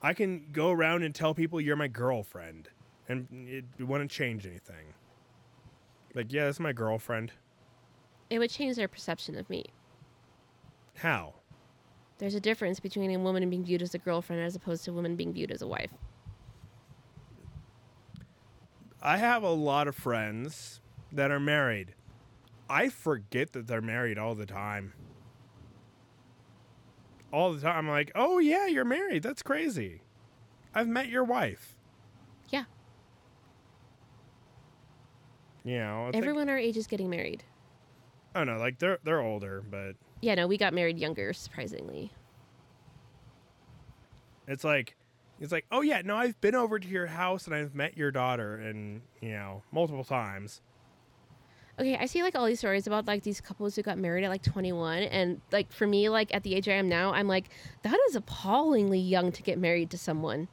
I 0.00 0.14
can 0.14 0.46
go 0.52 0.70
around 0.70 1.02
and 1.02 1.14
tell 1.14 1.34
people 1.34 1.60
you're 1.60 1.76
my 1.76 1.88
girlfriend, 1.88 2.70
and 3.10 3.26
it, 3.48 3.64
it 3.78 3.84
wouldn't 3.84 4.10
change 4.10 4.46
anything. 4.46 4.94
Like, 6.14 6.32
yeah, 6.32 6.44
that's 6.44 6.60
my 6.60 6.72
girlfriend. 6.72 7.32
It 8.30 8.38
would 8.38 8.50
change 8.50 8.76
their 8.76 8.88
perception 8.88 9.36
of 9.36 9.50
me. 9.50 9.64
How? 10.96 11.34
There's 12.18 12.34
a 12.34 12.40
difference 12.40 12.78
between 12.78 13.10
a 13.10 13.18
woman 13.18 13.48
being 13.50 13.64
viewed 13.64 13.82
as 13.82 13.94
a 13.94 13.98
girlfriend 13.98 14.42
as 14.42 14.54
opposed 14.54 14.84
to 14.84 14.92
a 14.92 14.94
woman 14.94 15.16
being 15.16 15.32
viewed 15.32 15.50
as 15.50 15.62
a 15.62 15.66
wife. 15.66 15.90
I 19.02 19.16
have 19.16 19.42
a 19.42 19.50
lot 19.50 19.88
of 19.88 19.96
friends 19.96 20.80
that 21.10 21.30
are 21.30 21.40
married. 21.40 21.94
I 22.68 22.90
forget 22.90 23.52
that 23.54 23.66
they're 23.66 23.80
married 23.80 24.18
all 24.18 24.34
the 24.34 24.46
time. 24.46 24.92
All 27.32 27.52
the 27.52 27.60
time. 27.60 27.76
I'm 27.76 27.88
like, 27.88 28.12
oh, 28.14 28.38
yeah, 28.38 28.66
you're 28.66 28.84
married. 28.84 29.22
That's 29.22 29.42
crazy. 29.42 30.02
I've 30.74 30.86
met 30.86 31.08
your 31.08 31.24
wife. 31.24 31.76
You 35.64 35.78
know, 35.78 36.04
like- 36.06 36.16
Everyone 36.16 36.48
our 36.48 36.58
age 36.58 36.76
is 36.76 36.86
getting 36.86 37.10
married. 37.10 37.42
I 38.34 38.40
don't 38.40 38.46
know, 38.54 38.58
like 38.60 38.78
they're 38.78 38.98
they're 39.02 39.20
older, 39.20 39.62
but 39.68 39.96
Yeah, 40.20 40.34
no, 40.36 40.46
we 40.46 40.56
got 40.56 40.72
married 40.72 40.98
younger, 40.98 41.32
surprisingly. 41.32 42.12
it's 44.46 44.64
like 44.64 44.96
it's 45.40 45.52
like, 45.52 45.64
oh 45.72 45.80
yeah, 45.80 46.02
no, 46.04 46.16
I've 46.16 46.38
been 46.40 46.54
over 46.54 46.78
to 46.78 46.86
your 46.88 47.06
house 47.06 47.46
and 47.46 47.54
I've 47.54 47.74
met 47.74 47.96
your 47.96 48.10
daughter 48.10 48.56
and 48.56 49.00
you 49.20 49.30
know 49.32 49.62
multiple 49.72 50.04
times. 50.04 50.60
Okay, 51.78 51.96
I 51.96 52.04
see 52.06 52.22
like 52.22 52.34
all 52.36 52.44
these 52.46 52.58
stories 52.58 52.86
about 52.86 53.06
like 53.06 53.22
these 53.22 53.40
couples 53.40 53.74
who 53.74 53.82
got 53.82 53.96
married 53.96 54.22
at 54.22 54.28
like 54.28 54.42
21 54.42 55.04
and 55.04 55.40
like 55.50 55.72
for 55.72 55.86
me 55.86 56.08
like 56.10 56.34
at 56.34 56.42
the 56.42 56.54
age 56.54 56.68
I 56.68 56.72
am 56.74 56.88
now, 56.88 57.12
I'm 57.12 57.26
like 57.26 57.48
that 57.82 57.98
is 58.08 58.16
appallingly 58.16 58.98
young 59.00 59.32
to 59.32 59.42
get 59.42 59.58
married 59.58 59.90
to 59.90 59.98
someone. 59.98 60.48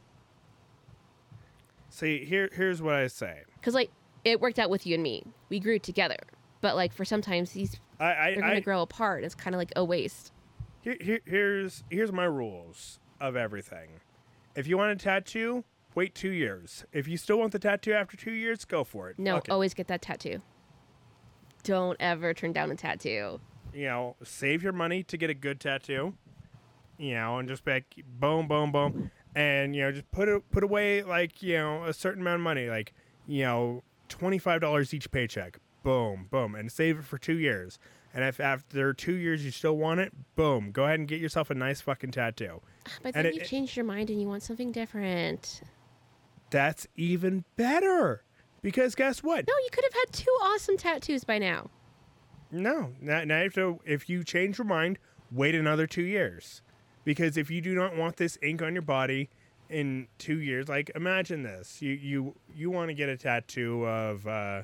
See, 1.89 2.23
here 2.25 2.49
here's 2.53 2.81
what 2.81 2.93
I 2.95 3.07
say. 3.07 3.41
Cuz 3.61 3.73
like 3.73 3.91
it 4.27 4.41
worked 4.41 4.59
out 4.59 4.69
with 4.69 4.85
you 4.85 4.93
and 4.95 5.03
me. 5.03 5.23
We 5.49 5.59
grew 5.59 5.79
together. 5.79 6.17
But 6.61 6.75
like 6.75 6.93
for 6.93 7.05
sometimes 7.05 7.51
these 7.51 7.79
I 7.99 8.05
I, 8.05 8.31
they're 8.33 8.41
going 8.41 8.57
I 8.57 8.59
grow 8.59 8.81
apart. 8.81 9.23
It's 9.23 9.35
kind 9.35 9.55
of 9.55 9.59
like 9.59 9.71
a 9.75 9.83
waste. 9.85 10.31
here, 10.81 10.97
here 10.99 11.21
here's 11.25 11.83
here's 11.89 12.11
my 12.11 12.25
rules 12.25 12.99
of 13.21 13.35
everything. 13.35 14.01
If 14.55 14.67
you 14.67 14.77
want 14.77 14.91
a 14.91 14.95
tattoo, 14.95 15.63
wait 15.95 16.13
two 16.15 16.31
years. 16.31 16.83
If 16.91 17.07
you 17.07 17.15
still 17.17 17.37
want 17.39 17.51
the 17.51 17.59
tattoo 17.59 17.93
after 17.93 18.17
two 18.17 18.31
years, 18.31 18.65
go 18.65 18.83
for 18.83 19.09
it. 19.09 19.17
No, 19.19 19.37
it. 19.37 19.49
always 19.49 19.73
get 19.73 19.87
that 19.87 20.01
tattoo. 20.01 20.41
Don't 21.63 21.97
ever 21.99 22.33
turn 22.33 22.53
down 22.53 22.71
a 22.71 22.75
tattoo. 22.75 23.39
you 23.73 23.85
know, 23.85 24.15
save 24.23 24.63
your 24.63 24.73
money 24.73 25.03
to 25.03 25.17
get 25.17 25.29
a 25.29 25.33
good 25.33 25.59
tattoo. 25.59 26.13
You 26.97 27.13
know, 27.13 27.37
and 27.37 27.47
just 27.47 27.63
be 27.63 27.71
like 27.73 28.03
boom, 28.19 28.47
boom, 28.47 28.71
boom, 28.71 29.11
and 29.35 29.75
you 29.75 29.83
know, 29.83 29.91
just 29.91 30.11
put 30.11 30.27
it 30.27 30.49
put 30.49 30.63
away 30.63 31.03
like 31.03 31.43
you 31.43 31.55
know 31.57 31.83
a 31.83 31.93
certain 31.93 32.21
amount 32.21 32.35
of 32.35 32.41
money, 32.41 32.69
like 32.69 32.93
you 33.27 33.43
know, 33.43 33.83
twenty 34.09 34.37
five 34.37 34.61
dollars 34.61 34.93
each 34.93 35.11
paycheck. 35.11 35.59
Boom, 35.83 36.27
boom, 36.29 36.55
and 36.55 36.71
save 36.71 36.99
it 36.99 37.05
for 37.05 37.17
two 37.17 37.37
years. 37.37 37.79
And 38.13 38.23
if 38.23 38.39
after 38.39 38.93
two 38.93 39.13
years 39.13 39.45
you 39.45 39.51
still 39.51 39.77
want 39.77 39.99
it, 39.99 40.11
boom, 40.35 40.71
go 40.71 40.85
ahead 40.85 40.99
and 40.99 41.07
get 41.07 41.21
yourself 41.21 41.49
a 41.49 41.53
nice 41.53 41.81
fucking 41.81 42.11
tattoo. 42.11 42.61
But 43.03 43.13
then 43.13 43.25
it- 43.27 43.35
you 43.35 43.41
it- 43.41 43.47
changed 43.47 43.75
your 43.75 43.85
mind 43.85 44.09
and 44.09 44.19
you 44.19 44.27
want 44.27 44.43
something 44.43 44.71
different. 44.71 45.61
That's 46.49 46.87
even 46.95 47.43
better. 47.57 48.23
Because 48.61 48.95
guess 48.95 49.21
what? 49.21 49.45
No, 49.47 49.53
you 49.63 49.69
could 49.71 49.83
have 49.83 49.93
had 49.93 50.11
two 50.13 50.31
awesome 50.41 50.77
tattoos 50.77 51.23
by 51.23 51.37
now. 51.37 51.69
No, 52.51 52.93
now, 53.01 53.23
now 53.23 53.37
you 53.37 53.43
have 53.43 53.53
to, 53.55 53.79
if 53.85 54.09
you 54.09 54.23
change 54.23 54.57
your 54.57 54.65
mind, 54.65 54.97
wait 55.31 55.53
another 55.53 55.85
two 55.85 56.03
years. 56.03 56.61
Because 57.03 57.37
if 57.37 57.51
you 57.51 57.61
do 57.61 57.75
not 57.75 57.95
want 57.95 58.17
this 58.17 58.37
ink 58.41 58.61
on 58.61 58.73
your 58.73 58.81
body 58.81 59.29
in 59.69 60.07
two 60.17 60.39
years, 60.39 60.67
like 60.69 60.91
imagine 60.95 61.43
this: 61.43 61.81
you 61.81 61.91
you 61.93 62.35
you 62.55 62.69
want 62.69 62.89
to 62.89 62.93
get 62.93 63.09
a 63.09 63.17
tattoo 63.17 63.85
of, 63.85 64.25
uh, 64.27 64.63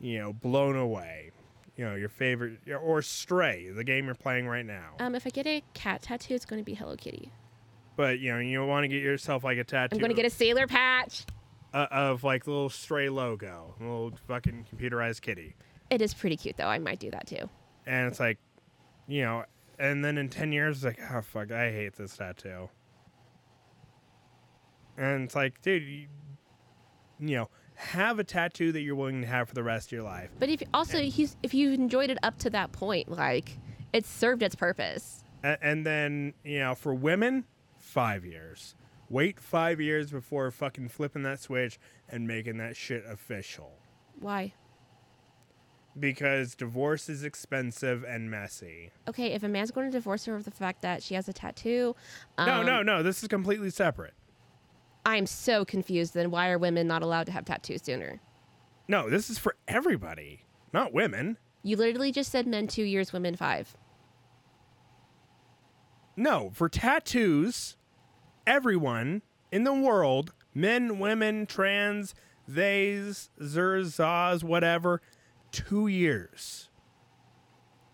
you 0.00 0.18
know, 0.18 0.32
blown 0.32 0.76
away, 0.76 1.30
you 1.76 1.84
know, 1.84 1.94
your 1.94 2.08
favorite, 2.08 2.58
or 2.82 3.02
Stray, 3.02 3.68
the 3.70 3.84
game 3.84 4.06
you're 4.06 4.14
playing 4.14 4.46
right 4.46 4.64
now. 4.66 4.90
Um, 5.00 5.14
if 5.14 5.26
I 5.26 5.30
get 5.30 5.46
a 5.46 5.62
cat 5.74 6.02
tattoo, 6.02 6.34
it's 6.34 6.44
going 6.44 6.60
to 6.60 6.64
be 6.64 6.74
Hello 6.74 6.96
Kitty. 6.96 7.32
but 7.96 8.18
you 8.20 8.32
know, 8.32 8.38
you 8.38 8.64
want 8.64 8.84
to 8.84 8.88
get 8.88 9.02
yourself 9.02 9.42
like 9.44 9.58
a 9.58 9.64
tattoo. 9.64 9.94
I'm 9.96 10.00
going 10.00 10.10
to 10.10 10.16
get 10.16 10.26
a 10.26 10.30
sailor 10.30 10.66
patch. 10.66 11.24
uh, 11.74 11.86
of 11.90 12.22
like 12.24 12.44
the 12.44 12.50
little 12.50 12.70
Stray 12.70 13.08
logo, 13.08 13.74
a 13.78 13.82
little 13.82 14.12
fucking 14.28 14.66
computerized 14.72 15.20
kitty. 15.22 15.54
It 15.90 16.00
is 16.02 16.14
pretty 16.14 16.36
cute 16.36 16.56
though. 16.56 16.66
I 16.68 16.78
might 16.78 16.98
do 17.00 17.10
that 17.10 17.26
too. 17.26 17.48
and 17.86 18.06
it's 18.08 18.20
like, 18.20 18.38
you 19.06 19.22
know, 19.22 19.44
and 19.78 20.04
then 20.04 20.16
in 20.18 20.28
ten 20.28 20.52
years, 20.52 20.76
it's 20.76 20.84
like, 20.84 21.00
oh 21.12 21.22
fuck, 21.22 21.50
I 21.50 21.70
hate 21.72 21.96
this 21.96 22.16
tattoo. 22.16 22.68
And 24.98 25.24
it's 25.24 25.34
like, 25.36 25.62
dude, 25.62 25.84
you, 25.84 26.06
you 27.20 27.36
know, 27.36 27.48
have 27.76 28.18
a 28.18 28.24
tattoo 28.24 28.72
that 28.72 28.80
you're 28.80 28.96
willing 28.96 29.20
to 29.20 29.26
have 29.28 29.48
for 29.48 29.54
the 29.54 29.62
rest 29.62 29.88
of 29.88 29.92
your 29.92 30.02
life. 30.02 30.30
But 30.38 30.48
if 30.48 30.62
also 30.74 30.98
he's 30.98 31.36
if 31.42 31.54
you 31.54 31.72
enjoyed 31.72 32.10
it 32.10 32.18
up 32.22 32.38
to 32.40 32.50
that 32.50 32.72
point, 32.72 33.08
like 33.08 33.56
it 33.92 34.04
served 34.04 34.42
its 34.42 34.56
purpose. 34.56 35.22
A- 35.44 35.62
and 35.64 35.86
then, 35.86 36.34
you 36.44 36.58
know, 36.58 36.74
for 36.74 36.92
women, 36.92 37.44
five 37.78 38.24
years. 38.24 38.74
Wait 39.08 39.40
five 39.40 39.80
years 39.80 40.10
before 40.10 40.50
fucking 40.50 40.88
flipping 40.88 41.22
that 41.22 41.40
switch 41.40 41.78
and 42.08 42.26
making 42.26 42.58
that 42.58 42.76
shit 42.76 43.04
official. 43.08 43.72
Why? 44.20 44.52
Because 45.98 46.54
divorce 46.54 47.08
is 47.08 47.24
expensive 47.24 48.04
and 48.04 48.30
messy. 48.30 48.90
Okay, 49.08 49.32
if 49.32 49.42
a 49.42 49.48
man's 49.48 49.70
going 49.70 49.86
to 49.86 49.92
divorce 49.96 50.26
her 50.26 50.34
over 50.34 50.42
the 50.42 50.50
fact 50.50 50.82
that 50.82 51.02
she 51.02 51.14
has 51.14 51.28
a 51.28 51.32
tattoo, 51.32 51.96
no, 52.36 52.60
um, 52.60 52.66
no, 52.66 52.82
no. 52.82 53.02
This 53.02 53.22
is 53.22 53.28
completely 53.28 53.70
separate. 53.70 54.14
I'm 55.08 55.26
so 55.26 55.64
confused. 55.64 56.12
Then 56.12 56.30
why 56.30 56.50
are 56.50 56.58
women 56.58 56.86
not 56.86 57.02
allowed 57.02 57.26
to 57.26 57.32
have 57.32 57.46
tattoos 57.46 57.82
sooner? 57.82 58.20
No, 58.88 59.08
this 59.08 59.30
is 59.30 59.38
for 59.38 59.56
everybody, 59.66 60.44
not 60.72 60.92
women. 60.92 61.38
You 61.62 61.76
literally 61.76 62.12
just 62.12 62.30
said 62.30 62.46
men 62.46 62.66
two 62.66 62.84
years, 62.84 63.12
women 63.12 63.34
five. 63.34 63.74
No, 66.14 66.50
for 66.52 66.68
tattoos, 66.68 67.76
everyone 68.46 69.22
in 69.50 69.64
the 69.64 69.72
world, 69.72 70.32
men, 70.54 70.98
women, 70.98 71.46
trans, 71.46 72.14
theys, 72.46 73.30
zers, 73.40 73.84
zas, 73.96 74.44
whatever, 74.44 75.00
two 75.52 75.86
years. 75.86 76.68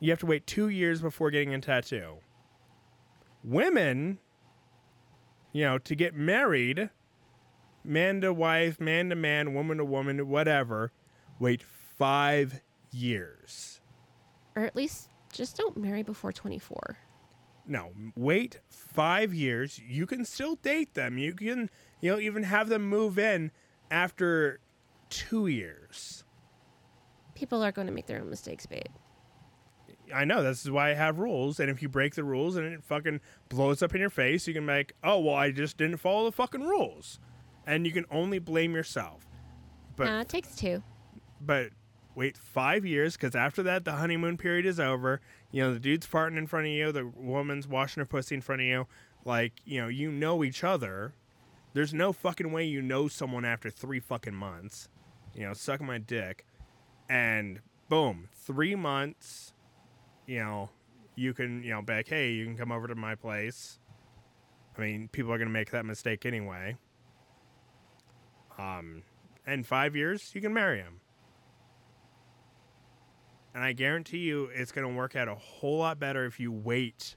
You 0.00 0.10
have 0.10 0.20
to 0.20 0.26
wait 0.26 0.46
two 0.46 0.68
years 0.68 1.00
before 1.00 1.30
getting 1.30 1.54
a 1.54 1.60
tattoo. 1.60 2.14
Women, 3.44 4.18
you 5.52 5.62
know, 5.62 5.78
to 5.78 5.94
get 5.94 6.14
married, 6.14 6.90
man 7.84 8.20
to 8.22 8.32
wife, 8.32 8.80
man 8.80 9.10
to 9.10 9.16
man, 9.16 9.54
woman 9.54 9.78
to 9.78 9.84
woman, 9.84 10.28
whatever, 10.28 10.92
wait 11.38 11.62
five 11.62 12.60
years. 12.90 13.80
Or 14.56 14.64
at 14.64 14.74
least 14.74 15.10
just 15.32 15.56
don't 15.56 15.76
marry 15.76 16.02
before 16.02 16.32
24. 16.32 16.96
No, 17.66 17.92
wait 18.14 18.60
five 18.68 19.32
years. 19.32 19.80
You 19.86 20.06
can 20.06 20.24
still 20.24 20.56
date 20.56 20.94
them. 20.94 21.18
You 21.18 21.32
can, 21.32 21.70
you 22.00 22.12
know, 22.12 22.18
even 22.18 22.42
have 22.42 22.68
them 22.68 22.88
move 22.88 23.18
in 23.18 23.50
after 23.90 24.60
two 25.08 25.46
years. 25.46 26.24
People 27.34 27.64
are 27.64 27.72
going 27.72 27.86
to 27.86 27.92
make 27.92 28.06
their 28.06 28.20
own 28.20 28.30
mistakes, 28.30 28.66
babe. 28.66 28.82
I 30.14 30.24
know 30.24 30.42
this 30.42 30.62
is 30.64 30.70
why 30.70 30.90
I 30.90 30.94
have 30.94 31.18
rules, 31.18 31.58
and 31.58 31.70
if 31.70 31.80
you 31.80 31.88
break 31.88 32.14
the 32.14 32.24
rules 32.24 32.56
and 32.56 32.66
it 32.66 32.84
fucking 32.84 33.20
blows 33.48 33.82
up 33.82 33.94
in 33.94 34.00
your 34.00 34.10
face, 34.10 34.46
you 34.46 34.52
can 34.52 34.66
be 34.66 34.72
like, 34.72 34.94
"Oh, 35.02 35.20
well, 35.20 35.34
I 35.34 35.50
just 35.50 35.78
didn't 35.78 35.96
follow 35.96 36.26
the 36.26 36.32
fucking 36.32 36.62
rules," 36.62 37.18
and 37.66 37.86
you 37.86 37.92
can 37.92 38.04
only 38.10 38.38
blame 38.38 38.74
yourself. 38.74 39.26
But 39.96 40.06
Nah, 40.06 40.20
it 40.20 40.28
takes 40.28 40.54
two. 40.56 40.82
but 41.40 41.70
wait 42.16 42.36
five 42.36 42.86
years 42.86 43.16
because 43.16 43.34
after 43.34 43.62
that 43.64 43.84
the 43.84 43.92
honeymoon 43.92 44.36
period 44.36 44.66
is 44.66 44.78
over. 44.80 45.20
You 45.50 45.62
know 45.62 45.74
the 45.74 45.80
dude's 45.80 46.06
farting 46.06 46.36
in 46.38 46.46
front 46.46 46.66
of 46.66 46.72
you 46.72 46.92
the 46.92 47.06
woman's 47.06 47.66
washing 47.68 48.00
her 48.00 48.06
pussy 48.06 48.34
in 48.34 48.40
front 48.40 48.60
of 48.62 48.66
you. 48.66 48.86
Like 49.24 49.52
you 49.64 49.80
know 49.80 49.88
you 49.88 50.10
know 50.10 50.42
each 50.44 50.62
other. 50.64 51.12
There's 51.72 51.92
no 51.94 52.12
fucking 52.12 52.52
way 52.52 52.64
you 52.64 52.82
know 52.82 53.08
someone 53.08 53.44
after 53.44 53.68
three 53.70 54.00
fucking 54.00 54.34
months. 54.34 54.88
You 55.34 55.46
know 55.46 55.54
suck 55.54 55.80
my 55.80 55.98
dick. 55.98 56.44
And 57.08 57.60
boom 57.88 58.28
three 58.32 58.74
months 58.74 59.52
you 60.26 60.38
know 60.38 60.70
you 61.16 61.34
can 61.34 61.62
you 61.62 61.70
know 61.70 61.82
be 61.82 61.92
like 61.92 62.08
hey 62.08 62.32
you 62.32 62.44
can 62.46 62.56
come 62.56 62.72
over 62.72 62.88
to 62.88 62.94
my 62.94 63.14
place. 63.14 63.78
I 64.76 64.80
mean 64.80 65.08
people 65.08 65.32
are 65.32 65.38
gonna 65.38 65.50
make 65.50 65.70
that 65.70 65.84
mistake 65.84 66.24
anyway 66.26 66.76
um 68.58 69.02
and 69.46 69.66
five 69.66 69.94
years 69.94 70.30
you 70.34 70.40
can 70.40 70.52
marry 70.52 70.78
him 70.78 71.00
and 73.54 73.62
I 73.62 73.72
guarantee 73.72 74.18
you 74.18 74.50
it's 74.52 74.72
going 74.72 74.86
to 74.86 74.92
work 74.92 75.14
out 75.14 75.28
a 75.28 75.36
whole 75.36 75.78
lot 75.78 76.00
better 76.00 76.26
if 76.26 76.40
you 76.40 76.50
wait 76.50 77.14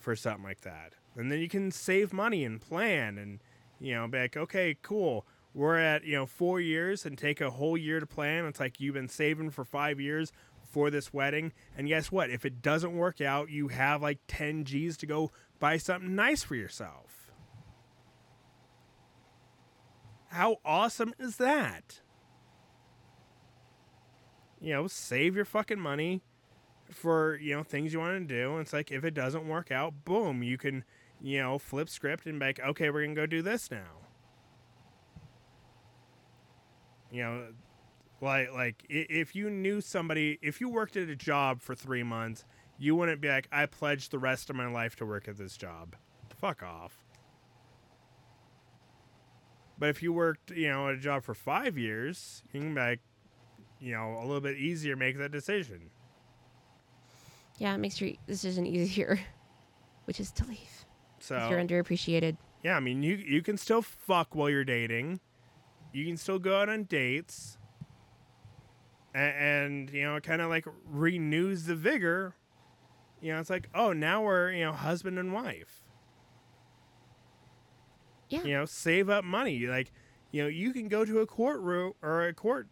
for 0.00 0.16
something 0.16 0.42
like 0.42 0.62
that. 0.62 0.94
And 1.16 1.30
then 1.30 1.38
you 1.38 1.48
can 1.48 1.70
save 1.70 2.12
money 2.12 2.44
and 2.44 2.60
plan 2.60 3.16
and, 3.16 3.38
you 3.80 3.94
know, 3.94 4.08
be 4.08 4.18
like, 4.18 4.36
okay, 4.36 4.76
cool. 4.82 5.24
We're 5.54 5.78
at, 5.78 6.04
you 6.04 6.16
know, 6.16 6.26
four 6.26 6.60
years 6.60 7.06
and 7.06 7.16
take 7.16 7.40
a 7.40 7.50
whole 7.50 7.78
year 7.78 8.00
to 8.00 8.06
plan. 8.06 8.46
It's 8.46 8.58
like 8.58 8.80
you've 8.80 8.94
been 8.94 9.08
saving 9.08 9.50
for 9.50 9.64
five 9.64 10.00
years 10.00 10.32
for 10.68 10.90
this 10.90 11.12
wedding. 11.12 11.52
And 11.78 11.86
guess 11.86 12.10
what? 12.10 12.30
If 12.30 12.44
it 12.44 12.60
doesn't 12.60 12.92
work 12.92 13.20
out, 13.20 13.48
you 13.48 13.68
have 13.68 14.02
like 14.02 14.18
10 14.26 14.64
G's 14.64 14.96
to 14.98 15.06
go 15.06 15.30
buy 15.60 15.76
something 15.76 16.16
nice 16.16 16.42
for 16.42 16.56
yourself. 16.56 17.03
How 20.34 20.58
awesome 20.64 21.14
is 21.18 21.36
that? 21.36 22.00
you 24.64 24.72
know, 24.72 24.86
save 24.86 25.36
your 25.36 25.44
fucking 25.44 25.78
money 25.78 26.22
for, 26.90 27.36
you 27.36 27.54
know, 27.54 27.62
things 27.62 27.92
you 27.92 27.98
want 27.98 28.26
to 28.26 28.34
do. 28.34 28.52
And 28.52 28.62
it's 28.62 28.72
like, 28.72 28.90
if 28.90 29.04
it 29.04 29.12
doesn't 29.12 29.46
work 29.46 29.70
out, 29.70 30.06
boom, 30.06 30.42
you 30.42 30.56
can, 30.56 30.84
you 31.20 31.42
know, 31.42 31.58
flip 31.58 31.90
script 31.90 32.24
and 32.24 32.40
be 32.40 32.46
like, 32.46 32.60
okay, 32.60 32.88
we're 32.88 33.04
going 33.04 33.14
to 33.14 33.20
go 33.20 33.26
do 33.26 33.42
this 33.42 33.70
now. 33.70 34.00
You 37.12 37.22
know, 37.22 37.46
like, 38.22 38.52
like 38.54 38.84
if 38.88 39.36
you 39.36 39.50
knew 39.50 39.82
somebody, 39.82 40.38
if 40.40 40.62
you 40.62 40.70
worked 40.70 40.96
at 40.96 41.10
a 41.10 41.16
job 41.16 41.60
for 41.60 41.74
three 41.74 42.02
months, 42.02 42.46
you 42.78 42.96
wouldn't 42.96 43.20
be 43.20 43.28
like, 43.28 43.48
I 43.52 43.66
pledged 43.66 44.12
the 44.12 44.18
rest 44.18 44.48
of 44.48 44.56
my 44.56 44.66
life 44.66 44.96
to 44.96 45.06
work 45.06 45.28
at 45.28 45.36
this 45.36 45.58
job. 45.58 45.94
Fuck 46.40 46.62
off. 46.62 47.03
But 49.84 49.90
if 49.90 50.02
you 50.02 50.14
worked, 50.14 50.50
you 50.50 50.70
know, 50.70 50.88
at 50.88 50.94
a 50.94 50.96
job 50.96 51.24
for 51.24 51.34
five 51.34 51.76
years, 51.76 52.42
you 52.54 52.60
can 52.60 52.74
like, 52.74 53.00
you 53.78 53.92
know, 53.92 54.16
a 54.18 54.24
little 54.24 54.40
bit 54.40 54.56
easier 54.56 54.96
make 54.96 55.18
that 55.18 55.30
decision. 55.30 55.90
Yeah, 57.58 57.74
it 57.74 57.76
makes 57.76 58.00
your 58.00 58.12
decision 58.26 58.64
easier, 58.64 59.20
which 60.06 60.20
is 60.20 60.32
to 60.32 60.46
leave. 60.46 60.86
So 61.18 61.36
if 61.36 61.50
you're 61.50 61.60
underappreciated. 61.60 62.38
yeah, 62.62 62.78
I 62.78 62.80
mean, 62.80 63.02
you 63.02 63.16
you 63.16 63.42
can 63.42 63.58
still 63.58 63.82
fuck 63.82 64.34
while 64.34 64.48
you're 64.48 64.64
dating. 64.64 65.20
You 65.92 66.06
can 66.06 66.16
still 66.16 66.38
go 66.38 66.58
out 66.58 66.70
on 66.70 66.84
dates. 66.84 67.58
and, 69.14 69.36
and 69.36 69.90
you 69.90 70.04
know, 70.04 70.16
it 70.16 70.22
kind 70.22 70.40
of 70.40 70.48
like 70.48 70.64
renews 70.86 71.66
the 71.66 71.74
vigor. 71.74 72.34
You 73.20 73.34
know, 73.34 73.38
it's 73.38 73.50
like, 73.50 73.68
oh, 73.74 73.92
now 73.92 74.22
we're 74.22 74.50
you 74.50 74.64
know 74.64 74.72
husband 74.72 75.18
and 75.18 75.30
wife. 75.34 75.83
Yeah. 78.34 78.42
You 78.44 78.54
know, 78.54 78.64
save 78.64 79.08
up 79.08 79.24
money. 79.24 79.66
Like, 79.66 79.92
you 80.32 80.42
know, 80.42 80.48
you 80.48 80.72
can 80.72 80.88
go 80.88 81.04
to 81.04 81.20
a 81.20 81.26
courtroom 81.26 81.92
or 82.02 82.26
a 82.26 82.34
court, 82.34 82.66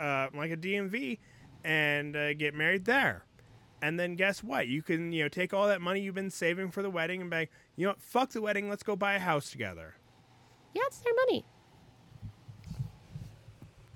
uh, 0.00 0.28
like 0.34 0.50
a 0.50 0.56
DMV, 0.56 1.18
and 1.64 2.16
uh, 2.16 2.34
get 2.34 2.54
married 2.54 2.86
there. 2.86 3.24
And 3.82 3.98
then 3.98 4.14
guess 4.14 4.42
what? 4.42 4.68
You 4.68 4.80
can 4.80 5.12
you 5.12 5.24
know 5.24 5.28
take 5.28 5.52
all 5.52 5.66
that 5.66 5.80
money 5.80 6.00
you've 6.00 6.14
been 6.14 6.30
saving 6.30 6.70
for 6.70 6.82
the 6.82 6.90
wedding 6.90 7.20
and 7.20 7.28
be 7.28 7.36
like, 7.36 7.50
you 7.76 7.86
know, 7.86 7.90
what? 7.90 8.00
fuck 8.00 8.30
the 8.30 8.40
wedding. 8.40 8.68
Let's 8.70 8.82
go 8.82 8.96
buy 8.96 9.14
a 9.14 9.18
house 9.18 9.50
together. 9.50 9.96
Yeah, 10.74 10.82
it's 10.86 11.00
their 11.00 11.14
money. 11.14 11.44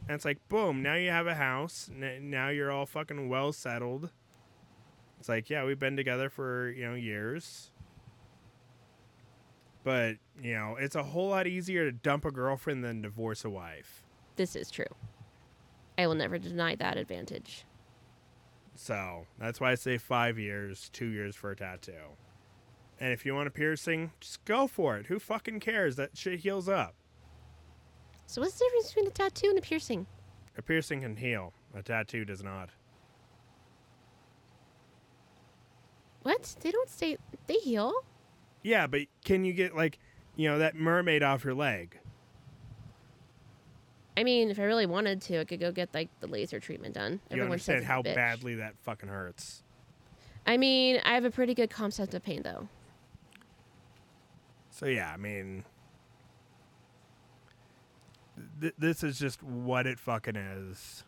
And 0.08 0.14
it's 0.14 0.24
like, 0.24 0.46
boom, 0.48 0.82
now 0.82 0.94
you 0.94 1.10
have 1.10 1.26
a 1.26 1.34
house. 1.34 1.90
N- 1.92 2.30
now 2.30 2.48
you're 2.48 2.70
all 2.70 2.86
fucking 2.86 3.28
well 3.28 3.52
settled. 3.52 4.10
It's 5.18 5.28
like, 5.28 5.50
yeah, 5.50 5.64
we've 5.64 5.78
been 5.78 5.96
together 5.96 6.28
for, 6.30 6.70
you 6.70 6.86
know, 6.86 6.94
years. 6.94 7.70
But, 9.86 10.16
you 10.42 10.52
know, 10.52 10.76
it's 10.80 10.96
a 10.96 11.02
whole 11.04 11.28
lot 11.28 11.46
easier 11.46 11.84
to 11.84 11.92
dump 11.92 12.24
a 12.24 12.32
girlfriend 12.32 12.82
than 12.82 13.02
divorce 13.02 13.44
a 13.44 13.50
wife. 13.50 14.02
This 14.34 14.56
is 14.56 14.68
true. 14.68 14.84
I 15.96 16.08
will 16.08 16.16
never 16.16 16.38
deny 16.38 16.74
that 16.74 16.96
advantage. 16.96 17.64
So 18.74 19.28
that's 19.38 19.60
why 19.60 19.70
I 19.70 19.74
say 19.76 19.96
five 19.96 20.40
years, 20.40 20.90
two 20.92 21.06
years 21.06 21.36
for 21.36 21.52
a 21.52 21.56
tattoo. 21.56 22.16
And 22.98 23.12
if 23.12 23.24
you 23.24 23.36
want 23.36 23.46
a 23.46 23.52
piercing, 23.52 24.10
just 24.18 24.44
go 24.44 24.66
for 24.66 24.96
it. 24.96 25.06
Who 25.06 25.20
fucking 25.20 25.60
cares? 25.60 25.94
That 25.94 26.16
shit 26.16 26.40
heals 26.40 26.68
up. 26.68 26.96
So 28.26 28.40
what's 28.40 28.58
the 28.58 28.64
difference 28.64 28.88
between 28.88 29.06
a 29.06 29.10
tattoo 29.10 29.50
and 29.50 29.58
a 29.58 29.62
piercing? 29.62 30.08
A 30.58 30.62
piercing 30.62 31.02
can 31.02 31.14
heal, 31.14 31.52
a 31.76 31.82
tattoo 31.84 32.24
does 32.24 32.42
not. 32.42 32.70
What? 36.22 36.56
They 36.60 36.72
don't 36.72 36.90
stay. 36.90 37.18
They 37.46 37.58
heal. 37.58 37.92
Yeah, 38.66 38.88
but 38.88 39.02
can 39.24 39.44
you 39.44 39.52
get, 39.52 39.76
like, 39.76 40.00
you 40.34 40.48
know, 40.48 40.58
that 40.58 40.74
mermaid 40.74 41.22
off 41.22 41.44
your 41.44 41.54
leg? 41.54 42.00
I 44.16 44.24
mean, 44.24 44.50
if 44.50 44.58
I 44.58 44.64
really 44.64 44.86
wanted 44.86 45.20
to, 45.22 45.38
I 45.38 45.44
could 45.44 45.60
go 45.60 45.70
get 45.70 45.94
like 45.94 46.08
the 46.18 46.26
laser 46.26 46.58
treatment 46.58 46.94
done. 46.94 47.12
You 47.12 47.20
Everyone 47.30 47.52
understand 47.52 47.84
how 47.84 48.02
badly 48.02 48.56
that 48.56 48.74
fucking 48.82 49.08
hurts. 49.08 49.62
I 50.48 50.56
mean, 50.56 51.00
I 51.04 51.14
have 51.14 51.24
a 51.24 51.30
pretty 51.30 51.54
good 51.54 51.70
concept 51.70 52.12
of 52.14 52.24
pain, 52.24 52.42
though. 52.42 52.68
So 54.70 54.86
yeah, 54.86 55.12
I 55.12 55.16
mean, 55.16 55.64
th- 58.60 58.74
this 58.76 59.04
is 59.04 59.16
just 59.16 59.44
what 59.44 59.86
it 59.86 60.00
fucking 60.00 60.34
is. 60.34 61.04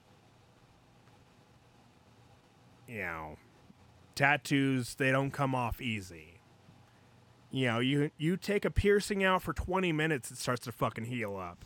You 2.87 2.99
know, 2.99 3.37
tattoos 4.15 4.95
they 4.95 5.11
don't 5.11 5.33
come 5.33 5.57
off 5.57 5.81
easy. 5.81 6.38
You 7.51 7.67
know, 7.67 7.79
you 7.79 8.11
you 8.19 8.37
take 8.37 8.65
a 8.65 8.71
piercing 8.71 9.25
out 9.25 9.43
for 9.43 9.53
twenty 9.53 9.93
minutes, 9.93 10.31
it 10.31 10.39
starts 10.39 10.65
to 10.65 10.73
fucking 10.73 11.07
heal 11.07 11.37
up. 11.37 11.65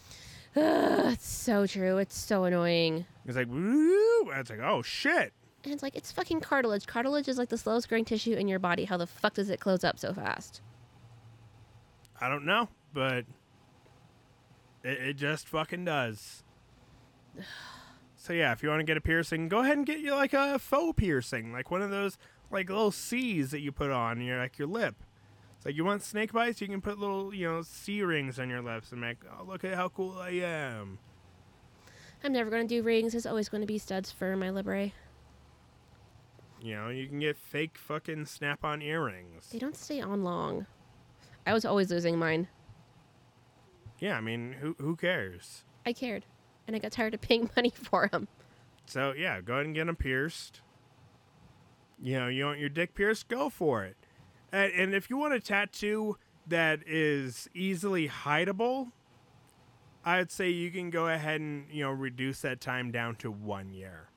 Ugh, 0.54 0.62
it's 1.12 1.28
so 1.28 1.66
true. 1.66 1.98
It's 1.98 2.16
so 2.16 2.44
annoying. 2.44 3.06
It's 3.26 3.36
like, 3.36 3.48
woo! 3.48 4.30
It's 4.30 4.50
like, 4.50 4.60
oh 4.60 4.82
shit. 4.82 5.32
And 5.64 5.72
it's 5.72 5.82
like 5.82 5.96
it's 5.96 6.12
fucking 6.12 6.40
cartilage. 6.40 6.86
Cartilage 6.86 7.28
is 7.28 7.38
like 7.38 7.48
the 7.48 7.58
slowest 7.58 7.88
growing 7.88 8.04
tissue 8.04 8.34
in 8.34 8.48
your 8.48 8.58
body. 8.58 8.84
How 8.84 8.96
the 8.96 9.06
fuck 9.06 9.34
does 9.34 9.50
it 9.50 9.60
close 9.60 9.84
up 9.84 9.98
so 9.98 10.12
fast? 10.12 10.60
I 12.20 12.28
don't 12.28 12.44
know, 12.44 12.68
but 12.92 13.24
it, 14.84 14.98
it 14.98 15.14
just 15.14 15.48
fucking 15.48 15.84
does. 15.84 16.44
So 18.14 18.32
yeah, 18.32 18.52
if 18.52 18.62
you 18.62 18.68
want 18.68 18.78
to 18.78 18.84
get 18.84 18.96
a 18.96 19.00
piercing, 19.00 19.48
go 19.48 19.62
ahead 19.62 19.76
and 19.76 19.84
get 19.84 19.98
you 19.98 20.14
like 20.14 20.32
a 20.32 20.56
faux 20.56 20.94
piercing, 20.96 21.52
like 21.52 21.72
one 21.72 21.82
of 21.82 21.90
those 21.90 22.18
like 22.52 22.68
little 22.68 22.92
C's 22.92 23.50
that 23.50 23.58
you 23.58 23.72
put 23.72 23.90
on 23.90 24.20
your 24.20 24.38
like 24.38 24.58
your 24.60 24.68
lip. 24.68 24.94
It's 25.62 25.66
like 25.66 25.76
you 25.76 25.84
want 25.84 26.02
snake 26.02 26.32
bites, 26.32 26.60
you 26.60 26.66
can 26.66 26.80
put 26.80 26.98
little 26.98 27.32
you 27.32 27.48
know 27.48 27.62
C 27.62 28.02
rings 28.02 28.40
on 28.40 28.50
your 28.50 28.62
lips 28.62 28.90
and 28.90 29.00
make 29.00 29.18
oh 29.30 29.44
look 29.44 29.62
at 29.62 29.74
how 29.74 29.90
cool 29.90 30.18
I 30.18 30.30
am. 30.30 30.98
I'm 32.24 32.32
never 32.32 32.50
going 32.50 32.66
to 32.66 32.74
do 32.74 32.82
rings. 32.82 33.14
It's 33.14 33.26
always 33.26 33.48
going 33.48 33.60
to 33.60 33.66
be 33.66 33.78
studs 33.78 34.10
for 34.10 34.36
my 34.36 34.48
labret. 34.48 34.90
You 36.60 36.74
know, 36.74 36.88
you 36.88 37.06
can 37.06 37.20
get 37.20 37.36
fake 37.36 37.78
fucking 37.78 38.26
snap 38.26 38.64
on 38.64 38.82
earrings. 38.82 39.50
They 39.52 39.60
don't 39.60 39.76
stay 39.76 40.00
on 40.00 40.24
long. 40.24 40.66
I 41.46 41.52
was 41.52 41.64
always 41.64 41.92
losing 41.92 42.18
mine. 42.18 42.48
Yeah, 44.00 44.16
I 44.16 44.20
mean, 44.20 44.56
who 44.60 44.74
who 44.80 44.96
cares? 44.96 45.62
I 45.86 45.92
cared, 45.92 46.24
and 46.66 46.74
I 46.74 46.80
got 46.80 46.90
tired 46.90 47.14
of 47.14 47.20
paying 47.20 47.48
money 47.54 47.70
for 47.76 48.08
them. 48.08 48.26
So 48.86 49.14
yeah, 49.16 49.40
go 49.40 49.54
ahead 49.54 49.66
and 49.66 49.76
get 49.76 49.86
them 49.86 49.94
pierced. 49.94 50.60
You 52.02 52.18
know, 52.18 52.26
you 52.26 52.46
want 52.46 52.58
your 52.58 52.68
dick 52.68 52.96
pierced, 52.96 53.28
go 53.28 53.48
for 53.48 53.84
it. 53.84 53.96
And, 54.52 54.72
and 54.72 54.94
if 54.94 55.08
you 55.10 55.16
want 55.16 55.34
a 55.34 55.40
tattoo 55.40 56.18
that 56.46 56.80
is 56.86 57.48
easily 57.54 58.08
hideable, 58.08 58.92
I'd 60.04 60.30
say 60.30 60.50
you 60.50 60.70
can 60.70 60.90
go 60.90 61.08
ahead 61.08 61.40
and 61.40 61.66
you 61.70 61.84
know 61.84 61.90
reduce 61.90 62.40
that 62.40 62.60
time 62.60 62.90
down 62.90 63.16
to 63.16 63.30
one 63.30 63.72
year. 63.72 64.08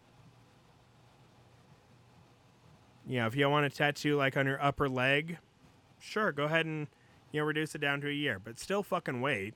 You 3.07 3.19
know, 3.19 3.27
if 3.27 3.35
you 3.35 3.47
want 3.49 3.65
a 3.65 3.69
tattoo 3.69 4.15
like 4.15 4.35
on 4.35 4.47
your 4.47 4.61
upper 4.61 4.89
leg, 4.89 5.37
sure, 5.99 6.31
go 6.31 6.45
ahead 6.45 6.65
and 6.65 6.87
you 7.31 7.39
know 7.39 7.45
reduce 7.45 7.75
it 7.75 7.81
down 7.81 8.01
to 8.01 8.09
a 8.09 8.13
year, 8.13 8.39
but 8.43 8.59
still 8.59 8.83
fucking 8.83 9.21
wait. 9.21 9.53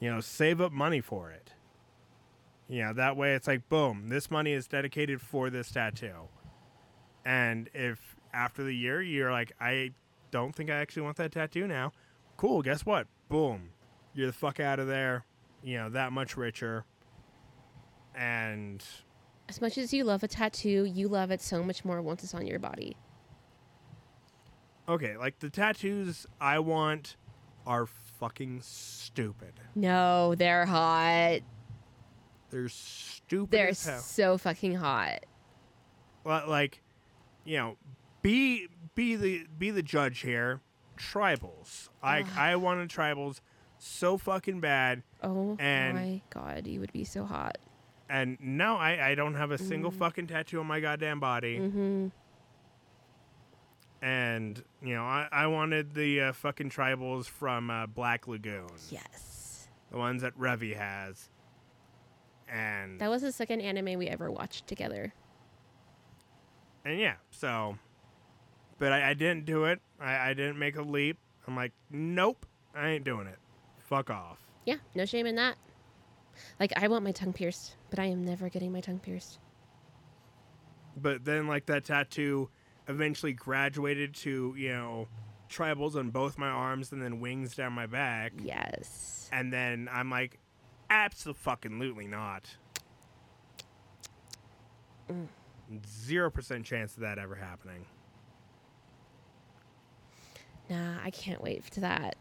You 0.00 0.12
know, 0.12 0.20
save 0.20 0.60
up 0.60 0.70
money 0.70 1.00
for 1.00 1.30
it. 1.30 1.52
Yeah, 2.68 2.92
that 2.92 3.16
way 3.16 3.34
it's 3.34 3.48
like, 3.48 3.68
boom, 3.70 4.10
this 4.10 4.30
money 4.30 4.52
is 4.52 4.68
dedicated 4.68 5.22
for 5.22 5.48
this 5.48 5.70
tattoo. 5.72 6.28
And 7.24 7.70
if 7.72 8.17
after 8.32 8.62
the 8.64 8.72
year 8.74 9.00
you're 9.02 9.30
like, 9.32 9.52
I 9.60 9.92
don't 10.30 10.54
think 10.54 10.70
I 10.70 10.74
actually 10.74 11.02
want 11.02 11.16
that 11.16 11.32
tattoo 11.32 11.66
now, 11.66 11.92
cool, 12.36 12.62
guess 12.62 12.84
what? 12.86 13.06
Boom. 13.28 13.70
You're 14.14 14.26
the 14.28 14.32
fuck 14.32 14.60
out 14.60 14.78
of 14.78 14.86
there. 14.86 15.24
You 15.62 15.78
know, 15.78 15.88
that 15.90 16.12
much 16.12 16.36
richer. 16.36 16.84
And 18.14 18.84
As 19.48 19.60
much 19.60 19.78
as 19.78 19.92
you 19.92 20.04
love 20.04 20.22
a 20.22 20.28
tattoo, 20.28 20.84
you 20.84 21.08
love 21.08 21.30
it 21.30 21.40
so 21.40 21.62
much 21.62 21.84
more 21.84 22.00
once 22.02 22.22
it's 22.24 22.34
on 22.34 22.46
your 22.46 22.58
body. 22.58 22.96
okay, 24.88 25.16
like 25.16 25.38
the 25.40 25.50
tattoos 25.50 26.26
I 26.40 26.58
want 26.58 27.16
are 27.66 27.86
fucking 27.86 28.60
stupid. 28.62 29.52
No, 29.74 30.34
they're 30.34 30.64
hot. 30.66 31.40
They're 32.50 32.68
stupid 32.70 33.50
They're 33.50 33.68
as 33.68 33.84
hell. 33.84 34.00
so 34.00 34.38
fucking 34.38 34.74
hot. 34.76 35.26
Li- 36.24 36.42
like 36.46 36.80
you 37.44 37.58
know 37.58 37.76
be 38.22 38.68
be 38.94 39.16
the 39.16 39.46
be 39.58 39.70
the 39.70 39.82
judge 39.82 40.20
here 40.20 40.60
tribals 40.96 41.88
i 42.02 42.24
i 42.36 42.56
wanted 42.56 42.88
tribals 42.88 43.40
so 43.78 44.16
fucking 44.18 44.60
bad 44.60 45.02
Oh 45.22 45.56
And- 45.60 45.96
my 45.96 46.22
god, 46.30 46.66
you 46.66 46.80
would 46.80 46.92
be 46.92 47.04
so 47.04 47.24
hot. 47.24 47.58
and 48.10 48.36
now 48.40 48.76
i 48.78 49.10
i 49.10 49.14
don't 49.14 49.34
have 49.34 49.50
a 49.52 49.58
single 49.58 49.90
fucking 49.92 50.26
tattoo 50.26 50.58
on 50.60 50.66
my 50.66 50.80
goddamn 50.80 51.20
body 51.20 51.58
Mm-hmm. 51.58 52.08
and 54.02 54.62
you 54.82 54.94
know 54.94 55.02
i 55.04 55.28
i 55.32 55.46
wanted 55.46 55.94
the 55.94 56.20
uh, 56.20 56.32
fucking 56.32 56.70
tribals 56.70 57.26
from 57.26 57.70
uh, 57.70 57.86
black 57.86 58.26
lagoon 58.28 58.68
Yes. 58.90 59.68
the 59.90 59.98
ones 59.98 60.22
that 60.22 60.36
Revy 60.38 60.76
has 60.76 61.28
and 62.48 62.98
That 63.00 63.10
was 63.10 63.20
the 63.22 63.30
second 63.32 63.60
anime 63.60 63.98
we 63.98 64.08
ever 64.08 64.30
watched 64.30 64.66
together. 64.66 65.12
and 66.84 66.98
yeah 66.98 67.14
so 67.30 67.76
but 68.78 68.92
i, 68.92 69.10
I 69.10 69.14
didn't 69.14 69.44
do 69.44 69.64
it. 69.64 69.80
I, 70.00 70.30
I 70.30 70.34
didn't 70.34 70.58
make 70.58 70.76
a 70.76 70.82
leap. 70.82 71.18
I'm 71.46 71.56
like 71.56 71.72
nope 71.90 72.46
i 72.74 72.88
ain't 72.88 73.04
doing 73.04 73.26
it. 73.26 73.38
Fuck 73.78 74.10
off. 74.10 74.38
Yeah, 74.66 74.76
no 74.94 75.04
shame 75.06 75.26
in 75.26 75.36
that. 75.36 75.56
Like 76.60 76.72
I 76.76 76.86
want 76.88 77.02
my 77.04 77.12
tongue 77.12 77.32
pierced, 77.32 77.74
but 77.90 77.98
I 77.98 78.04
am 78.04 78.24
never 78.24 78.48
getting 78.48 78.70
my 78.72 78.80
tongue 78.80 79.00
pierced. 79.00 79.38
but 80.96 81.24
then 81.24 81.46
like 81.48 81.66
that 81.66 81.84
tattoo 81.84 82.48
eventually 82.88 83.32
graduated 83.32 84.14
to 84.14 84.54
you 84.56 84.68
know 84.70 85.08
tribals 85.50 85.96
on 85.96 86.10
both 86.10 86.36
my 86.38 86.48
arms 86.48 86.92
and 86.92 87.02
then 87.02 87.20
wings 87.20 87.54
down 87.56 87.72
my 87.72 87.86
back. 87.86 88.32
Yes. 88.42 89.28
and 89.32 89.52
then 89.52 89.88
i'm 89.92 90.10
like 90.10 90.38
absolutely 90.90 92.06
not. 92.06 92.48
Mm. 95.10 95.26
Zero 95.86 96.30
percent 96.30 96.64
chance 96.64 96.94
of 96.94 97.00
that 97.00 97.18
ever 97.18 97.34
happening 97.34 97.84
Nah, 100.70 100.98
I 101.02 101.10
can't 101.10 101.42
wait 101.42 101.64
for 101.64 101.80
that. 101.80 102.16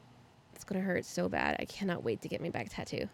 It's 0.56 0.64
gonna 0.64 0.82
hurt 0.82 1.06
so 1.06 1.30
bad. 1.30 1.58
I 1.60 1.66
cannot 1.66 2.04
wait 2.04 2.22
to 2.22 2.28
get 2.28 2.42
my 2.42 2.50
back 2.50 2.70
tattoo. 2.70 3.08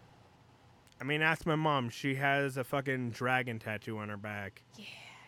i 1.00 1.04
mean 1.04 1.22
ask 1.22 1.44
my 1.44 1.56
mom 1.56 1.90
she 1.90 2.14
has 2.14 2.56
a 2.56 2.64
fucking 2.64 3.10
dragon 3.10 3.58
tattoo 3.58 3.98
on 3.98 4.08
her 4.08 4.16
back 4.16 4.62
Yeah, 4.76 4.84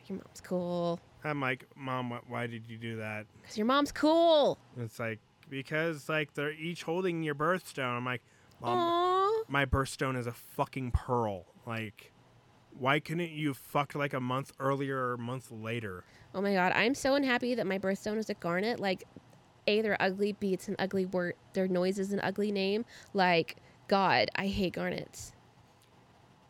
Your 0.07 0.19
mom's 0.19 0.41
cool. 0.41 1.01
i'm 1.25 1.41
like 1.41 1.67
mom 1.77 2.11
wh- 2.11 2.31
why 2.31 2.47
did 2.47 2.69
you 2.69 2.79
do 2.79 2.97
that 2.99 3.27
Cause 3.45 3.57
your 3.59 3.67
mom's 3.67 3.91
cool. 3.93 4.59
it's 4.79 4.99
like 5.01 5.19
because 5.51 6.09
like 6.09 6.33
they're 6.35 6.53
each 6.53 6.85
holding 6.85 7.23
your 7.25 7.35
birthstone 7.35 7.97
i'm 7.97 8.05
like 8.05 8.23
mom 8.61 8.79
Aww. 8.79 9.43
my 9.49 9.67
birthstone 9.67 10.17
is 10.17 10.27
a 10.27 10.33
fucking 10.33 10.93
pearl. 10.93 11.45
Like, 11.67 12.13
Why 12.79 13.01
couldn't 13.01 13.31
you 13.33 13.53
fucked 13.55 13.95
like 13.97 14.13
a 14.15 14.21
month 14.21 14.53
earlier 14.61 14.97
or 15.09 15.15
a 15.15 15.19
month 15.19 15.51
later? 15.51 16.05
Oh 16.35 16.41
my 16.41 16.55
god, 16.55 16.73
I'm 16.75 16.95
so 16.95 17.15
unhappy 17.17 17.55
that 17.57 17.67
my 17.67 17.79
birthstone 17.79 18.19
is 18.19 18.31
a 18.31 18.35
garnet. 18.35 18.79
Like, 18.81 19.03
A, 19.67 19.83
they're 19.83 20.01
ugly, 20.01 20.33
B, 20.33 20.53
it's 20.53 20.69
an 20.69 20.77
ugly 20.79 21.07
word. 21.07 21.35
Their 21.55 21.69
noise 21.69 21.99
is 21.99 22.12
an 22.12 22.21
ugly 22.21 22.53
name. 22.53 22.85
Like, 23.14 23.57
God, 23.89 24.31
I 24.37 24.47
hate 24.47 24.75
garnets. 24.75 25.33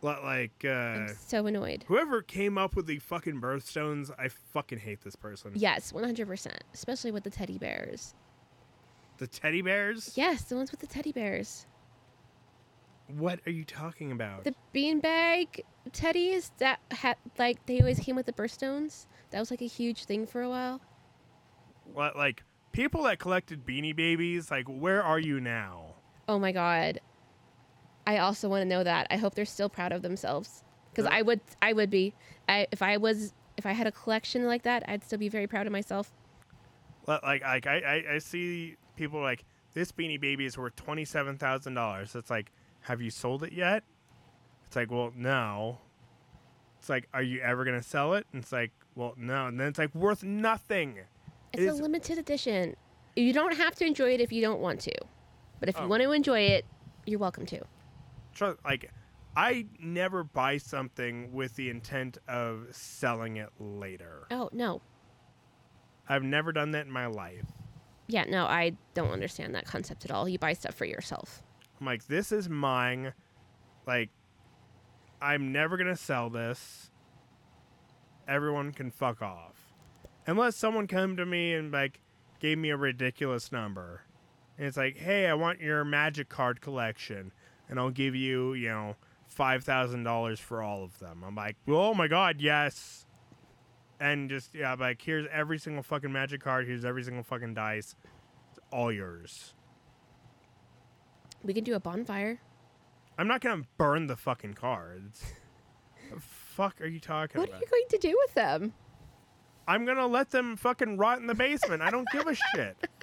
Li- 0.03 0.15
Like 0.23 0.65
uh, 0.65 0.69
I'm 0.69 1.09
so 1.19 1.47
annoyed. 1.47 1.85
whoever 1.89 2.21
came 2.23 2.59
up 2.59 2.77
with 2.77 2.87
the 2.87 2.99
fucking 2.99 3.41
birthstones, 3.41 4.11
I 4.19 4.29
fucking 4.29 4.79
hate 4.79 5.01
this 5.03 5.17
person. 5.17 5.53
Yes, 5.55 5.93
100%. 5.93 6.53
Especially 6.75 7.11
with 7.11 7.25
the 7.25 7.31
teddy 7.31 7.59
bears. 7.59 8.15
The 9.19 9.27
teddy 9.27 9.63
bears. 9.63 10.13
Yes, 10.15 10.43
the 10.45 10.57
ones 10.57 10.71
with 10.71 10.81
the 10.81 10.87
teddy 10.87 11.13
bears. 11.13 11.67
What 13.09 13.41
are 13.47 13.51
you 13.53 13.65
talking 13.65 14.13
about? 14.13 14.45
The 14.45 14.55
beanbag 14.75 15.61
teddies 15.93 16.51
that 16.59 16.81
had, 16.91 17.17
like, 17.39 17.65
they 17.67 17.79
always 17.81 18.01
came 18.01 18.17
with 18.17 18.27
the 18.27 18.33
birthstones. 18.33 19.07
That 19.31 19.39
was, 19.39 19.51
like, 19.51 19.63
a 19.63 19.67
huge 19.67 20.05
thing 20.05 20.27
for 20.27 20.43
a 20.43 20.49
while. 20.51 20.81
What, 21.95 22.17
like 22.17 22.43
people 22.77 23.03
that 23.05 23.19
collected 23.19 23.67
Beanie 23.67 23.97
Babies? 23.97 24.51
Like, 24.51 24.67
where 24.67 25.03
are 25.03 25.19
you 25.19 25.41
now? 25.41 25.95
Oh 26.29 26.39
my 26.39 26.53
god. 26.53 27.01
I 28.07 28.19
also 28.19 28.49
want 28.49 28.63
to 28.63 28.69
know 28.69 28.85
that. 28.85 29.07
I 29.11 29.17
hope 29.17 29.35
they're 29.35 29.45
still 29.45 29.69
proud 29.69 29.93
of 29.93 30.03
themselves 30.03 30.63
because 30.91 31.07
I 31.11 31.23
would 31.23 31.41
I 31.63 31.73
would 31.73 31.91
be. 31.91 32.15
I 32.49 32.67
if 32.71 32.83
I 32.83 32.99
was 32.99 33.33
if 33.57 33.67
I 33.67 33.73
had 33.73 33.87
a 33.87 33.93
collection 33.93 34.45
like 34.47 34.63
that, 34.63 34.85
I'd 34.89 35.03
still 35.03 35.19
be 35.19 35.29
very 35.29 35.47
proud 35.47 35.67
of 35.67 35.73
myself. 35.73 36.13
Li- 37.09 37.19
Like, 37.23 37.43
like 37.43 37.67
I, 37.67 37.79
I, 37.79 38.15
I 38.15 38.19
see 38.19 38.77
people 38.97 39.21
like 39.21 39.45
this 39.73 39.91
Beanie 39.91 40.21
Baby 40.21 40.45
is 40.45 40.57
worth 40.59 40.77
twenty 40.77 41.05
seven 41.05 41.39
thousand 41.39 41.75
dollars. 41.75 42.15
It's 42.15 42.31
like, 42.31 42.53
have 42.83 43.01
you 43.01 43.11
sold 43.11 43.43
it 43.43 43.53
yet? 43.53 43.83
It's 44.67 44.77
like, 44.77 44.91
well, 44.91 45.13
no. 45.17 45.79
It's 46.79 46.89
like, 46.91 47.09
are 47.15 47.23
you 47.23 47.41
ever 47.41 47.65
gonna 47.65 47.83
sell 47.83 48.15
it? 48.15 48.27
And 48.33 48.43
it's 48.43 48.53
like, 48.53 48.73
well, 48.95 49.15
no. 49.17 49.47
And 49.47 49.59
then 49.59 49.69
it's 49.69 49.79
like 49.79 49.95
worth 49.95 50.23
nothing. 50.23 50.99
It's 51.53 51.63
It 51.63 51.67
a 51.67 51.73
is- 51.73 51.81
limited 51.81 52.19
edition. 52.19 52.77
You 53.15 53.33
don't 53.33 53.57
have 53.57 53.75
to 53.77 53.87
enjoy 53.87 54.13
it 54.15 54.21
if 54.21 54.33
you 54.33 54.41
don't 54.43 54.61
want 54.61 54.81
to. 54.83 54.93
But 55.61 55.69
if 55.71 55.79
Oh. 55.79 55.85
you 55.85 55.89
want 55.89 56.03
to 56.03 56.13
enjoy 56.13 56.41
it, 56.41 56.67
you're 57.07 57.19
welcome 57.19 57.47
to. 57.47 57.63
Trust, 58.35 58.59
like, 58.65 58.91
I 59.35 59.67
never 59.79 60.23
buy 60.25 60.59
something 60.59 61.33
with 61.33 61.57
the 61.57 61.71
intent 61.71 62.19
of 62.29 62.69
selling 62.75 63.37
it 63.37 63.49
later. 63.59 64.27
Oh, 64.31 64.51
no. 64.53 64.83
I've 66.09 66.23
never 66.23 66.53
done 66.53 66.71
that 66.73 66.87
in 66.87 66.93
my 66.93 67.07
life. 67.07 67.45
Yeah, 68.07 68.25
no, 68.25 68.45
I 68.47 68.77
don't 68.95 69.11
understand 69.11 69.55
that 69.55 69.65
concept 69.67 70.05
at 70.05 70.11
all. 70.11 70.29
You 70.29 70.39
buy 70.39 70.53
stuff 70.53 70.75
for 70.75 70.85
yourself. 70.85 71.43
I'm 71.81 71.87
like, 71.87 72.07
this 72.07 72.31
is 72.33 72.49
mine. 72.49 73.13
Like, 73.87 74.11
I'm 75.21 75.53
never 75.53 75.77
gonna 75.77 75.97
sell 75.97 76.31
this. 76.31 76.91
Everyone 78.29 78.73
can 78.73 78.91
fuck 78.91 79.23
off, 79.23 79.66
unless 80.27 80.57
someone 80.57 80.87
come 80.87 81.17
to 81.17 81.27
me 81.27 81.53
and 81.55 81.73
like 81.73 82.01
gave 82.41 82.59
me 82.59 82.71
a 82.71 82.77
ridiculous 82.77 83.51
number, 83.53 84.03
and 84.59 84.67
it's 84.67 84.77
like, 84.77 84.97
hey, 84.97 85.27
I 85.27 85.35
want 85.35 85.61
your 85.61 85.85
magic 85.85 86.29
card 86.29 86.61
collection, 86.61 87.33
and 87.69 87.79
I'll 87.79 87.91
give 87.91 88.15
you, 88.15 88.55
you 88.55 88.69
know, 88.69 88.97
five 89.27 89.65
thousand 89.65 90.03
dollars 90.05 90.41
for 90.41 90.63
all 90.63 90.83
of 90.83 90.99
them. 90.99 91.23
I'm 91.27 91.35
like, 91.35 91.57
oh 91.69 91.95
my 91.95 92.09
god, 92.09 92.41
yes. 92.41 93.07
And 93.99 94.29
just 94.29 94.55
yeah, 94.55 94.73
I'm 94.73 94.81
like 94.81 95.01
here's 95.01 95.27
every 95.33 95.59
single 95.59 95.83
fucking 95.83 96.13
magic 96.13 96.43
card. 96.43 96.67
Here's 96.67 96.85
every 96.85 97.03
single 97.03 97.23
fucking 97.23 97.55
dice. 97.55 97.97
It's 98.51 98.61
all 98.71 98.93
yours. 98.93 99.55
We 101.43 101.55
can 101.55 101.65
do 101.65 101.75
a 101.75 101.81
bonfire. 101.81 102.41
I'm 103.19 103.27
not 103.29 103.41
gonna 103.41 103.63
burn 103.79 104.07
the 104.07 104.17
fucking 104.17 104.55
cards. 104.55 105.23
the 106.13 106.21
fuck 106.21 106.81
are 106.83 106.87
you 106.87 107.01
talking 107.01 107.41
What 107.41 107.49
are 107.49 107.53
about? 107.53 107.63
you 107.63 107.67
going 107.71 107.85
to 107.89 107.99
do 107.99 108.19
with 108.27 108.35
them? 108.35 108.75
I'm 109.69 109.85
gonna 109.85 110.07
let 110.07 110.31
them 110.31 110.57
fucking 110.57 110.97
rot 110.97 111.19
in 111.19 111.27
the 111.27 111.35
basement. 111.35 111.83
I 111.83 111.91
don't 111.91 112.09
give 112.13 112.27
a 112.27 112.35
shit. 112.35 112.77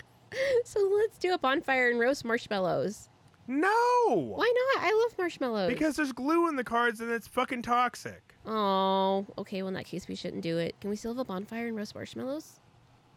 So 0.66 0.80
let's 0.98 1.20
do 1.20 1.32
a 1.36 1.38
bonfire 1.38 1.92
and 1.92 2.00
roast 2.00 2.26
marshmallows. 2.26 3.08
No, 3.48 3.70
Why 4.36 4.52
not? 4.76 4.84
I 4.84 4.92
love 5.04 5.16
marshmallows. 5.16 5.72
because 5.72 5.96
there's 5.96 6.12
glue 6.12 6.50
in 6.50 6.56
the 6.56 6.64
cards 6.64 7.02
and 7.02 7.12
it's 7.12 7.28
fucking 7.28 7.62
toxic. 7.62 8.34
Oh, 8.44 9.28
okay. 9.38 9.62
Well, 9.62 9.68
in 9.68 9.76
that 9.76 9.86
case, 9.86 10.08
we 10.08 10.16
shouldn't 10.16 10.42
do 10.42 10.58
it. 10.58 10.74
Can 10.82 10.90
we 10.90 10.96
still 10.96 11.12
have 11.12 11.20
a 11.20 11.24
bonfire 11.26 11.68
and 11.68 11.78
roast 11.78 11.94
marshmallows? 11.94 12.60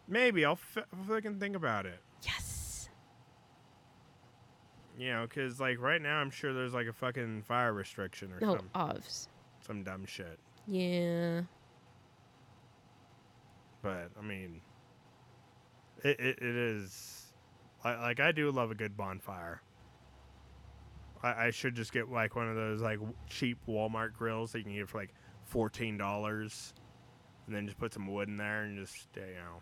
Maybe 0.07 0.45
I'll 0.45 0.59
f- 0.75 0.85
fucking 1.07 1.39
think 1.39 1.55
about 1.55 1.87
it. 1.87 1.99
Yes. 2.21 2.87
You 4.95 5.09
know, 5.13 5.25
because 5.27 5.59
like 5.59 5.79
right 5.79 6.01
now, 6.01 6.17
I'm 6.17 6.29
sure 6.29 6.53
there's 6.53 6.75
like 6.75 6.85
a 6.87 6.93
fucking 6.93 7.41
fire 7.47 7.73
restriction 7.73 8.31
or 8.31 8.39
No, 8.39 8.57
some 8.57 8.69
ovs. 8.75 9.27
some 9.65 9.81
dumb 9.83 10.05
shit. 10.05 10.37
Yeah. 10.67 11.41
But 13.87 14.11
I 14.19 14.21
mean, 14.21 14.59
it 16.03 16.19
it, 16.19 16.39
it 16.41 16.55
is 16.55 17.27
like, 17.85 17.97
like 17.99 18.19
I 18.19 18.33
do 18.33 18.51
love 18.51 18.69
a 18.69 18.75
good 18.75 18.97
bonfire. 18.97 19.61
I, 21.23 21.45
I 21.45 21.51
should 21.51 21.73
just 21.73 21.93
get 21.93 22.11
like 22.11 22.35
one 22.35 22.49
of 22.49 22.55
those 22.57 22.81
like 22.81 22.99
cheap 23.29 23.57
Walmart 23.65 24.11
grills 24.13 24.51
that 24.51 24.57
you 24.59 24.63
can 24.65 24.73
get 24.75 24.89
for 24.89 24.97
like 24.97 25.13
fourteen 25.45 25.97
dollars, 25.97 26.73
and 27.45 27.55
then 27.55 27.65
just 27.65 27.77
put 27.79 27.93
some 27.93 28.07
wood 28.07 28.27
in 28.27 28.35
there 28.35 28.63
and 28.63 28.77
just 28.77 29.07
you 29.15 29.21
know 29.21 29.61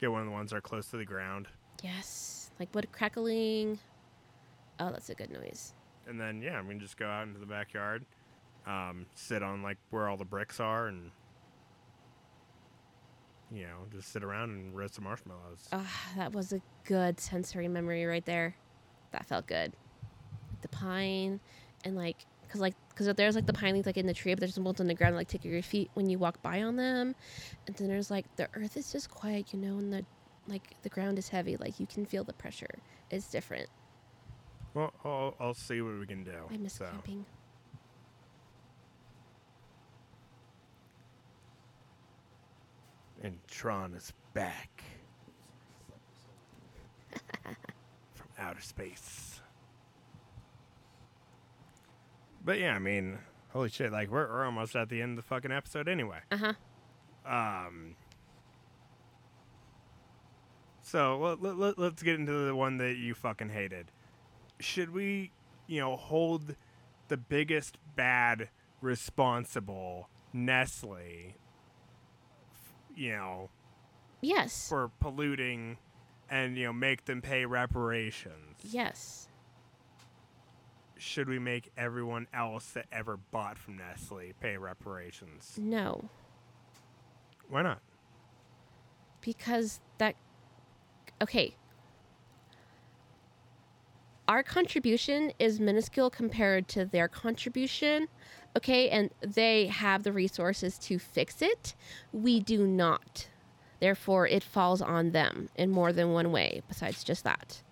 get 0.00 0.12
one 0.12 0.20
of 0.20 0.26
the 0.26 0.32
ones 0.32 0.50
that 0.50 0.56
are 0.58 0.60
close 0.60 0.86
to 0.90 0.96
the 0.96 1.04
ground, 1.04 1.48
Yes. 1.82 2.52
Like 2.60 2.72
wood 2.72 2.86
crackling. 2.92 3.80
Oh, 4.78 4.90
that's 4.92 5.10
a 5.10 5.14
good 5.14 5.32
noise. 5.32 5.74
and 6.06 6.20
then 6.20 6.40
yeah, 6.40 6.56
I 6.56 6.62
mean 6.62 6.78
just 6.78 6.96
go 6.96 7.08
out 7.08 7.26
into 7.26 7.40
the 7.40 7.46
backyard, 7.46 8.04
um, 8.64 9.06
sit 9.16 9.42
on 9.42 9.60
like 9.60 9.78
where 9.90 10.06
all 10.08 10.16
the 10.16 10.24
bricks 10.24 10.60
are, 10.60 10.86
and 10.86 11.10
you 13.50 13.62
know 13.62 13.86
just 13.92 14.12
sit 14.12 14.22
around 14.22 14.50
and 14.50 14.76
roast 14.76 14.94
some 14.94 15.04
marshmallows. 15.04 15.68
Ah, 15.72 16.12
that 16.16 16.32
was 16.32 16.52
a 16.52 16.60
good 16.84 17.20
sensory 17.20 17.68
memory 17.68 18.04
right 18.06 18.24
there. 18.24 18.54
That 19.12 19.26
felt 19.26 19.46
good. 19.46 19.72
The 20.62 20.68
pine 20.68 21.40
and 21.84 21.96
like, 21.96 22.16
cause 22.48 22.60
like, 22.60 22.74
cause 22.94 23.06
there's 23.14 23.34
like 23.34 23.46
the 23.46 23.52
pine 23.52 23.74
leaves 23.74 23.86
like 23.86 23.96
in 23.96 24.06
the 24.06 24.14
tree, 24.14 24.34
but 24.34 24.40
there's 24.40 24.54
some 24.54 24.64
ones 24.64 24.80
on 24.80 24.86
the 24.86 24.94
ground 24.94 25.16
like 25.16 25.28
tickle 25.28 25.50
your 25.50 25.62
feet 25.62 25.90
when 25.94 26.08
you 26.10 26.18
walk 26.18 26.42
by 26.42 26.62
on 26.62 26.76
them, 26.76 27.14
and 27.66 27.76
then 27.76 27.88
there's 27.88 28.10
like 28.10 28.24
the 28.36 28.48
earth 28.54 28.76
is 28.76 28.92
just 28.92 29.10
quiet, 29.10 29.52
you 29.52 29.58
know, 29.58 29.78
and 29.78 29.92
the 29.92 30.04
like 30.48 30.62
the 30.82 30.88
ground 30.88 31.18
is 31.18 31.28
heavy, 31.28 31.56
like 31.56 31.78
you 31.78 31.86
can 31.86 32.04
feel 32.04 32.24
the 32.24 32.32
pressure. 32.32 32.78
It's 33.10 33.28
different. 33.30 33.68
Well, 34.74 34.92
I'll, 35.04 35.34
I'll 35.40 35.54
see 35.54 35.80
what 35.80 35.98
we 35.98 36.06
can 36.06 36.24
do. 36.24 36.32
I 36.50 36.56
miss 36.56 36.74
so. 36.74 36.86
camping. 36.86 37.24
And 43.22 43.38
Tron 43.48 43.94
is 43.94 44.12
back 44.32 44.82
from 48.14 48.26
outer 48.38 48.60
space. 48.60 49.40
But 52.44 52.58
yeah, 52.58 52.74
I 52.74 52.78
mean, 52.78 53.18
holy 53.50 53.68
shit! 53.68 53.92
Like 53.92 54.10
we're, 54.10 54.28
we're 54.28 54.44
almost 54.44 54.76
at 54.76 54.88
the 54.88 55.02
end 55.02 55.18
of 55.18 55.24
the 55.24 55.28
fucking 55.28 55.52
episode 55.52 55.88
anyway. 55.88 56.20
Uh 56.30 56.36
huh. 56.36 56.52
Um. 57.66 57.96
So 60.82 61.18
let, 61.18 61.42
let, 61.42 61.58
let, 61.58 61.78
let's 61.78 62.02
get 62.02 62.14
into 62.14 62.32
the 62.46 62.54
one 62.54 62.78
that 62.78 62.96
you 62.96 63.12
fucking 63.12 63.50
hated. 63.50 63.90
Should 64.58 64.90
we, 64.94 65.32
you 65.66 65.80
know, 65.80 65.96
hold 65.96 66.56
the 67.08 67.18
biggest 67.18 67.76
bad 67.94 68.48
responsible, 68.80 70.08
Nestle, 70.32 71.34
you 72.98 73.12
know, 73.12 73.50
Yes. 74.20 74.68
for 74.68 74.90
polluting 75.00 75.78
and, 76.28 76.56
you 76.56 76.64
know, 76.66 76.72
make 76.72 77.04
them 77.04 77.22
pay 77.22 77.44
reparations? 77.46 78.56
Yes. 78.62 79.28
Should 80.98 81.28
we 81.28 81.38
make 81.38 81.70
everyone 81.76 82.26
else 82.34 82.70
that 82.72 82.86
ever 82.90 83.16
bought 83.16 83.56
from 83.56 83.76
Nestle 83.76 84.32
pay 84.40 84.56
reparations? 84.56 85.56
No. 85.56 86.10
Why 87.48 87.62
not? 87.62 87.80
because 89.20 89.80
that 89.98 90.14
okay 91.20 91.52
our 94.28 94.44
contribution 94.44 95.32
is 95.40 95.58
minuscule 95.58 96.08
compared 96.08 96.68
to 96.68 96.84
their 96.84 97.08
contribution 97.08 98.06
okay 98.58 98.90
and 98.90 99.10
they 99.22 99.66
have 99.66 100.02
the 100.02 100.12
resources 100.12 100.78
to 100.78 100.98
fix 100.98 101.40
it 101.40 101.74
we 102.12 102.40
do 102.40 102.66
not 102.66 103.28
therefore 103.80 104.26
it 104.26 104.42
falls 104.44 104.82
on 104.82 105.12
them 105.12 105.48
in 105.56 105.70
more 105.70 105.92
than 105.92 106.12
one 106.12 106.30
way 106.30 106.62
besides 106.68 107.02
just 107.02 107.24
that 107.24 107.62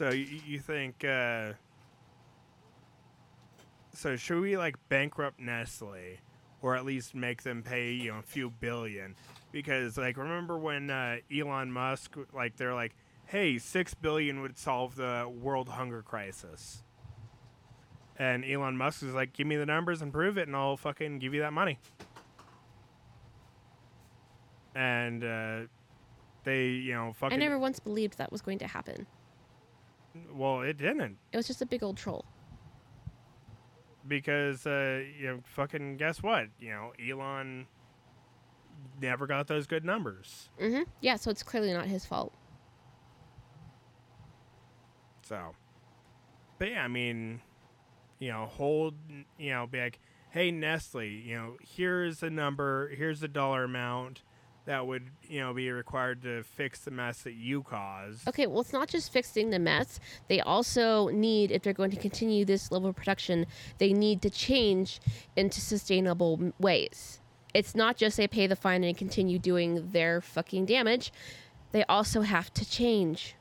So 0.00 0.08
you, 0.12 0.58
think? 0.58 1.04
Uh, 1.04 1.52
so 3.92 4.16
should 4.16 4.40
we 4.40 4.56
like 4.56 4.76
bankrupt 4.88 5.38
Nestle, 5.38 6.16
or 6.62 6.74
at 6.74 6.86
least 6.86 7.14
make 7.14 7.42
them 7.42 7.62
pay 7.62 7.92
you 7.92 8.10
know 8.10 8.18
a 8.20 8.22
few 8.22 8.48
billion? 8.48 9.14
Because 9.52 9.98
like 9.98 10.16
remember 10.16 10.58
when 10.58 10.88
uh, 10.88 11.18
Elon 11.30 11.70
Musk 11.70 12.16
like 12.32 12.56
they're 12.56 12.72
like, 12.72 12.94
hey, 13.26 13.58
six 13.58 13.92
billion 13.92 14.40
would 14.40 14.56
solve 14.56 14.96
the 14.96 15.30
world 15.30 15.68
hunger 15.68 16.00
crisis, 16.00 16.82
And 18.20 18.44
Elon 18.44 18.76
Musk 18.76 19.02
is 19.02 19.14
like, 19.14 19.32
give 19.32 19.46
me 19.46 19.56
the 19.56 19.64
numbers 19.64 20.02
and 20.02 20.12
prove 20.12 20.36
it, 20.36 20.46
and 20.46 20.54
I'll 20.54 20.76
fucking 20.76 21.20
give 21.20 21.32
you 21.32 21.40
that 21.40 21.54
money. 21.54 21.78
And 24.74 25.24
uh, 25.24 25.60
they, 26.44 26.66
you 26.66 26.92
know, 26.92 27.14
fucking. 27.14 27.34
I 27.34 27.38
never 27.42 27.58
once 27.58 27.80
believed 27.80 28.18
that 28.18 28.30
was 28.30 28.42
going 28.42 28.58
to 28.58 28.66
happen. 28.66 29.06
Well, 30.34 30.60
it 30.60 30.76
didn't 30.76 31.16
It 31.32 31.36
was 31.38 31.46
just 31.46 31.62
a 31.62 31.66
big 31.66 31.82
old 31.82 31.96
troll. 31.96 32.26
because, 34.06 34.66
uh, 34.66 35.02
you 35.18 35.26
know, 35.26 35.40
fucking 35.54 35.96
guess 35.96 36.22
what? 36.22 36.48
You 36.58 36.70
know, 36.72 36.92
Elon 37.02 37.66
never 39.00 39.26
got 39.26 39.46
those 39.46 39.66
good 39.66 39.84
numbers. 39.84 40.50
Mm-hmm. 40.60 40.82
Yeah, 41.00 41.16
so 41.16 41.30
it's 41.30 41.42
clearly 41.42 41.72
not 41.72 41.86
his 41.86 42.04
fault. 42.04 42.34
So, 45.22 45.54
but 46.58 46.70
yeah, 46.70 46.84
I 46.84 46.88
mean, 46.88 47.40
you 48.20 48.30
know, 48.30 48.46
hold, 48.46 48.94
you 49.38 49.50
know, 49.50 49.66
be 49.66 49.80
like, 49.80 49.98
hey, 50.30 50.52
Nestle, 50.52 51.02
you 51.02 51.34
know, 51.34 51.56
here's 51.60 52.22
a 52.22 52.30
number, 52.30 52.92
here's 52.96 53.18
the 53.18 53.26
dollar 53.28 53.64
amount 53.64 54.22
that 54.66 54.86
would, 54.86 55.10
you 55.28 55.40
know, 55.40 55.52
be 55.52 55.70
required 55.70 56.22
to 56.22 56.44
fix 56.44 56.80
the 56.80 56.90
mess 56.90 57.22
that 57.22 57.32
you 57.32 57.62
caused. 57.62 58.28
Okay, 58.28 58.46
well, 58.46 58.60
it's 58.60 58.72
not 58.72 58.88
just 58.88 59.12
fixing 59.12 59.50
the 59.50 59.58
mess. 59.58 59.98
They 60.28 60.40
also 60.40 61.08
need, 61.08 61.50
if 61.50 61.62
they're 61.62 61.72
going 61.72 61.90
to 61.90 61.96
continue 61.96 62.44
this 62.44 62.70
level 62.70 62.90
of 62.90 62.94
production, 62.94 63.46
they 63.78 63.92
need 63.92 64.22
to 64.22 64.30
change 64.30 65.00
into 65.34 65.60
sustainable 65.60 66.52
ways. 66.60 67.20
It's 67.52 67.74
not 67.74 67.96
just 67.96 68.16
they 68.16 68.28
pay 68.28 68.46
the 68.46 68.54
fine 68.54 68.84
and 68.84 68.96
continue 68.96 69.38
doing 69.38 69.90
their 69.90 70.20
fucking 70.20 70.66
damage. 70.66 71.12
They 71.72 71.82
also 71.84 72.20
have 72.20 72.52
to 72.54 72.68
change. 72.68 73.34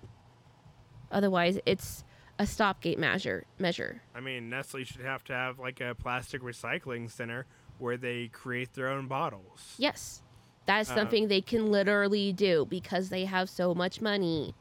Otherwise, 1.11 1.59
it's 1.65 2.03
a 2.39 2.47
stopgate 2.47 2.97
measure. 2.97 3.45
Measure. 3.59 4.01
I 4.15 4.21
mean, 4.21 4.49
Nestle 4.49 4.85
should 4.85 5.01
have 5.01 5.23
to 5.25 5.33
have 5.33 5.59
like 5.59 5.81
a 5.81 5.93
plastic 5.93 6.41
recycling 6.41 7.11
center 7.11 7.45
where 7.77 7.97
they 7.97 8.29
create 8.29 8.73
their 8.73 8.87
own 8.87 9.07
bottles. 9.07 9.75
Yes, 9.77 10.21
that's 10.65 10.89
Uh, 10.89 10.95
something 10.95 11.27
they 11.27 11.41
can 11.41 11.69
literally 11.71 12.33
do 12.33 12.65
because 12.65 13.09
they 13.09 13.25
have 13.25 13.49
so 13.49 13.75
much 13.75 14.01
money. 14.01 14.55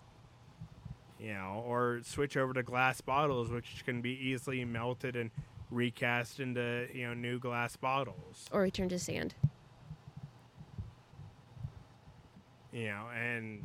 You 1.21 1.35
know, 1.35 1.65
or 1.67 2.01
switch 2.05 2.37
over 2.37 2.53
to 2.53 2.63
glass 2.63 3.01
bottles, 3.01 3.49
which 3.51 3.83
can 3.85 4.01
be 4.01 4.11
easily 4.11 4.65
melted 4.65 5.17
and 5.17 5.31
recast 5.71 6.39
into, 6.41 6.87
you 6.95 7.07
know, 7.09 7.15
new 7.15 7.39
glass 7.39 7.77
bottles. 7.77 8.47
Or 8.53 8.63
return 8.63 8.89
to 8.91 8.99
sand. 8.99 9.35
you 12.71 12.85
know, 12.89 13.07
and 13.17 13.65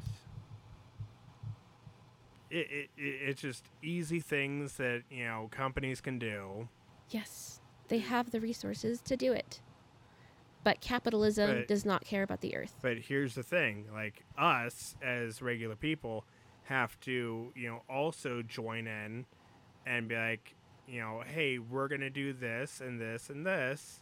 it, 2.54 2.68
it, 2.72 2.89
it 2.97 3.30
it's 3.30 3.41
just 3.41 3.66
easy 3.82 4.20
things 4.20 4.78
that 4.78 5.04
you 5.10 5.26
know 5.26 5.47
companies 5.51 6.01
can 6.01 6.20
do. 6.20 6.68
Yes, 7.10 7.60
they 7.88 7.99
have 7.99 8.32
the 8.32 8.39
resources 8.39 9.01
to 9.01 9.18
do 9.18 9.34
it. 9.34 9.62
But 10.64 10.80
capitalism 10.80 11.49
But- 11.60 11.68
does 11.68 11.84
not 11.86 12.06
care 12.06 12.24
about 12.24 12.41
the 12.41 12.56
earth. 12.56 12.74
But 12.82 12.97
here's 12.99 13.36
the 13.36 13.43
thing: 13.43 13.86
like 13.93 14.24
us 14.38 14.95
as 15.01 15.41
regular 15.41 15.76
people 15.76 16.26
have 16.66 16.97
to, 17.01 17.51
you 17.56 17.68
know, 17.70 17.82
also 17.89 18.41
join 18.41 18.88
in 18.88 19.26
and 19.86 20.08
be 20.08 20.16
like, 20.16 20.56
you 20.88 21.01
know, 21.01 21.22
hey, 21.26 21.60
we're 21.60 21.89
gonna 21.89 22.10
do 22.10 22.32
this 22.32 22.80
and 22.80 23.01
this 23.01 23.30
and 23.30 23.45
this, 23.45 23.99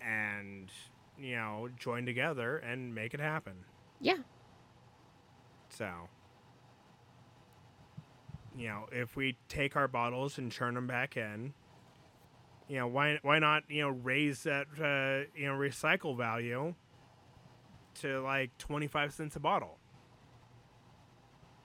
and 0.00 0.70
you 1.18 1.36
know, 1.36 1.68
join 1.78 2.04
together 2.06 2.56
and 2.56 2.94
make 2.94 3.14
it 3.14 3.20
happen. 3.20 3.54
Yeah. 4.00 4.18
So, 5.68 6.08
you 8.56 8.68
know, 8.68 8.86
if 8.92 9.16
we 9.16 9.36
take 9.48 9.76
our 9.76 9.88
bottles 9.88 10.38
and 10.38 10.50
turn 10.50 10.74
them 10.74 10.86
back 10.86 11.16
in, 11.16 11.54
you 12.68 12.78
know, 12.78 12.86
why 12.86 13.18
why 13.22 13.38
not 13.38 13.64
you 13.68 13.82
know 13.82 13.88
raise 13.88 14.42
that 14.44 14.66
uh, 14.78 15.28
you 15.38 15.46
know 15.46 15.54
recycle 15.54 16.16
value 16.16 16.74
to 18.00 18.20
like 18.22 18.56
twenty 18.58 18.86
five 18.86 19.12
cents 19.12 19.36
a 19.36 19.40
bottle? 19.40 19.78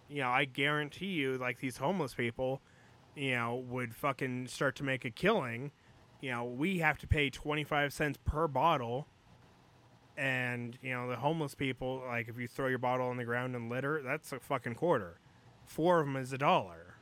You 0.09 0.21
know, 0.21 0.29
I 0.29 0.45
guarantee 0.45 1.07
you, 1.07 1.37
like 1.37 1.59
these 1.59 1.77
homeless 1.77 2.13
people, 2.13 2.61
you 3.15 3.35
know, 3.35 3.63
would 3.67 3.93
fucking 3.93 4.47
start 4.47 4.75
to 4.77 4.83
make 4.83 5.03
a 5.05 5.11
killing. 5.11 5.71
You 6.21 6.31
know, 6.31 6.45
we 6.45 6.79
have 6.79 6.97
to 6.99 7.07
pay 7.07 7.29
twenty 7.29 7.63
five 7.63 7.93
cents 7.93 8.17
per 8.23 8.47
bottle 8.47 9.07
and 10.17 10.77
you 10.81 10.91
know 10.91 11.07
the 11.07 11.15
homeless 11.15 11.53
people 11.53 12.01
like 12.07 12.27
if 12.27 12.39
you 12.39 12.47
throw 12.47 12.67
your 12.67 12.79
bottle 12.79 13.07
on 13.07 13.17
the 13.17 13.23
ground 13.23 13.55
and 13.55 13.69
litter 13.69 14.01
that's 14.03 14.31
a 14.31 14.39
fucking 14.39 14.73
quarter 14.73 15.19
four 15.67 15.99
of 15.99 16.07
them 16.07 16.15
is 16.15 16.33
a 16.33 16.37
dollar. 16.37 16.95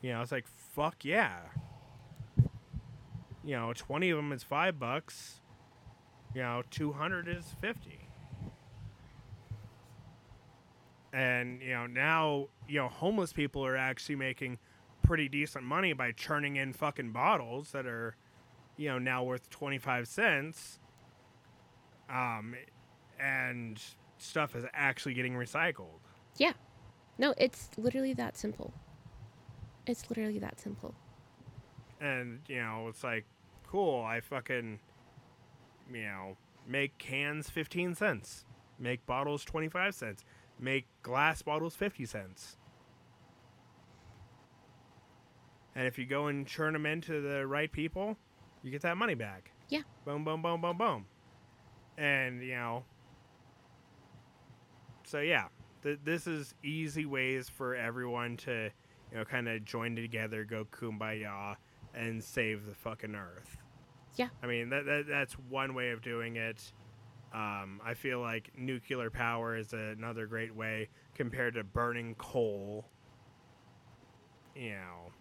You 0.00 0.12
know 0.12 0.22
it's 0.22 0.32
like 0.32 0.46
fuck 0.48 1.04
yeah. 1.04 1.38
You 3.44 3.56
know 3.56 3.72
20 3.72 4.10
of 4.10 4.16
them 4.16 4.32
is 4.32 4.42
five 4.42 4.78
bucks. 4.78 5.40
You 6.34 6.42
know 6.42 6.62
200 6.70 7.28
is 7.28 7.54
50 7.60 8.08
and 11.12 11.62
you 11.62 11.70
know 11.70 11.86
now 11.86 12.48
you 12.68 12.78
know 12.78 12.86
homeless 12.86 13.32
people 13.32 13.64
are 13.64 13.76
actually 13.76 14.14
making 14.14 14.58
pretty 15.02 15.26
decent 15.26 15.64
money 15.64 15.94
by 15.94 16.12
churning 16.12 16.56
in 16.56 16.70
fucking 16.72 17.12
bottles 17.12 17.72
that 17.72 17.86
are 17.86 18.14
you 18.76 18.88
know 18.88 18.98
now 18.98 19.22
worth 19.24 19.48
25 19.50 20.08
cents. 20.08 20.78
Um, 22.10 22.54
and 23.20 23.78
stuff 24.16 24.56
is 24.56 24.64
actually 24.72 25.14
getting 25.14 25.34
recycled. 25.34 26.00
Yeah. 26.36 26.52
No, 27.18 27.34
it's 27.36 27.70
literally 27.76 28.14
that 28.14 28.36
simple. 28.36 28.72
It's 29.86 30.08
literally 30.08 30.38
that 30.38 30.60
simple. 30.60 30.94
And, 32.00 32.40
you 32.46 32.60
know, 32.60 32.86
it's 32.88 33.02
like, 33.02 33.24
cool, 33.66 34.04
I 34.04 34.20
fucking, 34.20 34.78
you 35.92 36.02
know, 36.02 36.36
make 36.66 36.96
cans 36.98 37.50
15 37.50 37.96
cents, 37.96 38.44
make 38.78 39.04
bottles 39.04 39.44
25 39.44 39.94
cents, 39.94 40.24
make 40.60 40.86
glass 41.02 41.42
bottles 41.42 41.74
50 41.74 42.04
cents. 42.06 42.56
And 45.74 45.86
if 45.86 45.98
you 45.98 46.06
go 46.06 46.26
and 46.26 46.46
churn 46.46 46.72
them 46.72 46.86
into 46.86 47.20
the 47.20 47.46
right 47.46 47.70
people, 47.70 48.16
you 48.62 48.70
get 48.70 48.82
that 48.82 48.96
money 48.96 49.14
back. 49.14 49.50
Yeah. 49.68 49.82
Boom, 50.04 50.24
boom, 50.24 50.42
boom, 50.42 50.60
boom, 50.60 50.76
boom. 50.76 51.06
And, 51.96 52.42
you 52.42 52.54
know, 52.54 52.84
so 55.04 55.20
yeah, 55.20 55.46
th- 55.82 56.00
this 56.04 56.26
is 56.26 56.54
easy 56.62 57.06
ways 57.06 57.48
for 57.48 57.74
everyone 57.74 58.36
to, 58.38 58.70
you 59.10 59.18
know, 59.18 59.24
kind 59.24 59.48
of 59.48 59.64
join 59.64 59.96
together, 59.96 60.44
go 60.44 60.66
kumbaya, 60.70 61.56
and 61.94 62.22
save 62.22 62.66
the 62.66 62.74
fucking 62.74 63.14
earth. 63.14 63.58
Yeah. 64.16 64.28
I 64.42 64.46
mean, 64.46 64.70
that, 64.70 64.84
that 64.86 65.06
that's 65.08 65.34
one 65.34 65.74
way 65.74 65.90
of 65.90 66.02
doing 66.02 66.36
it. 66.36 66.72
Um, 67.32 67.80
I 67.84 67.94
feel 67.94 68.20
like 68.20 68.50
nuclear 68.56 69.10
power 69.10 69.56
is 69.56 69.72
another 69.72 70.26
great 70.26 70.54
way 70.54 70.88
compared 71.14 71.54
to 71.54 71.64
burning 71.64 72.14
coal. 72.16 72.86
You 74.56 74.70
know, 74.70 75.12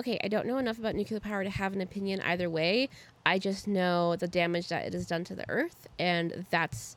Okay, 0.00 0.18
I 0.24 0.28
don't 0.28 0.46
know 0.46 0.56
enough 0.56 0.78
about 0.78 0.94
nuclear 0.94 1.20
power 1.20 1.44
to 1.44 1.50
have 1.50 1.74
an 1.74 1.82
opinion 1.82 2.22
either 2.22 2.48
way. 2.48 2.88
I 3.26 3.38
just 3.38 3.68
know 3.68 4.16
the 4.16 4.26
damage 4.26 4.68
that 4.68 4.86
it 4.86 4.94
has 4.94 5.06
done 5.06 5.24
to 5.24 5.34
the 5.34 5.44
earth, 5.50 5.86
and 5.98 6.46
that's 6.48 6.96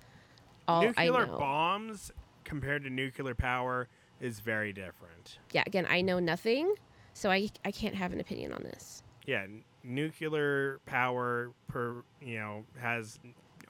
all 0.70 0.84
nuclear 0.84 0.94
I 0.98 1.08
know. 1.10 1.20
Nuclear 1.20 1.38
bombs 1.38 2.14
compared 2.44 2.84
to 2.84 2.90
nuclear 2.90 3.36
power 3.36 3.88
is 4.20 4.40
very 4.40 4.74
different. 4.74 5.40
Yeah, 5.52 5.64
again, 5.66 5.86
I 5.90 6.02
know 6.02 6.20
nothing, 6.20 6.74
so 7.14 7.30
I, 7.30 7.50
I 7.66 7.72
can't 7.72 7.96
have 7.96 8.14
an 8.14 8.20
opinion 8.20 8.54
on 8.54 8.64
this. 8.64 9.04
Yeah, 9.26 9.44
n- 9.44 9.64
nuclear 9.84 10.80
power 10.86 11.52
per 11.68 12.04
you 12.22 12.40
know 12.40 12.66
has 12.80 13.20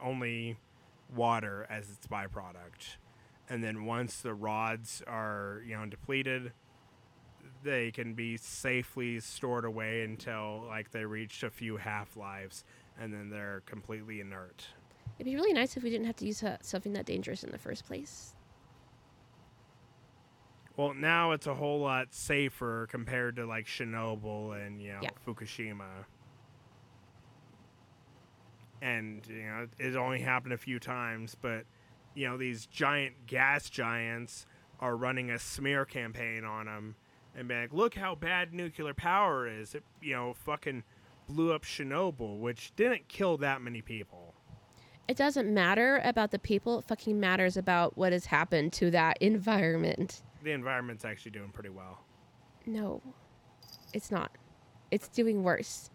only 0.02 0.58
water 1.16 1.66
as 1.70 1.90
its 1.90 2.08
byproduct, 2.08 2.98
and 3.50 3.64
then 3.64 3.86
once 3.86 4.18
the 4.22 4.34
rods 4.34 5.04
are 5.08 5.62
you 5.66 5.76
know 5.76 5.86
depleted, 5.86 6.52
they 7.64 7.92
can 7.92 8.14
be 8.14 8.38
safely 8.38 9.20
stored 9.20 9.66
away 9.66 10.04
until 10.04 10.64
like 10.68 10.92
they 10.92 11.06
reach 11.06 11.44
a 11.44 11.50
few 11.50 11.78
half 11.78 12.16
lives, 12.18 12.64
and 13.00 13.14
then 13.14 13.30
they're 13.30 13.62
completely 13.66 14.20
inert. 14.22 14.68
It'd 15.18 15.26
be 15.26 15.36
really 15.36 15.54
nice 15.54 15.78
if 15.78 15.84
we 15.84 15.90
didn't 15.90 16.08
have 16.08 16.16
to 16.18 16.26
use 16.26 16.44
something 16.62 16.94
that 16.94 17.06
dangerous 17.06 17.44
in 17.44 17.52
the 17.52 17.58
first 17.58 17.86
place. 17.86 18.33
Well, 20.76 20.94
now 20.94 21.32
it's 21.32 21.46
a 21.46 21.54
whole 21.54 21.80
lot 21.80 22.14
safer 22.14 22.88
compared 22.90 23.36
to 23.36 23.46
like 23.46 23.68
Chernobyl 23.68 24.66
and 24.66 24.82
you 24.82 24.94
know 24.94 25.00
Yeah. 25.04 25.10
Fukushima. 25.26 26.06
And 28.82 29.26
you 29.28 29.44
know 29.44 29.68
it 29.80 29.96
only 29.96 30.20
happened 30.20 30.54
a 30.54 30.58
few 30.58 30.80
times, 30.80 31.36
but 31.40 31.66
you 32.16 32.28
know 32.28 32.38
these 32.38 32.66
giant 32.66 33.28
gas 33.28 33.70
giants 33.70 34.46
are 34.80 34.98
running 34.98 35.30
a 35.30 35.40
smear 35.40 35.86
campaign 35.86 36.44
on 36.44 36.66
them 36.66 36.96
and 37.36 37.48
being 37.48 37.62
like, 37.62 37.74
"Look 37.74 37.96
how 37.96 38.16
bad 38.16 38.54
nuclear 38.54 38.94
power 38.94 39.48
is." 39.48 39.76
It 39.76 39.84
you 40.02 40.14
know 40.16 40.34
fucking 40.34 40.84
blew 41.30 41.54
up 41.54 41.64
Chernobyl, 41.64 42.40
which 42.40 42.76
didn't 42.76 43.08
kill 43.08 43.38
that 43.38 43.62
many 43.62 43.82
people. 43.82 44.34
It 45.08 45.18
doesn't 45.18 45.54
matter 45.54 46.02
about 46.04 46.32
the 46.32 46.40
people, 46.40 46.80
it 46.80 46.86
fucking 46.86 47.20
matters 47.20 47.58
about 47.58 47.98
what 47.98 48.12
has 48.14 48.26
happened 48.26 48.74
to 48.74 48.90
that 48.92 49.18
environment. 49.22 50.24
The 50.44 50.52
environment's 50.52 51.06
actually 51.06 51.32
doing 51.32 51.50
pretty 51.50 51.70
well. 51.70 52.00
No, 52.66 53.02
it's 53.94 54.12
not. 54.12 54.32
It's 54.92 55.08
doing 55.08 55.44
worse. 55.44 55.90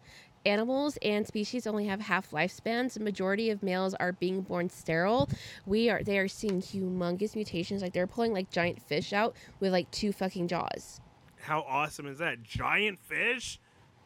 Animals 0.46 0.98
and 1.02 1.26
species 1.26 1.66
only 1.66 1.86
have 1.86 2.00
half 2.00 2.30
lifespans. 2.30 2.94
The 2.94 3.00
majority 3.00 3.50
of 3.50 3.62
males 3.62 3.94
are 3.94 4.12
being 4.12 4.40
born 4.42 4.70
sterile. 4.70 5.28
We 5.66 5.90
are 5.90 6.02
they 6.02 6.18
are 6.18 6.28
seeing 6.28 6.62
humongous 6.62 7.34
mutations. 7.34 7.82
Like 7.82 7.92
they're 7.92 8.06
pulling 8.06 8.32
like 8.32 8.50
giant 8.50 8.80
fish 8.82 9.12
out 9.12 9.36
with 9.60 9.72
like 9.72 9.90
two 9.90 10.12
fucking 10.12 10.48
jaws. 10.48 11.00
How 11.40 11.60
awesome 11.68 12.06
is 12.06 12.18
that? 12.18 12.42
Giant 12.42 12.98
fish, 12.98 13.60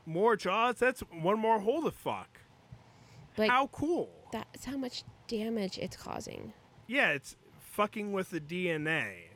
more 0.07 0.36
jaws. 0.36 0.76
That's 0.76 1.01
one 1.01 1.38
more 1.38 1.61
hole 1.61 1.82
to 1.82 1.90
fuck. 1.90 2.40
Like 3.36 3.51
how 3.51 3.68
cool? 3.68 4.11
that's 4.32 4.64
how 4.64 4.76
much 4.76 5.05
damage 5.28 5.78
it's 5.78 5.97
causing. 5.97 6.53
Yeah, 6.86 7.11
it's 7.11 7.36
fucking 7.61 8.12
with 8.12 8.30
the 8.30 8.40
DNA. 8.40 9.32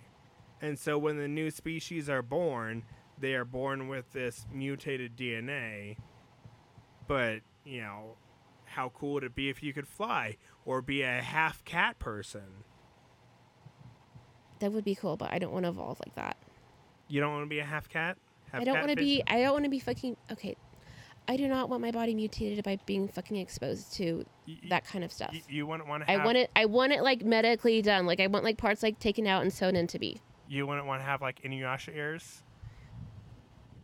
And 0.60 0.78
so 0.78 0.96
when 0.98 1.18
the 1.18 1.28
new 1.28 1.50
species 1.50 2.08
are 2.08 2.22
born, 2.22 2.84
they 3.18 3.34
are 3.34 3.44
born 3.44 3.88
with 3.88 4.12
this 4.12 4.46
mutated 4.52 5.16
DNA. 5.16 5.96
But, 7.06 7.40
you 7.64 7.80
know, 7.82 8.16
how 8.64 8.90
cool 8.90 9.14
would 9.14 9.24
it 9.24 9.34
be 9.34 9.48
if 9.48 9.62
you 9.62 9.72
could 9.72 9.86
fly 9.86 10.36
or 10.64 10.82
be 10.82 11.02
a 11.02 11.20
half 11.20 11.64
cat 11.64 11.98
person? 11.98 12.64
That 14.60 14.72
would 14.72 14.84
be 14.84 14.94
cool, 14.94 15.16
but 15.16 15.32
I 15.32 15.38
don't 15.38 15.52
want 15.52 15.64
to 15.64 15.68
evolve 15.68 16.00
like 16.04 16.14
that. 16.14 16.36
You 17.08 17.20
don't 17.20 17.32
want 17.32 17.44
to 17.44 17.48
be 17.48 17.58
a 17.58 17.64
half 17.64 17.88
cat? 17.88 18.16
Half 18.50 18.62
I 18.62 18.64
don't 18.64 18.78
want 18.78 18.90
to 18.90 18.96
be. 18.96 19.22
I 19.26 19.40
don't 19.42 19.52
want 19.52 19.64
to 19.64 19.70
be 19.70 19.78
fucking. 19.78 20.16
Okay, 20.32 20.56
I 21.28 21.36
do 21.36 21.46
not 21.46 21.68
want 21.68 21.82
my 21.82 21.90
body 21.90 22.14
mutated 22.14 22.64
by 22.64 22.78
being 22.86 23.08
fucking 23.08 23.36
exposed 23.36 23.92
to 23.94 24.24
Y- 24.48 24.58
y- 24.62 24.68
that 24.70 24.84
kind 24.86 25.04
of 25.04 25.12
stuff. 25.12 25.30
y- 25.32 25.42
you 25.48 25.66
wouldn't 25.66 25.88
want 25.88 26.04
to 26.06 26.10
I 26.10 26.24
want 26.24 26.38
it. 26.38 26.50
I 26.56 26.64
want 26.64 26.92
it 26.92 27.02
like 27.02 27.24
medically 27.24 27.82
done. 27.82 28.06
Like 28.06 28.18
I 28.20 28.26
want 28.28 28.44
like 28.44 28.56
parts 28.56 28.82
like 28.82 28.98
taken 28.98 29.26
out 29.26 29.42
and 29.42 29.52
sewn 29.52 29.76
into 29.76 29.98
me. 29.98 30.20
You 30.48 30.66
wouldn't 30.66 30.86
want 30.86 31.00
to 31.00 31.04
have 31.04 31.22
like 31.22 31.42
Inuyasha 31.42 31.94
ears. 31.94 32.42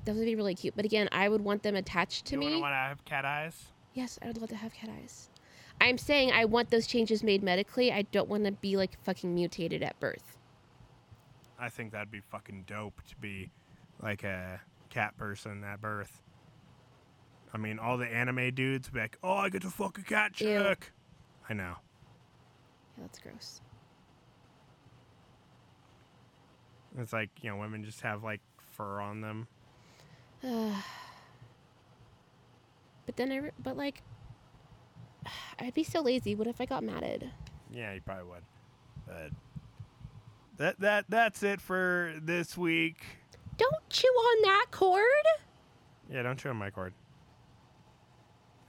That 0.04 0.14
would 0.14 0.24
be 0.24 0.34
really 0.34 0.54
cute. 0.54 0.74
But 0.74 0.84
again, 0.84 1.08
I 1.12 1.28
would 1.28 1.40
want 1.40 1.62
them 1.62 1.76
attached 1.76 2.26
to 2.26 2.36
me. 2.36 2.46
you 2.46 2.50
me. 2.50 2.56
wouldn't 2.56 2.62
want 2.62 2.72
to 2.72 2.88
have 2.88 3.04
cat 3.04 3.24
eyes. 3.24 3.66
Yes, 3.94 4.18
I 4.22 4.26
would 4.26 4.38
love 4.38 4.48
to 4.50 4.56
have 4.56 4.72
cat 4.72 4.90
eyes. 4.90 5.28
I'm 5.80 5.98
saying 5.98 6.32
I 6.32 6.44
want 6.44 6.70
those 6.70 6.86
changes 6.86 7.22
made 7.22 7.42
medically. 7.42 7.92
I 7.92 8.02
don't 8.02 8.28
want 8.28 8.44
to 8.44 8.52
be 8.52 8.76
like 8.76 9.00
fucking 9.04 9.34
mutated 9.34 9.82
at 9.82 9.98
birth. 10.00 10.38
I 11.58 11.68
think 11.68 11.92
that'd 11.92 12.10
be 12.10 12.20
fucking 12.20 12.64
dope 12.66 13.00
to 13.08 13.16
be 13.16 13.50
like 14.02 14.24
a 14.24 14.60
cat 14.90 15.16
person 15.16 15.62
at 15.64 15.80
birth. 15.80 16.22
I 17.54 17.58
mean, 17.58 17.78
all 17.78 17.98
the 17.98 18.06
anime 18.06 18.54
dudes 18.54 18.88
would 18.88 18.94
be 18.94 19.00
like, 19.00 19.18
"Oh, 19.22 19.34
I 19.34 19.48
get 19.48 19.62
to 19.62 19.70
fuck 19.70 19.98
a 19.98 20.02
cat 20.02 20.40
Ew. 20.40 20.74
I 21.48 21.54
know. 21.54 21.74
Yeah, 22.96 23.02
that's 23.02 23.18
gross. 23.18 23.60
It's 26.98 27.12
like 27.12 27.30
you 27.40 27.50
know, 27.50 27.56
women 27.56 27.84
just 27.84 28.00
have 28.02 28.22
like 28.22 28.40
fur 28.76 29.00
on 29.00 29.20
them. 29.20 29.48
But 33.04 33.16
then 33.16 33.32
I. 33.32 33.36
Re- 33.36 33.50
but 33.62 33.76
like, 33.76 34.02
I'd 35.58 35.74
be 35.74 35.84
so 35.84 36.00
lazy. 36.00 36.34
What 36.34 36.46
if 36.46 36.60
I 36.60 36.66
got 36.66 36.84
matted? 36.84 37.30
Yeah, 37.72 37.92
you 37.94 38.00
probably 38.00 38.24
would. 38.24 38.42
But 39.06 39.30
that 40.58 40.80
that 40.80 41.04
that's 41.08 41.42
it 41.42 41.60
for 41.60 42.14
this 42.22 42.56
week. 42.56 43.04
Don't 43.56 43.88
chew 43.88 44.08
on 44.08 44.42
that 44.42 44.66
cord. 44.70 45.02
Yeah, 46.10 46.22
don't 46.22 46.38
chew 46.38 46.50
on 46.50 46.56
my 46.56 46.70
cord. 46.70 46.94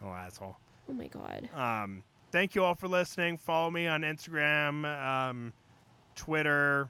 Oh, 0.03 0.09
asshole. 0.09 0.57
Oh 0.89 0.93
my 0.93 1.07
god. 1.07 1.49
Um, 1.55 2.03
thank 2.31 2.55
you 2.55 2.63
all 2.63 2.75
for 2.75 2.87
listening. 2.87 3.37
Follow 3.37 3.71
me 3.71 3.87
on 3.87 4.01
Instagram, 4.01 4.85
um, 5.01 5.53
Twitter. 6.15 6.89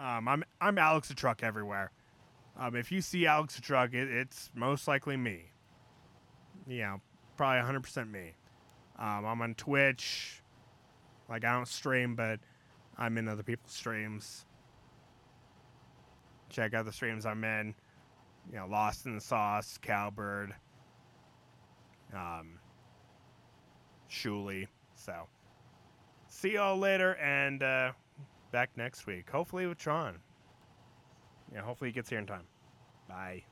Um, 0.00 0.28
I'm 0.28 0.44
I'm 0.62 0.78
Alex 0.78 1.08
the 1.08 1.14
Truck 1.14 1.42
everywhere. 1.42 1.90
Um, 2.58 2.74
if 2.74 2.90
you 2.90 3.02
see 3.02 3.26
Alex 3.26 3.56
the 3.56 3.60
Truck, 3.60 3.92
it, 3.92 4.08
it's 4.08 4.50
most 4.54 4.88
likely 4.88 5.16
me. 5.16 5.52
Yeah, 6.66 6.96
probably 7.36 7.70
100% 7.70 8.10
me. 8.10 8.32
Um, 8.98 9.26
I'm 9.26 9.42
on 9.42 9.54
Twitch. 9.54 10.42
Like 11.28 11.44
I 11.44 11.52
don't 11.52 11.68
stream, 11.68 12.14
but 12.14 12.40
I'm 12.96 13.18
in 13.18 13.28
other 13.28 13.42
people's 13.42 13.72
streams. 13.72 14.46
Check 16.48 16.72
out 16.72 16.86
the 16.86 16.92
streams 16.92 17.26
I'm 17.26 17.44
in. 17.44 17.74
You 18.50 18.58
know, 18.58 18.66
Lost 18.68 19.04
in 19.04 19.14
the 19.14 19.20
Sauce, 19.20 19.78
Cowbird. 19.82 20.54
Um, 22.14 22.58
Shuli. 24.10 24.66
So, 24.94 25.28
see 26.28 26.54
y'all 26.54 26.78
later 26.78 27.16
and 27.16 27.62
uh, 27.62 27.92
back 28.50 28.70
next 28.76 29.06
week. 29.06 29.30
Hopefully 29.30 29.66
with 29.66 29.78
Tron. 29.78 30.18
Yeah, 31.52 31.62
hopefully 31.62 31.90
he 31.90 31.94
gets 31.94 32.10
here 32.10 32.18
in 32.18 32.26
time. 32.26 32.46
Bye. 33.08 33.44